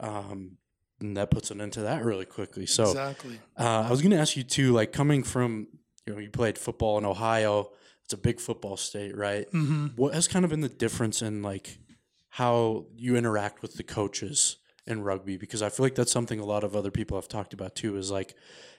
um, 0.00 0.56
and 1.00 1.16
that 1.16 1.30
puts 1.30 1.50
an 1.50 1.60
end 1.60 1.72
to 1.74 1.82
that 1.82 2.04
really 2.04 2.24
quickly. 2.24 2.66
So 2.66 2.84
exactly. 2.84 3.40
uh, 3.58 3.84
I 3.86 3.90
was 3.90 4.00
going 4.02 4.10
to 4.12 4.18
ask 4.18 4.36
you 4.36 4.42
too, 4.42 4.72
like 4.72 4.92
coming 4.92 5.22
from, 5.22 5.68
you 6.06 6.12
know, 6.12 6.18
you 6.18 6.30
played 6.30 6.58
football 6.58 6.98
in 6.98 7.04
Ohio. 7.04 7.70
It's 8.04 8.12
a 8.12 8.16
big 8.16 8.40
football 8.40 8.76
state, 8.76 9.16
right? 9.16 9.46
Mm-hmm. 9.52 9.88
What 9.96 10.14
has 10.14 10.28
kind 10.28 10.44
of 10.44 10.50
been 10.50 10.60
the 10.60 10.68
difference 10.68 11.22
in 11.22 11.42
like 11.42 11.78
how 12.30 12.86
you 12.96 13.16
interact 13.16 13.62
with 13.62 13.74
the 13.74 13.82
coaches 13.82 14.56
in 14.86 15.02
rugby? 15.02 15.36
Because 15.36 15.62
I 15.62 15.68
feel 15.68 15.86
like 15.86 15.94
that's 15.94 16.12
something 16.12 16.40
a 16.40 16.44
lot 16.44 16.64
of 16.64 16.74
other 16.74 16.90
people 16.90 17.16
have 17.16 17.28
talked 17.28 17.54
about 17.54 17.76
too. 17.76 17.96
Is 17.96 18.10
like 18.10 18.34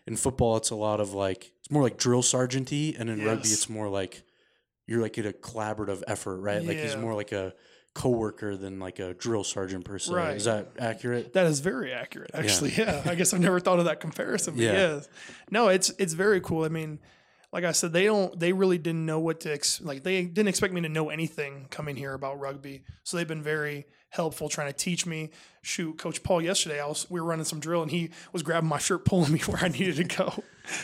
in 0.05 0.15
football, 0.15 0.57
it's 0.57 0.71
a 0.71 0.75
lot 0.75 0.99
of 0.99 1.13
like 1.13 1.51
it's 1.59 1.71
more 1.71 1.83
like 1.83 1.97
drill 1.97 2.21
sergeanty, 2.21 2.99
and 2.99 3.09
in 3.09 3.25
rugby, 3.25 3.49
it's 3.49 3.69
more 3.69 3.87
like 3.87 4.23
you're 4.85 5.01
like 5.01 5.17
in 5.17 5.25
a 5.25 5.33
collaborative 5.33 6.03
effort, 6.07 6.37
right? 6.37 6.63
Like 6.63 6.77
he's 6.77 6.97
more 6.97 7.13
like 7.15 7.31
a 7.31 7.53
coworker 7.93 8.57
than 8.57 8.79
like 8.79 8.99
a 8.99 9.13
drill 9.13 9.43
sergeant 9.43 9.85
per 9.85 9.99
se. 9.99 10.13
Right. 10.13 10.35
Is 10.37 10.45
that 10.45 10.69
accurate? 10.79 11.33
That 11.33 11.45
is 11.45 11.59
very 11.59 11.93
accurate, 11.93 12.31
actually. 12.33 12.71
Yeah. 12.77 13.01
I 13.05 13.15
guess 13.15 13.33
I've 13.33 13.39
never 13.39 13.59
thought 13.59 13.79
of 13.79 13.85
that 13.85 13.99
comparison. 13.99 14.55
But 14.55 14.63
Yeah. 14.63 14.73
yeah. 14.73 14.99
No, 15.51 15.67
it's 15.67 15.89
it's 15.99 16.13
very 16.13 16.41
cool. 16.41 16.63
I 16.65 16.69
mean, 16.69 16.99
like 17.51 17.63
I 17.63 17.71
said, 17.71 17.93
they 17.93 18.05
don't 18.05 18.37
they 18.39 18.51
really 18.51 18.77
didn't 18.79 19.05
know 19.05 19.19
what 19.19 19.41
to 19.41 19.53
ex- 19.53 19.79
like 19.81 20.01
they 20.03 20.23
didn't 20.25 20.47
expect 20.49 20.73
me 20.73 20.81
to 20.81 20.89
know 20.89 21.09
anything 21.09 21.67
coming 21.69 21.95
here 21.95 22.13
about 22.13 22.39
rugby. 22.39 22.83
So 23.03 23.17
they've 23.17 23.27
been 23.27 23.43
very 23.43 23.85
helpful 24.09 24.49
trying 24.49 24.67
to 24.67 24.77
teach 24.77 25.05
me. 25.05 25.29
Shoot, 25.61 25.97
Coach 25.97 26.23
Paul 26.23 26.41
yesterday, 26.41 26.79
I 26.81 26.87
was 26.87 27.07
we 27.11 27.21
were 27.21 27.27
running 27.27 27.45
some 27.45 27.59
drill 27.59 27.83
and 27.83 27.91
he 27.91 28.09
was 28.31 28.41
grabbing 28.43 28.69
my 28.69 28.79
shirt, 28.79 29.05
pulling 29.05 29.31
me 29.31 29.39
where 29.45 29.63
I 29.63 29.67
needed 29.67 29.97
to 29.97 30.03
go. 30.03 30.43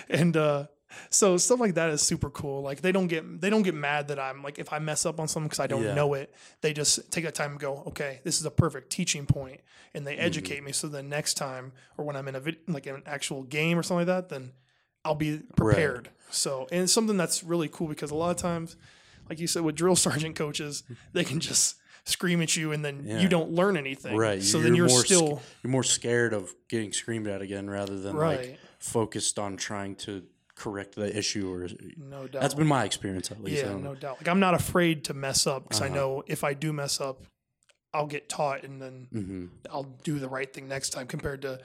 And 0.10 0.38
uh 0.38 0.68
so 1.10 1.38
stuff 1.38 1.60
like 1.60 1.76
that 1.76 1.90
is 1.90 2.02
super 2.02 2.30
cool. 2.30 2.62
Like 2.62 2.82
they 2.82 2.92
don't 2.92 3.08
get 3.08 3.42
they 3.42 3.50
don't 3.50 3.62
get 3.62 3.76
mad 3.76 4.08
that 4.10 4.20
I'm 4.20 4.42
like 4.44 4.60
if 4.60 4.72
I 4.74 4.80
mess 4.80 5.06
up 5.06 5.20
on 5.20 5.28
something 5.28 5.48
because 5.48 5.60
I 5.60 5.68
don't 5.68 5.84
Yeah. 5.84 5.94
know 5.94 6.14
it. 6.14 6.34
They 6.62 6.74
just 6.74 7.12
take 7.12 7.24
that 7.26 7.36
time 7.36 7.52
and 7.52 7.60
go, 7.60 7.84
okay, 7.88 8.22
this 8.24 8.40
is 8.40 8.46
a 8.46 8.52
perfect 8.52 8.90
teaching 8.90 9.26
point, 9.26 9.62
and 9.94 10.06
Mm-hmm. 10.06 10.16
they 10.18 10.18
educate 10.22 10.64
me. 10.64 10.72
So 10.72 10.88
then 10.88 11.10
next 11.10 11.36
time, 11.36 11.72
or 11.98 12.06
when 12.06 12.16
I'm 12.16 12.28
in 12.28 12.36
a 12.36 12.40
vid- 12.40 12.68
like 12.68 12.86
an 12.88 13.04
actual 13.06 13.44
game 13.44 13.78
or 13.78 13.84
something 13.84 14.08
like 14.08 14.28
that, 14.28 14.30
then 14.30 14.52
I'll 15.06 15.16
be 15.16 15.42
prepared. 15.56 16.10
So 16.32 16.68
and 16.72 16.84
it's 16.84 16.94
something 16.94 17.18
that's 17.18 17.44
really 17.44 17.70
cool 17.70 17.88
because 17.88 18.12
a 18.12 18.16
lot 18.16 18.32
of 18.32 18.38
times, 18.38 18.76
like 19.30 19.40
you 19.40 19.48
said, 19.48 19.64
with 19.64 19.76
drill 19.76 19.96
sergeant 20.08 20.36
coaches, 20.36 20.84
they 21.14 21.24
can 21.24 21.40
just 21.40 21.76
scream 22.06 22.42
at 22.42 22.56
you 22.58 22.72
and 22.72 22.84
then 22.84 23.04
Yeah. 23.06 23.20
you 23.20 23.28
don't 23.28 23.52
learn 23.52 23.78
anything. 23.78 24.16
Right. 24.18 24.42
So 24.42 24.60
then 24.60 24.74
you're 24.74 24.88
more 24.88 25.00
sc- 25.02 25.06
still 25.06 25.42
you're 25.64 25.72
more 25.72 25.84
scared 25.84 26.34
of 26.34 26.54
getting 26.68 26.92
screamed 26.94 27.28
at 27.28 27.42
again 27.42 27.70
rather 27.70 28.00
than 28.00 28.16
like 28.16 28.58
focused 28.80 29.38
on 29.38 29.58
trying 29.58 29.96
to 29.96 30.24
correct 30.60 30.96
the 30.96 31.16
issue 31.18 31.52
or 31.52 31.68
no 31.98 32.28
doubt. 32.28 32.42
that's 32.42 32.54
been 32.54 32.68
my 32.68 32.84
experience 32.86 33.32
at 33.32 33.42
least. 33.44 33.64
Yeah, 33.64 33.76
no 33.78 33.96
doubt. 33.96 34.18
Like 34.20 34.28
I'm 34.28 34.40
not 34.40 34.54
afraid 34.54 35.06
to 35.06 35.14
mess 35.14 35.48
up 35.48 35.64
because 35.64 35.82
I 35.82 35.86
Uh-huh. 35.88 35.96
know 35.96 36.24
if 36.28 36.44
I 36.44 36.54
do 36.54 36.72
mess 36.74 37.00
up, 37.02 37.24
I'll 37.94 38.08
get 38.08 38.30
taught 38.30 38.64
and 38.64 38.80
then 38.82 39.08
Mhm. 39.14 39.50
I'll 39.72 39.96
do 40.04 40.20
the 40.20 40.30
right 40.30 40.52
thing 40.54 40.68
next 40.68 40.90
time. 40.92 41.08
Compared 41.08 41.42
to, 41.44 41.60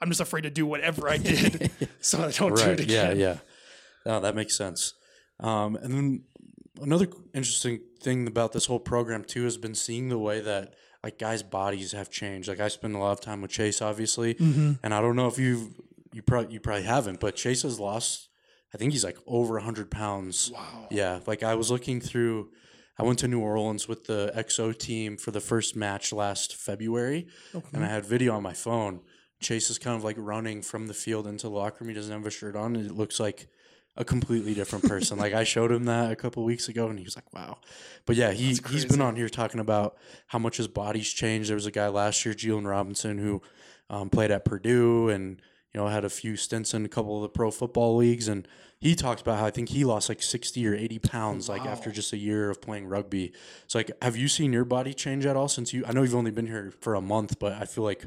I'm 0.00 0.08
just 0.08 0.20
afraid 0.20 0.42
to 0.42 0.50
do 0.50 0.66
whatever 0.66 1.08
I 1.08 1.18
did, 1.18 1.70
so 2.00 2.18
I 2.24 2.30
don't 2.32 2.56
do 2.56 2.62
Right. 2.64 2.80
it 2.80 2.88
Yeah. 2.90 3.04
again. 3.10 3.18
Yeah. 3.20 3.38
No, 4.06 4.20
that 4.20 4.34
makes 4.34 4.56
sense. 4.56 4.94
Um, 5.40 5.76
and 5.76 5.92
then 5.94 6.24
another 6.80 7.06
interesting 7.34 7.80
thing 8.00 8.26
about 8.26 8.52
this 8.52 8.66
whole 8.66 8.80
program 8.80 9.22
too 9.24 9.44
has 9.44 9.56
been 9.56 9.74
seeing 9.74 10.08
the 10.08 10.18
way 10.18 10.40
that 10.40 10.74
like 11.04 11.18
guys' 11.18 11.42
bodies 11.44 11.92
have 11.92 12.10
changed. 12.10 12.48
Like 12.48 12.58
I 12.60 12.66
spend 12.68 12.96
a 12.96 12.98
lot 12.98 13.12
of 13.12 13.20
time 13.20 13.40
with 13.42 13.50
Chase, 13.52 13.80
obviously, 13.80 14.34
Mm-hmm. 14.34 14.72
and 14.82 14.92
I 14.94 15.00
don't 15.00 15.14
know 15.16 15.28
if 15.28 15.38
you've 15.38 15.74
you 16.12 16.22
probably 16.22 16.54
you 16.54 16.58
probably 16.60 16.82
haven't, 16.84 17.20
but 17.20 17.36
Chase 17.36 17.62
has 17.62 17.78
lost. 17.78 18.28
I 18.74 18.78
think 18.78 18.92
he's 18.92 19.04
like 19.04 19.18
over 19.26 19.58
hundred 19.58 19.90
pounds. 19.90 20.50
Wow. 20.54 20.88
Yeah, 20.90 21.20
like 21.26 21.42
I 21.42 21.54
was 21.54 21.70
looking 21.70 22.00
through. 22.00 22.50
I 22.98 23.04
went 23.04 23.20
to 23.20 23.28
New 23.28 23.40
Orleans 23.40 23.86
with 23.86 24.04
the 24.06 24.32
XO 24.36 24.76
team 24.76 25.16
for 25.16 25.30
the 25.30 25.40
first 25.40 25.76
match 25.76 26.12
last 26.12 26.56
February, 26.56 27.28
and 27.72 27.84
I 27.84 27.88
had 27.88 28.04
video 28.04 28.34
on 28.34 28.42
my 28.42 28.52
phone. 28.54 29.00
Chase 29.40 29.70
is 29.70 29.78
kind 29.78 29.96
of 29.96 30.02
like 30.02 30.16
running 30.18 30.62
from 30.62 30.88
the 30.88 30.94
field 30.94 31.26
into 31.28 31.48
the 31.48 31.54
locker 31.54 31.76
room. 31.80 31.90
He 31.90 31.94
doesn't 31.94 32.12
have 32.12 32.26
a 32.26 32.30
shirt 32.30 32.56
on, 32.56 32.74
and 32.74 32.84
it 32.84 32.92
looks 32.92 33.20
like 33.20 33.46
a 33.96 34.04
completely 34.04 34.52
different 34.54 34.86
person. 34.88 35.18
like 35.18 35.32
I 35.32 35.44
showed 35.44 35.70
him 35.72 35.84
that 35.84 36.10
a 36.10 36.16
couple 36.16 36.44
weeks 36.44 36.68
ago, 36.68 36.88
and 36.88 36.98
he 36.98 37.04
was 37.04 37.16
like, 37.16 37.32
"Wow." 37.32 37.58
But 38.04 38.16
yeah, 38.16 38.32
he 38.32 38.58
he's 38.68 38.84
been 38.84 39.00
on 39.00 39.16
here 39.16 39.28
talking 39.28 39.60
about 39.60 39.96
how 40.26 40.38
much 40.38 40.56
his 40.56 40.68
body's 40.68 41.12
changed. 41.12 41.48
There 41.50 41.56
was 41.56 41.66
a 41.66 41.70
guy 41.70 41.88
last 41.88 42.24
year, 42.24 42.34
Jalen 42.34 42.66
Robinson, 42.68 43.18
who 43.18 43.42
um, 43.90 44.10
played 44.10 44.30
at 44.30 44.44
Purdue 44.44 45.08
and 45.08 45.40
you 45.78 45.84
know 45.84 45.90
had 45.90 46.04
a 46.04 46.10
few 46.10 46.34
stints 46.36 46.74
in 46.74 46.84
a 46.84 46.88
couple 46.88 47.14
of 47.16 47.22
the 47.22 47.28
pro 47.28 47.50
football 47.52 47.94
leagues, 47.96 48.26
and 48.26 48.48
he 48.80 48.94
talks 48.96 49.20
about 49.22 49.38
how 49.38 49.46
I 49.46 49.50
think 49.52 49.68
he 49.68 49.84
lost 49.84 50.08
like 50.08 50.20
sixty 50.22 50.66
or 50.66 50.74
eighty 50.74 50.98
pounds 50.98 51.48
like 51.48 51.64
after 51.64 51.92
just 51.92 52.12
a 52.12 52.16
year 52.16 52.50
of 52.50 52.60
playing 52.60 52.86
rugby. 52.88 53.32
So 53.68 53.78
like, 53.78 53.92
have 54.02 54.16
you 54.16 54.26
seen 54.26 54.52
your 54.52 54.64
body 54.64 54.92
change 54.92 55.24
at 55.24 55.36
all 55.36 55.46
since 55.48 55.72
you? 55.72 55.84
I 55.86 55.92
know 55.92 56.02
you've 56.02 56.16
only 56.16 56.32
been 56.32 56.48
here 56.48 56.72
for 56.80 56.94
a 56.96 57.00
month, 57.00 57.38
but 57.38 57.52
I 57.52 57.64
feel 57.64 57.84
like. 57.84 58.06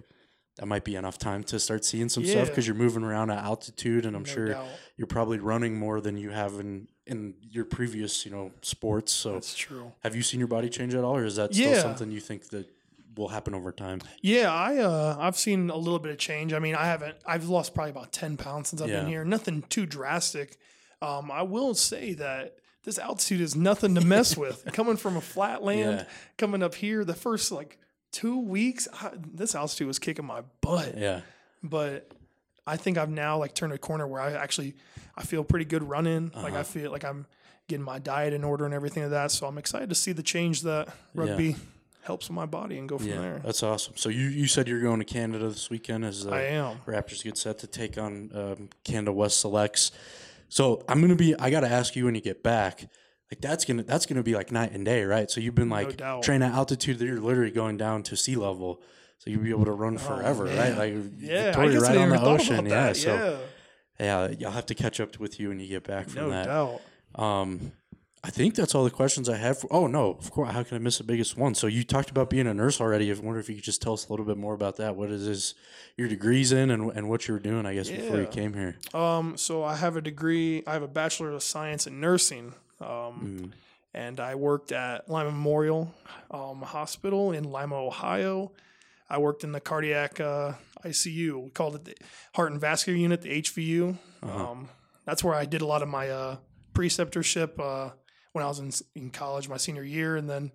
That 0.58 0.66
might 0.66 0.84
be 0.84 0.96
enough 0.98 1.18
time 1.18 1.44
to 1.46 1.60
start 1.60 1.86
seeing 1.86 2.10
some 2.10 2.26
stuff 2.26 2.50
because 2.50 2.68
you're 2.68 2.76
moving 2.76 3.04
around 3.04 3.32
at 3.32 3.42
altitude, 3.42 4.06
and 4.06 4.18
I'm 4.18 4.24
No 4.24 4.30
sure 4.30 4.48
doubt. 4.54 4.66
you're 4.98 5.08
probably 5.08 5.40
running 5.40 5.80
more 5.80 6.02
than 6.02 6.18
you 6.18 6.32
have 6.32 6.60
in 6.60 6.90
in 7.08 7.36
your 7.50 7.64
previous, 7.64 8.26
you 8.26 8.32
know, 8.32 8.52
sports. 8.62 9.14
So, 9.14 9.32
That's 9.36 9.56
true. 9.56 9.94
have 10.04 10.14
you 10.14 10.22
seen 10.22 10.40
your 10.42 10.50
body 10.50 10.68
change 10.70 10.94
at 10.94 11.06
all, 11.06 11.16
or 11.16 11.24
is 11.24 11.38
that 11.38 11.54
still 11.54 11.72
Yeah. 11.72 11.82
something 11.82 12.12
you 12.12 12.20
think 12.20 12.50
that 12.50 12.70
will 13.16 13.28
happen 13.30 13.54
over 13.54 13.72
time? 13.72 14.02
Yeah, 14.22 14.54
I 14.54 14.78
uh, 14.78 15.18
I've 15.20 15.38
seen 15.38 15.70
a 15.70 15.76
little 15.78 16.00
bit 16.00 16.12
of 16.12 16.18
change. 16.18 16.54
I 16.54 16.60
mean, 16.60 16.76
I 16.76 16.86
haven't. 16.86 17.16
I've 17.26 17.48
lost 17.50 17.74
probably 17.74 17.92
about 17.92 18.12
ten 18.12 18.38
pounds 18.38 18.70
since 18.70 18.82
I've 18.82 18.90
Yeah. 18.90 19.02
been 19.02 19.08
here. 19.10 19.26
Nothing 19.26 19.64
too 19.70 19.86
drastic. 19.86 20.58
Um, 21.02 21.32
I 21.32 21.42
will 21.44 21.74
say 21.74 22.14
that 22.16 22.58
this 22.84 22.98
altitude 23.00 23.42
is 23.42 23.56
nothing 23.56 23.96
to 23.96 24.02
mess 24.02 24.36
with. 24.38 24.64
Coming 24.74 24.98
from 24.98 25.18
a 25.18 25.22
flat 25.22 25.64
land, 25.64 26.00
Yeah. 26.00 26.06
coming 26.38 26.64
up 26.64 26.74
here, 26.76 27.04
the 27.06 27.14
first 27.14 27.52
like 27.52 27.78
two 28.12 28.40
weeks, 28.40 28.88
I, 28.94 29.12
this 29.34 29.56
altitude 29.56 29.88
was 29.88 30.00
kicking 30.00 30.26
my 30.26 30.42
butt. 30.62 30.98
Yeah, 30.98 31.22
But 31.64 32.12
I 32.68 32.78
think 32.78 32.98
I've 32.98 33.10
now 33.10 33.38
like 33.38 33.54
turned 33.56 33.74
a 33.74 33.78
corner 33.78 34.08
where 34.08 34.22
I 34.22 34.34
actually 34.34 34.76
I 35.18 35.24
feel 35.24 35.44
pretty 35.44 35.66
good 35.66 35.84
running. 35.84 36.32
Like 36.36 36.52
Uh-huh. 36.54 36.60
I 36.60 36.64
feel 36.64 36.92
like 36.92 37.04
I'm 37.06 37.26
getting 37.68 37.86
my 37.86 38.00
diet 38.00 38.34
in 38.34 38.44
order 38.44 38.66
and 38.66 38.74
everything 38.74 39.04
like 39.04 39.12
that. 39.12 39.32
So 39.32 39.48
I'm 39.48 39.58
excited 39.58 39.90
to 39.90 39.96
see 39.96 40.12
the 40.12 40.24
change 40.24 40.62
that 40.64 40.90
rugby 41.14 41.56
helps 42.04 42.30
my 42.30 42.46
body 42.46 42.78
and 42.78 42.90
go 42.90 42.98
from 42.98 43.08
yeah, 43.08 43.22
there. 43.22 43.42
that's 43.44 43.64
awesome. 43.64 43.94
So 43.96 44.10
you 44.10 44.28
you 44.28 44.48
said 44.48 44.68
you're 44.68 44.82
going 44.82 45.00
to 45.00 45.06
Canada 45.06 45.48
this 45.50 45.70
weekend 45.70 46.04
as 46.06 46.24
the 46.26 46.32
I 46.32 46.42
am. 46.44 46.78
Raptors 46.86 47.24
get 47.24 47.38
set 47.38 47.60
to 47.60 47.68
take 47.68 47.98
on 47.98 48.32
um, 48.34 48.70
Canada 48.84 49.12
West 49.14 49.40
Selects. 49.40 49.92
So 50.50 50.84
I'm 50.90 51.00
gonna 51.02 51.16
be. 51.16 51.36
I 51.40 51.50
got 51.50 51.62
to 51.62 51.70
ask 51.70 51.96
you 51.96 52.06
when 52.06 52.16
you 52.16 52.22
get 52.22 52.44
back. 52.44 52.90
Like 53.32 53.40
that's 53.40 53.64
gonna 53.64 53.84
that's 53.84 54.06
gonna 54.06 54.24
be 54.24 54.34
like 54.36 54.52
night 54.52 54.74
and 54.74 54.84
day, 54.84 55.04
right? 55.06 55.32
So 55.32 55.40
you've 55.40 55.56
been 55.56 55.70
like 55.70 55.98
doubt. 55.98 56.24
training 56.24 56.50
at 56.50 56.54
altitude 56.54 57.00
that 57.00 57.06
you're 57.06 57.22
literally 57.22 57.52
going 57.52 57.78
down 57.78 58.04
to 58.04 58.18
sea 58.18 58.36
level. 58.36 58.82
So 59.20 59.30
you'll 59.30 59.44
be 59.44 59.52
able 59.52 59.66
to 59.66 59.72
run 59.72 59.98
forever, 60.00 60.46
right? 60.46 60.74
Oh, 60.74 60.76
man. 60.76 60.78
Like 60.78 60.94
Yeah, 61.20 61.44
Victoria 61.46 61.78
I 61.78 61.82
right 61.84 61.98
on 61.98 62.10
the 62.10 62.22
ocean. 62.22 62.68
about 62.68 62.70
Yeah. 62.70 62.94
So 62.94 63.40
yeah, 64.00 64.28
yeah, 64.38 64.48
I'll 64.48 64.54
have 64.54 64.66
to 64.66 64.76
catch 64.76 65.00
up 65.00 65.18
with 65.20 65.40
you 65.40 65.50
when 65.50 65.60
you 65.60 65.68
get 65.68 65.84
back 65.84 66.10
from 66.10 66.24
no 66.24 66.30
that. 66.32 66.46
doubt. 66.48 66.82
Um, 67.24 67.72
I 68.24 68.30
think 68.30 68.54
that's 68.54 68.76
all 68.76 68.84
the 68.84 68.92
questions 68.92 69.28
I 69.30 69.38
have. 69.38 69.60
For, 69.60 69.68
oh 69.74 69.88
no, 69.88 70.12
of 70.12 70.30
course. 70.30 70.52
How 70.52 70.62
can 70.64 70.76
I 70.76 70.80
miss 70.80 71.00
the 71.00 71.04
biggest 71.04 71.38
one? 71.38 71.56
So 71.56 71.66
you 71.68 71.84
talked 71.84 72.12
about 72.12 72.30
being 72.30 72.46
a 72.46 72.54
nurse 72.54 72.80
already. 72.80 73.12
I 73.12 73.16
wonder 73.16 73.40
if 73.40 73.50
you 73.50 73.56
could 73.56 73.64
just 73.64 73.82
tell 73.82 73.94
us 73.94 74.08
a 74.08 74.14
little 74.14 74.26
bit 74.28 74.38
more 74.38 74.54
about 74.54 74.78
that. 74.78 74.96
What 74.96 75.10
is 75.10 75.26
this, 75.26 75.56
your 75.98 76.08
degrees 76.08 76.52
in, 76.52 76.70
and 76.70 76.92
and 76.92 77.10
what 77.10 77.28
you 77.28 77.34
were 77.34 77.40
doing? 77.40 77.66
I 77.66 77.74
guess 77.74 77.90
before 77.90 78.20
you 78.20 78.28
came 78.28 78.54
here. 78.54 78.78
Um, 78.94 79.38
so 79.38 79.64
I 79.64 79.76
have 79.76 79.96
a 79.98 80.02
degree. 80.02 80.62
I 80.68 80.74
have 80.74 80.84
a 80.84 80.88
bachelor 80.88 81.32
of 81.32 81.42
science 81.42 81.88
in 81.88 82.00
nursing. 82.00 82.54
Um, 82.80 82.88
Mm. 82.90 83.52
and 83.94 84.20
I 84.20 84.36
worked 84.36 84.72
at 84.72 85.10
Lima 85.10 85.32
Memorial 85.32 85.94
um, 86.30 86.62
Hospital 86.62 87.32
in 87.32 87.44
Lima, 87.52 87.76
Ohio. 87.76 88.52
I 89.10 89.18
worked 89.18 89.44
in 89.44 89.52
the 89.52 89.60
cardiac 89.60 90.20
uh, 90.20 90.54
ICU. 90.86 91.44
We 91.44 91.50
called 91.50 91.76
it 91.76 91.86
the 91.86 91.96
Heart 92.36 92.52
and 92.54 92.62
Vascular 92.62 92.98
Unit, 92.98 93.22
the 93.22 93.42
HVU. 93.42 93.98
Uh-huh. 94.24 94.52
Um, 94.52 94.70
that's 95.06 95.24
where 95.24 95.34
I 95.36 95.46
did 95.46 95.62
a 95.62 95.66
lot 95.66 95.82
of 95.82 95.90
my 95.90 96.10
uh, 96.10 96.38
preceptorship 96.74 97.60
uh, 97.60 97.92
when 98.34 98.44
I 98.44 98.48
was 98.48 98.60
in, 98.60 98.72
in 98.96 99.10
college, 99.10 99.50
my 99.50 99.58
senior 99.58 99.84
year, 99.84 100.16
and 100.16 100.30
then 100.30 100.52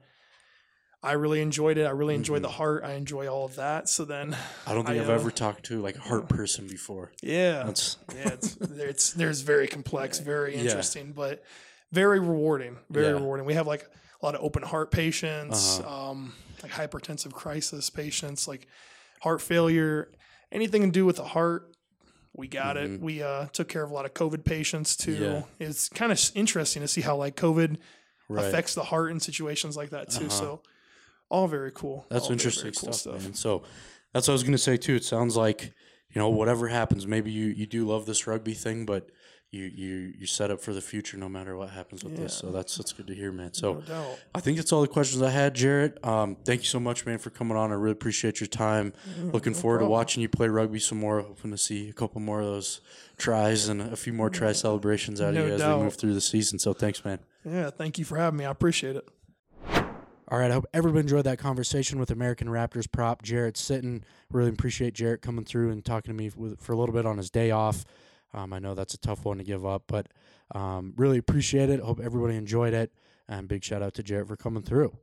I 1.02 1.12
really 1.12 1.40
enjoyed 1.40 1.78
it. 1.78 1.84
I 1.84 1.90
really 1.90 2.14
enjoyed 2.14 2.42
the 2.42 2.48
heart. 2.48 2.82
I 2.84 2.92
enjoy 2.94 3.28
all 3.28 3.44
of 3.44 3.56
that. 3.56 3.88
So 3.88 4.04
then, 4.04 4.32
Mm-hmm. 4.32 4.70
I 4.70 4.74
don't 4.74 4.84
think 4.86 4.98
I, 4.98 5.00
have 5.02 5.10
uh, 5.10 5.14
ever 5.14 5.30
talked 5.30 5.66
to 5.66 5.80
like 5.80 5.96
a 5.96 6.00
heart 6.00 6.28
person 6.28 6.66
before. 6.66 7.12
yeah, 7.22 7.62
That's 7.64 7.98
yeah, 8.14 8.28
it's, 8.30 8.56
it's 8.60 9.12
there's 9.12 9.42
very 9.42 9.68
complex, 9.68 10.18
very 10.18 10.54
Yeah. 10.56 10.62
interesting, 10.62 11.12
but 11.12 11.44
very 11.92 12.18
rewarding. 12.18 12.78
Very 12.90 13.06
Yeah. 13.06 13.12
rewarding. 13.12 13.46
We 13.46 13.54
have 13.54 13.66
like 13.66 13.82
a 14.22 14.24
lot 14.26 14.34
of 14.34 14.42
open 14.42 14.62
heart 14.62 14.90
patients, 14.90 15.80
Uh-huh. 15.80 16.10
um, 16.10 16.32
like 16.62 16.72
hypertensive 16.72 17.32
crisis 17.32 17.90
patients, 17.90 18.48
like 18.48 18.66
heart 19.20 19.40
failure, 19.42 20.10
anything 20.50 20.82
to 20.82 20.90
do 20.90 21.04
with 21.06 21.16
the 21.16 21.24
heart. 21.24 21.75
We 22.36 22.48
got 22.48 22.76
it. 22.76 23.00
We 23.00 23.22
uh, 23.22 23.46
took 23.46 23.68
care 23.68 23.82
of 23.82 23.90
a 23.90 23.94
lot 23.94 24.04
of 24.04 24.14
COVID 24.14 24.44
patients 24.44 24.96
too. 24.96 25.14
Mm-hmm. 25.14 25.22
Yeah. 25.24 25.68
It's 25.68 25.88
kind 25.88 26.12
of 26.12 26.30
interesting 26.34 26.82
to 26.82 26.88
see 26.88 27.00
how 27.00 27.16
like 27.16 27.36
COVID 27.36 27.78
right. 28.28 28.44
affects 28.44 28.74
the 28.74 28.84
heart 28.84 29.10
in 29.10 29.20
situations 29.20 29.76
like 29.76 29.90
that 29.90 30.10
too. 30.10 30.26
Uh-huh. 30.26 30.30
So 30.30 30.62
all 31.28 31.48
very 31.48 31.72
cool. 31.72 32.06
That's 32.08 32.26
All 32.26 32.32
interesting 32.32 32.72
very 32.72 32.74
cool 32.74 32.92
stuff, 32.92 33.22
man. 33.22 33.34
So 33.34 33.62
that's 34.12 34.28
what 34.28 34.32
I 34.32 34.34
was 34.34 34.42
gonna 34.42 34.58
say 34.58 34.76
too. 34.76 34.94
It 34.94 35.04
sounds 35.04 35.36
like 35.36 35.62
you 35.62 36.20
know 36.20 36.28
whatever 36.28 36.68
happens, 36.68 37.06
maybe 37.06 37.30
you 37.30 37.46
you 37.46 37.66
do 37.66 37.86
love 37.86 38.06
this 38.06 38.26
rugby 38.26 38.54
thing, 38.54 38.86
but 38.86 39.10
you 39.52 39.64
you 39.64 40.12
you 40.18 40.26
set 40.26 40.50
up 40.50 40.60
for 40.60 40.74
the 40.74 40.80
future 40.80 41.16
no 41.16 41.28
matter 41.28 41.56
what 41.56 41.70
happens 41.70 42.02
with 42.04 42.16
this. 42.16 42.34
So 42.34 42.50
that's 42.50 42.76
that's 42.76 42.92
good 42.92 43.06
to 43.06 43.14
hear, 43.14 43.30
man. 43.32 43.54
So 43.54 43.82
No. 43.88 44.16
I 44.34 44.40
think 44.40 44.56
that's 44.58 44.72
all 44.72 44.82
the 44.82 44.88
questions 44.88 45.22
I 45.22 45.30
had, 45.30 45.54
Jarrett. 45.54 45.98
Um, 46.04 46.36
thank 46.44 46.60
you 46.62 46.66
so 46.66 46.80
much, 46.80 47.06
man, 47.06 47.18
for 47.18 47.30
coming 47.30 47.56
on. 47.56 47.70
I 47.70 47.74
really 47.74 47.92
appreciate 47.92 48.40
your 48.40 48.48
time. 48.48 48.92
Looking 49.32 49.54
forward 49.54 49.78
to 49.78 49.86
watching 49.86 50.20
you 50.22 50.28
play 50.28 50.48
rugby 50.48 50.78
some 50.80 50.98
more. 50.98 51.20
Hoping 51.20 51.52
to 51.52 51.58
see 51.58 51.88
a 51.88 51.92
couple 51.92 52.20
more 52.20 52.40
of 52.40 52.46
those 52.46 52.80
tries 53.16 53.68
and 53.68 53.80
a 53.80 53.96
few 53.96 54.12
more 54.12 54.28
try 54.30 54.52
celebrations 54.52 55.20
out 55.20 55.28
of 55.30 55.34
No 55.36 55.46
you 55.46 55.54
as 55.54 55.60
doubt. 55.60 55.78
we 55.78 55.84
move 55.84 55.94
through 55.94 56.14
the 56.14 56.20
season. 56.20 56.58
So 56.58 56.72
thanks, 56.72 57.04
man. 57.04 57.20
Yeah. 57.44 57.70
Thank 57.70 57.98
you 57.98 58.04
for 58.04 58.16
having 58.18 58.38
me. 58.38 58.44
I 58.44 58.50
appreciate 58.50 58.96
it. 58.96 59.08
All 60.28 60.40
right, 60.40 60.50
I 60.50 60.54
hope 60.54 60.66
everyone 60.74 61.02
enjoyed 61.02 61.22
that 61.24 61.38
conversation 61.38 62.00
with 62.00 62.10
American 62.10 62.48
Raptors 62.48 62.90
prop 62.90 63.22
Jarrett 63.22 63.54
Sitton. 63.54 64.02
Really 64.32 64.48
appreciate 64.50 64.92
Jarrett 64.92 65.22
coming 65.22 65.44
through 65.44 65.70
and 65.70 65.84
talking 65.84 66.12
to 66.12 66.18
me 66.20 66.32
with, 66.36 66.60
for 66.60 66.72
a 66.72 66.76
little 66.76 66.92
bit 66.92 67.06
on 67.06 67.16
his 67.16 67.30
day 67.30 67.52
off. 67.52 67.84
Um, 68.34 68.52
I 68.52 68.58
know 68.58 68.74
that's 68.74 68.94
a 68.94 68.98
tough 68.98 69.24
one 69.24 69.38
to 69.38 69.44
give 69.44 69.64
up, 69.64 69.84
but 69.86 70.08
um, 70.54 70.92
really 70.96 71.18
appreciate 71.18 71.70
it. 71.70 71.80
Hope 71.80 72.00
everybody 72.00 72.36
enjoyed 72.36 72.74
it. 72.74 72.92
And 73.28 73.48
big 73.48 73.64
shout 73.64 73.82
out 73.82 73.94
to 73.94 74.02
Jarrett 74.02 74.28
for 74.28 74.36
coming 74.36 74.62
through. 74.62 74.96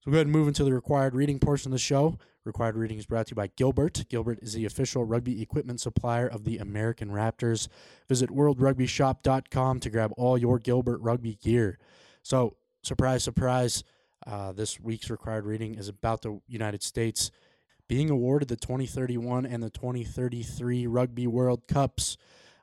So 0.00 0.10
go 0.10 0.16
ahead 0.16 0.26
and 0.26 0.32
move 0.32 0.48
into 0.48 0.64
the 0.64 0.72
required 0.72 1.14
reading 1.14 1.38
portion 1.38 1.70
of 1.70 1.72
the 1.72 1.78
show. 1.78 2.18
Required 2.44 2.74
reading 2.74 2.98
is 2.98 3.04
brought 3.04 3.26
to 3.26 3.32
you 3.32 3.36
by 3.36 3.48
Gilbert. 3.48 4.04
Gilbert 4.08 4.38
is 4.40 4.54
the 4.54 4.64
official 4.64 5.04
rugby 5.04 5.42
equipment 5.42 5.78
supplier 5.80 6.26
of 6.26 6.44
the 6.44 6.56
American 6.56 7.10
Raptors. 7.10 7.68
Visit 8.08 8.30
worldrugbyshop.com 8.30 9.80
to 9.80 9.90
grab 9.90 10.12
all 10.16 10.38
your 10.38 10.58
Gilbert 10.58 11.02
rugby 11.02 11.34
gear. 11.34 11.78
So, 12.22 12.56
surprise, 12.82 13.22
surprise, 13.22 13.84
uh, 14.26 14.52
this 14.52 14.80
week's 14.80 15.10
required 15.10 15.44
reading 15.44 15.74
is 15.74 15.88
about 15.88 16.22
the 16.22 16.40
United 16.46 16.82
States 16.82 17.30
being 17.88 18.08
awarded 18.08 18.48
the 18.48 18.56
2031 18.56 19.44
and 19.44 19.62
the 19.62 19.68
2033 19.68 20.86
Rugby 20.86 21.26
World 21.26 21.66
Cups. 21.66 22.16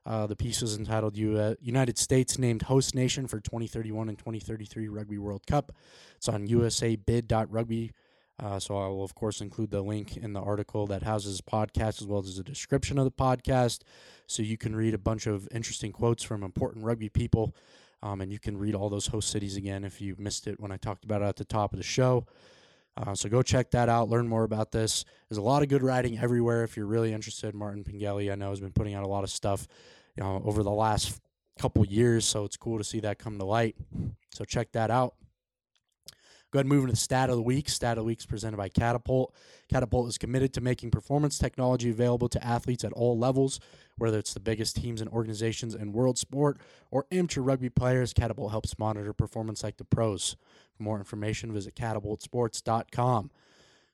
Uh, 0.08 0.26
the 0.26 0.38
piece 0.38 0.64
is 0.64 0.78
entitled 0.78 1.18
U- 1.18 1.58
United 1.62 1.98
States 1.98 2.40
named 2.40 2.64
host 2.64 2.96
nation 2.96 3.28
for 3.28 3.42
2031 3.42 4.08
and 4.08 4.18
2033 4.18 4.88
Rugby 4.88 5.18
World 5.18 5.46
Cup. 5.46 5.74
It's 6.16 6.30
on 6.30 6.48
usabid.rugby. 6.48 7.92
Uh, 8.40 8.60
so 8.60 8.78
I 8.78 8.88
will, 8.88 9.04
of 9.04 9.16
course, 9.16 9.42
include 9.42 9.72
the 9.72 9.82
link 9.82 10.16
in 10.16 10.32
the 10.32 10.40
article 10.40 10.88
that 10.88 11.04
houses 11.04 11.42
podcast 11.42 12.02
as 12.02 12.08
well 12.08 12.20
as 12.20 12.38
a 12.38 12.44
description 12.44 12.98
of 12.98 13.04
the 13.04 13.12
podcast. 13.12 13.82
So 14.28 14.44
you 14.44 14.58
can 14.58 14.76
read 14.76 14.94
a 14.94 15.00
bunch 15.00 15.28
of 15.28 15.48
interesting 15.52 15.92
quotes 15.92 16.24
from 16.24 16.42
important 16.42 16.86
rugby 16.86 17.10
people. 17.10 17.54
Um, 18.02 18.22
and 18.22 18.32
you 18.32 18.40
can 18.40 18.58
read 18.58 18.76
all 18.76 18.90
those 18.90 19.08
host 19.08 19.30
cities 19.30 19.58
again 19.58 19.84
if 19.84 20.00
you 20.00 20.16
missed 20.18 20.48
it 20.48 20.60
when 20.60 20.72
I 20.72 20.78
talked 20.78 21.04
about 21.04 21.22
it 21.22 21.26
at 21.26 21.36
the 21.36 21.46
top 21.46 21.74
of 21.74 21.80
the 21.80 21.84
show. 21.84 22.28
Uh, 22.96 23.14
so 23.14 23.28
go 23.28 23.42
check 23.42 23.72
that 23.72 23.90
out, 23.90 24.10
learn 24.10 24.28
more 24.28 24.44
about 24.44 24.72
this. 24.72 25.04
There's 25.30 25.38
a 25.38 25.44
lot 25.44 25.62
of 25.62 25.70
good 25.70 25.84
writing 25.84 26.18
everywhere 26.18 26.64
if 26.64 26.78
you're 26.78 26.88
really 26.88 27.14
interested. 27.14 27.54
Martin 27.54 27.84
Pengelly, 27.84 28.32
I 28.32 28.36
know, 28.36 28.50
has 28.50 28.60
been 28.60 28.72
putting 28.72 28.96
out 28.96 29.04
a 29.04 29.08
lot 29.08 29.24
of 29.24 29.30
stuff 29.30 29.68
you 30.18 30.24
know, 30.24 30.42
over 30.46 30.64
the 30.64 30.72
last 30.72 31.20
couple 31.60 31.86
years, 31.86 32.26
so 32.26 32.44
it's 32.44 32.58
cool 32.58 32.78
to 32.78 32.84
see 32.84 33.00
that 33.02 33.20
come 33.20 33.38
to 33.38 33.46
light. 33.46 33.76
So 34.34 34.46
check 34.46 34.72
that 34.74 34.92
out. 34.92 35.16
Go 36.52 36.60
ahead 36.60 36.66
and 36.66 36.70
move 36.70 36.84
into 36.84 36.94
the 36.94 36.98
stat 36.98 37.30
of 37.30 37.36
the 37.36 37.42
week. 37.42 37.68
Stat 37.68 37.98
of 37.98 38.04
the 38.04 38.08
week 38.08 38.20
is 38.20 38.26
presented 38.26 38.56
by 38.56 38.70
Catapult. 38.70 39.36
Catapult 39.68 40.08
is 40.08 40.18
committed 40.18 40.54
to 40.54 40.62
making 40.62 40.92
performance 40.92 41.38
technology 41.38 41.90
available 41.90 42.30
to 42.30 42.44
athletes 42.46 42.86
at 42.86 42.94
all 42.94 43.18
levels, 43.18 43.60
whether 43.98 44.18
it's 44.18 44.34
the 44.34 44.40
biggest 44.40 44.78
teams 44.78 45.02
and 45.02 45.10
organizations 45.10 45.76
in 45.76 45.92
world 45.92 46.18
sport 46.18 46.58
or 46.90 47.06
amateur 47.12 47.42
rugby 47.42 47.70
players. 47.70 48.14
Catapult 48.14 48.52
helps 48.52 48.80
monitor 48.80 49.12
performance 49.12 49.62
like 49.62 49.76
the 49.76 49.84
pros. 49.84 50.38
For 50.78 50.84
more 50.84 50.98
information, 50.98 51.52
visit 51.52 51.76
catapultsports.com. 51.76 53.32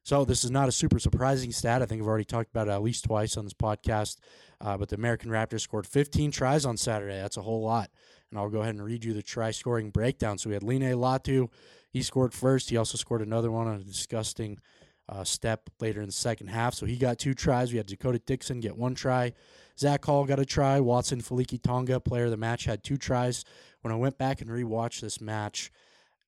So 0.03 0.25
this 0.25 0.43
is 0.43 0.51
not 0.51 0.67
a 0.67 0.71
super 0.71 0.99
surprising 0.99 1.51
stat. 1.53 1.81
I 1.81 1.85
think 1.85 2.01
I've 2.01 2.07
already 2.07 2.25
talked 2.25 2.49
about 2.49 2.67
it 2.67 2.71
at 2.71 2.83
least 2.83 3.05
twice 3.05 3.37
on 3.37 3.45
this 3.45 3.53
podcast. 3.53 4.17
Uh, 4.59 4.77
but 4.77 4.89
the 4.89 4.95
American 4.95 5.29
Raptors 5.29 5.61
scored 5.61 5.87
15 5.87 6.31
tries 6.31 6.65
on 6.65 6.75
Saturday. 6.75 7.15
That's 7.15 7.37
a 7.37 7.41
whole 7.41 7.61
lot. 7.61 7.89
And 8.29 8.37
I'll 8.37 8.49
go 8.49 8.61
ahead 8.61 8.75
and 8.75 8.83
read 8.83 9.05
you 9.05 9.13
the 9.13 9.21
try 9.21 9.51
scoring 9.51 9.91
breakdown. 9.91 10.37
So 10.37 10.49
we 10.49 10.55
had 10.55 10.63
Line 10.63 10.81
Latu. 10.81 11.49
He 11.89 12.01
scored 12.01 12.33
first. 12.33 12.69
He 12.69 12.77
also 12.77 12.97
scored 12.97 13.21
another 13.21 13.49
one 13.49 13.67
on 13.67 13.75
a 13.75 13.83
disgusting 13.83 14.59
uh, 15.07 15.23
step 15.23 15.69
later 15.79 16.01
in 16.01 16.07
the 16.07 16.13
second 16.13 16.47
half. 16.47 16.73
So 16.73 16.85
he 16.85 16.97
got 16.97 17.17
two 17.17 17.33
tries. 17.33 17.71
We 17.71 17.77
had 17.77 17.87
Dakota 17.87 18.19
Dixon 18.19 18.59
get 18.59 18.75
one 18.77 18.95
try. 18.95 19.33
Zach 19.79 20.03
Hall 20.03 20.25
got 20.25 20.39
a 20.39 20.45
try. 20.45 20.79
Watson 20.79 21.21
Faliki 21.21 21.61
Tonga, 21.61 21.99
player 21.99 22.25
of 22.25 22.31
the 22.31 22.37
match, 22.37 22.65
had 22.65 22.83
two 22.83 22.97
tries. 22.97 23.45
When 23.81 23.93
I 23.93 23.97
went 23.97 24.17
back 24.17 24.41
and 24.41 24.49
rewatched 24.49 25.01
this 25.01 25.21
match, 25.21 25.71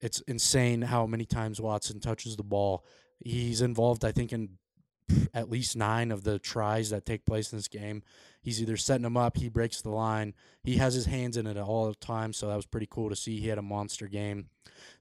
it's 0.01 0.21
insane 0.21 0.81
how 0.81 1.05
many 1.05 1.25
times 1.25 1.61
Watson 1.61 1.99
touches 1.99 2.35
the 2.35 2.43
ball. 2.43 2.85
He's 3.25 3.61
involved, 3.61 4.05
I 4.05 4.11
think, 4.11 4.31
in 4.31 4.57
at 5.33 5.49
least 5.49 5.75
nine 5.75 6.11
of 6.11 6.23
the 6.23 6.39
tries 6.39 6.91
that 6.91 7.05
take 7.05 7.25
place 7.25 7.51
in 7.51 7.57
this 7.57 7.67
game. 7.67 8.03
He's 8.41 8.61
either 8.61 8.77
setting 8.77 9.03
them 9.03 9.17
up, 9.17 9.37
he 9.37 9.49
breaks 9.49 9.81
the 9.81 9.89
line, 9.89 10.35
he 10.63 10.77
has 10.77 10.93
his 10.93 11.07
hands 11.07 11.35
in 11.35 11.47
it 11.47 11.57
at 11.57 11.63
all 11.63 11.87
the 11.87 11.95
time. 11.95 12.33
So 12.33 12.47
that 12.47 12.55
was 12.55 12.67
pretty 12.67 12.87
cool 12.89 13.09
to 13.09 13.15
see. 13.15 13.39
He 13.39 13.47
had 13.47 13.57
a 13.57 13.63
monster 13.63 14.07
game. 14.07 14.49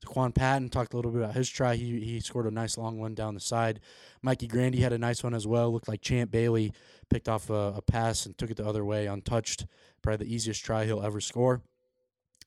Quan 0.06 0.32
Patton 0.32 0.70
talked 0.70 0.94
a 0.94 0.96
little 0.96 1.10
bit 1.10 1.22
about 1.22 1.34
his 1.34 1.48
try. 1.48 1.76
He 1.76 2.00
he 2.00 2.20
scored 2.20 2.46
a 2.46 2.50
nice 2.50 2.78
long 2.78 2.98
one 2.98 3.14
down 3.14 3.34
the 3.34 3.40
side. 3.40 3.80
Mikey 4.22 4.46
Grandy 4.46 4.80
had 4.80 4.92
a 4.92 4.98
nice 4.98 5.22
one 5.22 5.34
as 5.34 5.46
well. 5.46 5.70
Looked 5.70 5.88
like 5.88 6.00
Champ 6.00 6.30
Bailey 6.30 6.72
picked 7.10 7.28
off 7.28 7.50
a, 7.50 7.74
a 7.76 7.82
pass 7.82 8.24
and 8.24 8.36
took 8.36 8.50
it 8.50 8.56
the 8.56 8.66
other 8.66 8.84
way 8.84 9.06
untouched. 9.06 9.66
Probably 10.02 10.26
the 10.26 10.34
easiest 10.34 10.64
try 10.64 10.84
he'll 10.84 11.02
ever 11.02 11.20
score. 11.20 11.62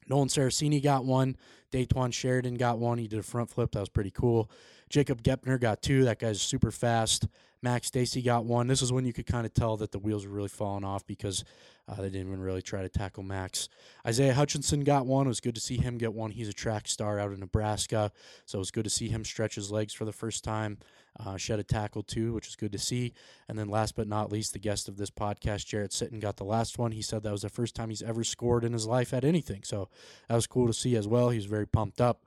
Nolan 0.07 0.29
Saracini 0.29 0.81
got 0.81 1.05
one. 1.05 1.35
Dayton 1.71 2.11
Sheridan 2.11 2.55
got 2.55 2.79
one. 2.79 2.97
He 2.97 3.07
did 3.07 3.19
a 3.19 3.23
front 3.23 3.49
flip. 3.49 3.71
That 3.71 3.81
was 3.81 3.89
pretty 3.89 4.11
cool. 4.11 4.49
Jacob 4.89 5.23
Gepner 5.23 5.59
got 5.59 5.81
two. 5.81 6.05
That 6.05 6.19
guy's 6.19 6.41
super 6.41 6.71
fast. 6.71 7.27
Max 7.61 7.87
Stacy 7.87 8.21
got 8.21 8.45
one. 8.45 8.67
This 8.67 8.81
is 8.81 8.91
when 8.93 9.05
you 9.05 9.13
could 9.13 9.25
kind 9.25 9.45
of 9.45 9.53
tell 9.53 9.77
that 9.77 9.91
the 9.91 9.99
wheels 9.99 10.25
were 10.25 10.33
really 10.33 10.47
falling 10.47 10.83
off 10.83 11.05
because 11.07 11.43
uh, 11.87 11.95
they 11.95 12.09
didn't 12.09 12.27
even 12.27 12.41
really 12.41 12.61
try 12.61 12.81
to 12.81 12.89
tackle 12.89 13.23
Max. 13.23 13.67
Isaiah 14.05 14.33
Hutchinson 14.33 14.81
got 14.81 15.05
one. 15.05 15.25
It 15.25 15.29
was 15.29 15.39
good 15.39 15.55
to 15.55 15.61
see 15.61 15.77
him 15.77 15.97
get 15.97 16.13
one. 16.13 16.31
He's 16.31 16.49
a 16.49 16.53
track 16.53 16.87
star 16.87 17.19
out 17.19 17.31
of 17.31 17.39
Nebraska, 17.39 18.11
so 18.45 18.57
it 18.57 18.59
was 18.59 18.71
good 18.71 18.83
to 18.83 18.89
see 18.89 19.07
him 19.07 19.25
stretch 19.25 19.55
his 19.55 19.71
legs 19.71 19.93
for 19.93 20.05
the 20.05 20.13
first 20.13 20.43
time. 20.43 20.77
Uh, 21.19 21.35
shed 21.35 21.57
a 21.57 21.63
tackle 21.63 22.03
too, 22.03 22.33
which 22.33 22.47
is 22.47 22.55
good 22.55 22.71
to 22.71 22.77
see. 22.77 23.13
And 23.49 23.57
then 23.57 23.69
last 23.69 23.95
but 23.95 24.07
not 24.07 24.31
least, 24.31 24.53
the 24.53 24.59
guest 24.59 24.87
of 24.87 24.97
this 24.97 25.09
podcast, 25.09 25.65
Jarrett 25.65 25.91
Sitton, 25.91 26.19
got 26.19 26.37
the 26.37 26.43
last 26.43 26.77
one. 26.77 26.91
He 26.91 27.01
said 27.01 27.23
that 27.23 27.31
was 27.31 27.41
the 27.41 27.49
first 27.49 27.75
time 27.75 27.89
he's 27.89 28.03
ever 28.03 28.23
scored 28.23 28.63
in 28.63 28.73
his 28.73 28.85
life 28.85 29.13
at 29.13 29.23
anything. 29.23 29.63
So 29.63 29.89
that 30.27 30.35
was 30.35 30.45
cool 30.45 30.67
to 30.67 30.73
see 30.73 30.95
as 30.95 31.07
well. 31.07 31.29
He 31.29 31.37
was 31.37 31.45
very 31.45 31.65
pumped 31.65 31.99
up. 31.99 32.21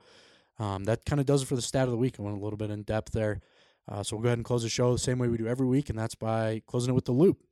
Um, 0.61 0.83
that 0.83 1.05
kind 1.05 1.19
of 1.19 1.25
does 1.25 1.41
it 1.41 1.47
for 1.47 1.55
the 1.55 1.61
stat 1.61 1.85
of 1.85 1.91
the 1.91 1.97
week. 1.97 2.17
I 2.19 2.21
went 2.21 2.37
a 2.37 2.39
little 2.39 2.55
bit 2.55 2.69
in 2.69 2.83
depth 2.83 3.13
there. 3.13 3.41
Uh, 3.89 4.03
so 4.03 4.15
we'll 4.15 4.21
go 4.21 4.27
ahead 4.27 4.37
and 4.37 4.45
close 4.45 4.61
the 4.61 4.69
show 4.69 4.93
the 4.93 4.99
same 4.99 5.17
way 5.17 5.27
we 5.27 5.37
do 5.37 5.47
every 5.47 5.65
week, 5.65 5.89
and 5.89 5.97
that's 5.97 6.13
by 6.13 6.61
closing 6.67 6.91
it 6.91 6.93
with 6.93 7.05
the 7.05 7.11
loop. 7.11 7.43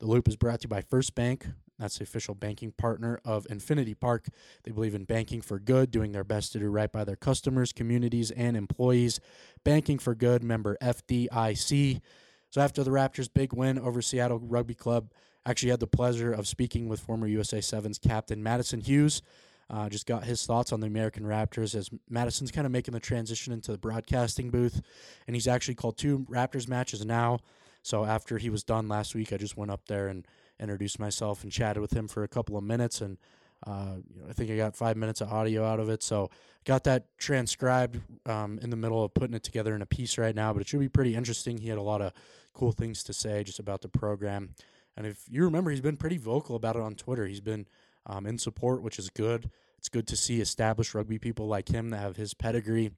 The 0.00 0.06
loop 0.06 0.28
is 0.28 0.36
brought 0.36 0.60
to 0.60 0.64
you 0.66 0.68
by 0.68 0.82
First 0.82 1.14
Bank. 1.14 1.46
That's 1.78 1.96
the 1.96 2.04
official 2.04 2.34
banking 2.34 2.72
partner 2.72 3.20
of 3.24 3.46
Infinity 3.48 3.94
Park. 3.94 4.26
They 4.64 4.70
believe 4.70 4.94
in 4.94 5.04
banking 5.04 5.40
for 5.40 5.58
good, 5.58 5.90
doing 5.90 6.12
their 6.12 6.24
best 6.24 6.52
to 6.52 6.58
do 6.58 6.68
right 6.68 6.92
by 6.92 7.04
their 7.04 7.16
customers, 7.16 7.72
communities, 7.72 8.30
and 8.32 8.54
employees. 8.54 9.18
Banking 9.64 9.98
for 9.98 10.14
good, 10.14 10.42
member 10.42 10.76
FDIC. 10.82 12.02
So 12.50 12.60
after 12.60 12.84
the 12.84 12.90
Raptors' 12.90 13.32
big 13.32 13.54
win 13.54 13.78
over 13.78 14.02
Seattle 14.02 14.40
Rugby 14.40 14.74
Club, 14.74 15.10
actually 15.46 15.70
had 15.70 15.80
the 15.80 15.86
pleasure 15.86 16.32
of 16.32 16.46
speaking 16.46 16.88
with 16.88 17.00
former 17.00 17.26
USA 17.26 17.62
Sevens 17.62 17.98
captain 17.98 18.42
Madison 18.42 18.80
Hughes. 18.80 19.22
Uh, 19.70 19.88
just 19.88 20.06
got 20.06 20.24
his 20.24 20.46
thoughts 20.46 20.72
on 20.72 20.80
the 20.80 20.86
American 20.86 21.24
Raptors 21.24 21.74
as 21.74 21.90
Madison's 22.08 22.50
kind 22.50 22.66
of 22.66 22.72
making 22.72 22.94
the 22.94 23.00
transition 23.00 23.52
into 23.52 23.70
the 23.70 23.78
broadcasting 23.78 24.50
booth, 24.50 24.80
and 25.26 25.36
he's 25.36 25.46
actually 25.46 25.74
called 25.74 25.98
two 25.98 26.20
Raptors 26.30 26.68
matches 26.68 27.04
now. 27.04 27.38
So 27.82 28.04
after 28.04 28.38
he 28.38 28.50
was 28.50 28.64
done 28.64 28.88
last 28.88 29.14
week, 29.14 29.32
I 29.32 29.36
just 29.36 29.56
went 29.56 29.70
up 29.70 29.86
there 29.86 30.08
and 30.08 30.26
introduced 30.58 30.98
myself 30.98 31.42
and 31.42 31.52
chatted 31.52 31.80
with 31.80 31.92
him 31.92 32.08
for 32.08 32.22
a 32.24 32.28
couple 32.28 32.56
of 32.56 32.64
minutes, 32.64 33.02
and 33.02 33.18
uh, 33.66 33.96
you 34.14 34.20
know, 34.20 34.28
I 34.28 34.32
think 34.32 34.50
I 34.50 34.56
got 34.56 34.76
five 34.76 34.96
minutes 34.96 35.20
of 35.20 35.32
audio 35.32 35.64
out 35.64 35.80
of 35.80 35.88
it. 35.88 36.02
So 36.02 36.30
got 36.64 36.84
that 36.84 37.06
transcribed 37.18 38.00
um, 38.26 38.58
in 38.62 38.70
the 38.70 38.76
middle 38.76 39.02
of 39.04 39.14
putting 39.14 39.34
it 39.34 39.42
together 39.42 39.74
in 39.74 39.82
a 39.82 39.86
piece 39.86 40.16
right 40.16 40.34
now, 40.34 40.52
but 40.52 40.62
it 40.62 40.68
should 40.68 40.80
be 40.80 40.88
pretty 40.88 41.14
interesting. 41.14 41.58
He 41.58 41.68
had 41.68 41.78
a 41.78 41.82
lot 41.82 42.00
of 42.00 42.12
cool 42.54 42.72
things 42.72 43.02
to 43.04 43.12
say 43.12 43.42
just 43.44 43.58
about 43.58 43.82
the 43.82 43.88
program. 43.88 44.54
And 44.96 45.06
if 45.06 45.24
you 45.28 45.44
remember, 45.44 45.70
he's 45.70 45.80
been 45.80 45.96
pretty 45.96 46.18
vocal 46.18 46.56
about 46.56 46.76
it 46.76 46.82
on 46.82 46.94
Twitter. 46.94 47.26
He's 47.26 47.40
been 47.40 47.66
um, 48.08 48.26
in 48.26 48.38
support, 48.38 48.82
which 48.82 48.98
is 48.98 49.10
good. 49.10 49.50
It's 49.78 49.88
good 49.88 50.08
to 50.08 50.16
see 50.16 50.40
established 50.40 50.94
rugby 50.94 51.18
people 51.18 51.46
like 51.46 51.68
him 51.68 51.90
that 51.90 51.98
have 51.98 52.16
his 52.16 52.34
pedigree 52.34 52.90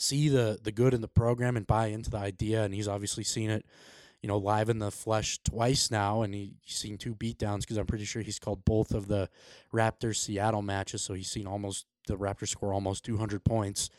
see 0.00 0.28
the 0.28 0.58
the 0.62 0.72
good 0.72 0.94
in 0.94 1.00
the 1.00 1.08
program 1.08 1.56
and 1.56 1.66
buy 1.66 1.86
into 1.86 2.10
the 2.10 2.16
idea. 2.16 2.64
And 2.64 2.74
he's 2.74 2.88
obviously 2.88 3.24
seen 3.24 3.50
it, 3.50 3.66
you 4.22 4.28
know, 4.28 4.38
live 4.38 4.68
in 4.68 4.78
the 4.78 4.90
flesh 4.90 5.38
twice 5.44 5.90
now, 5.90 6.22
and 6.22 6.34
he, 6.34 6.54
he's 6.62 6.76
seen 6.76 6.98
two 6.98 7.14
beatdowns 7.14 7.60
because 7.60 7.76
I'm 7.76 7.86
pretty 7.86 8.04
sure 8.04 8.22
he's 8.22 8.38
called 8.38 8.64
both 8.64 8.92
of 8.92 9.08
the 9.08 9.28
Raptors 9.72 10.16
Seattle 10.16 10.62
matches. 10.62 11.02
So 11.02 11.14
he's 11.14 11.30
seen 11.30 11.46
almost 11.46 11.86
the 12.06 12.16
Raptors 12.16 12.48
score 12.48 12.72
almost 12.72 13.04
200 13.04 13.44
points. 13.44 13.90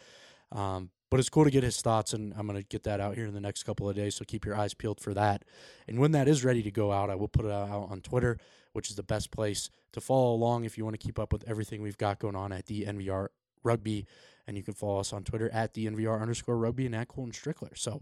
Um, 0.52 0.90
but 1.12 1.20
it's 1.20 1.30
cool 1.30 1.44
to 1.44 1.52
get 1.52 1.62
his 1.62 1.82
thoughts, 1.82 2.14
and 2.14 2.34
I'm 2.38 2.48
going 2.48 2.58
to 2.58 2.66
get 2.66 2.84
that 2.84 3.02
out 3.02 3.16
here 3.16 3.26
in 3.26 3.34
the 3.34 3.42
next 3.42 3.64
couple 3.64 3.88
of 3.88 3.98
days. 3.98 4.16
So 4.16 4.24
keep 4.26 4.46
your 4.46 4.56
eyes 4.56 4.74
peeled 4.74 5.02
for 5.02 5.14
that. 5.14 5.44
And 5.86 6.00
when 6.00 6.14
that 6.14 6.30
is 6.30 6.46
ready 6.46 6.64
to 6.64 6.72
go 6.72 6.94
out, 6.94 7.10
I 7.10 7.16
will 7.16 7.28
put 7.28 7.46
it 7.46 7.52
out 7.52 7.90
on 7.92 8.00
Twitter, 8.00 8.38
which 8.72 8.90
is 8.90 8.96
the 8.96 9.04
best 9.04 9.30
place 9.30 9.70
to 9.92 10.00
follow 10.00 10.34
along 10.34 10.64
if 10.64 10.78
you 10.78 10.86
want 10.86 10.98
to 10.98 11.06
keep 11.06 11.20
up 11.20 11.34
with 11.34 11.44
everything 11.48 11.82
we've 11.82 11.98
got 11.98 12.20
going 12.20 12.38
on 12.38 12.54
at 12.54 12.66
DNVR 12.66 13.28
Rugby. 13.62 14.08
And 14.48 14.56
you 14.56 14.64
can 14.64 14.74
follow 14.74 15.02
us 15.02 15.12
on 15.12 15.26
Twitter 15.26 15.50
at 15.52 15.74
DNVR 15.74 16.22
underscore 16.22 16.58
rugby 16.58 16.86
and 16.86 16.96
at 16.96 17.10
Colton 17.10 17.34
Strickler. 17.34 17.78
So 17.78 18.02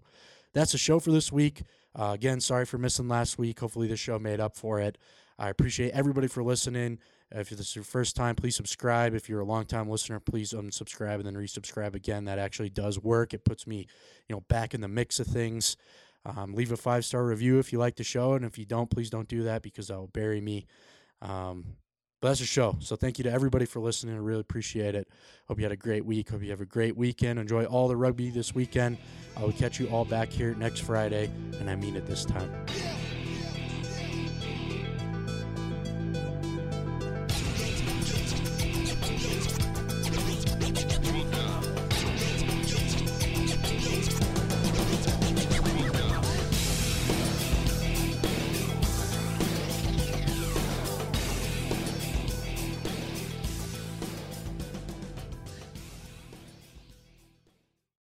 that's 0.53 0.71
the 0.71 0.77
show 0.77 0.99
for 0.99 1.11
this 1.11 1.31
week. 1.31 1.63
Uh, 1.95 2.11
again, 2.13 2.39
sorry 2.39 2.65
for 2.65 2.77
missing 2.77 3.07
last 3.07 3.39
week. 3.39 3.59
Hopefully, 3.59 3.87
this 3.87 3.99
show 3.99 4.19
made 4.19 4.39
up 4.39 4.55
for 4.55 4.79
it. 4.79 4.99
I 5.39 5.49
appreciate 5.49 5.91
everybody 5.91 6.27
for 6.27 6.43
listening. 6.43 6.99
If 7.31 7.49
this 7.49 7.59
is 7.59 7.75
your 7.75 7.83
first 7.83 8.15
time, 8.15 8.35
please 8.35 8.55
subscribe. 8.55 9.13
If 9.13 9.29
you're 9.29 9.41
a 9.41 9.45
long 9.45 9.65
time 9.65 9.87
listener, 9.87 10.19
please 10.19 10.51
unsubscribe 10.51 11.15
and 11.15 11.25
then 11.25 11.35
resubscribe 11.35 11.93
again. 11.93 12.25
That 12.25 12.39
actually 12.39 12.69
does 12.69 12.99
work. 12.99 13.33
It 13.33 13.45
puts 13.45 13.67
me, 13.67 13.87
you 14.27 14.35
know, 14.35 14.41
back 14.49 14.73
in 14.73 14.81
the 14.81 14.87
mix 14.87 15.19
of 15.19 15.27
things. 15.27 15.77
Um, 16.25 16.53
leave 16.53 16.71
a 16.71 16.77
five 16.77 17.05
star 17.05 17.23
review 17.23 17.59
if 17.59 17.71
you 17.71 17.79
like 17.79 17.95
the 17.95 18.03
show, 18.03 18.33
and 18.33 18.43
if 18.43 18.57
you 18.57 18.65
don't, 18.65 18.89
please 18.89 19.09
don't 19.09 19.27
do 19.27 19.43
that 19.43 19.61
because 19.61 19.87
that 19.87 19.97
will 19.97 20.07
bury 20.07 20.41
me. 20.41 20.65
Um, 21.21 21.65
but 22.21 22.29
that's 22.29 22.41
the 22.41 22.45
show. 22.45 22.75
So 22.79 22.95
thank 22.95 23.17
you 23.17 23.23
to 23.23 23.31
everybody 23.31 23.65
for 23.65 23.79
listening. 23.79 24.15
I 24.15 24.17
really 24.17 24.41
appreciate 24.41 24.93
it. 24.93 25.07
Hope 25.47 25.57
you 25.57 25.63
had 25.63 25.71
a 25.71 25.77
great 25.77 26.05
week. 26.05 26.29
Hope 26.29 26.43
you 26.43 26.49
have 26.49 26.61
a 26.61 26.65
great 26.65 26.97
weekend. 26.97 27.39
Enjoy 27.39 27.63
all 27.63 27.87
the 27.87 27.95
rugby 27.95 28.29
this 28.29 28.53
weekend. 28.53 28.97
I 29.37 29.43
will 29.43 29.53
catch 29.53 29.79
you 29.79 29.87
all 29.87 30.03
back 30.03 30.29
here 30.29 30.53
next 30.55 30.79
Friday, 30.79 31.29
and 31.59 31.69
I 31.69 31.75
mean 31.75 31.95
it 31.95 32.05
this 32.05 32.25
time. 32.25 32.51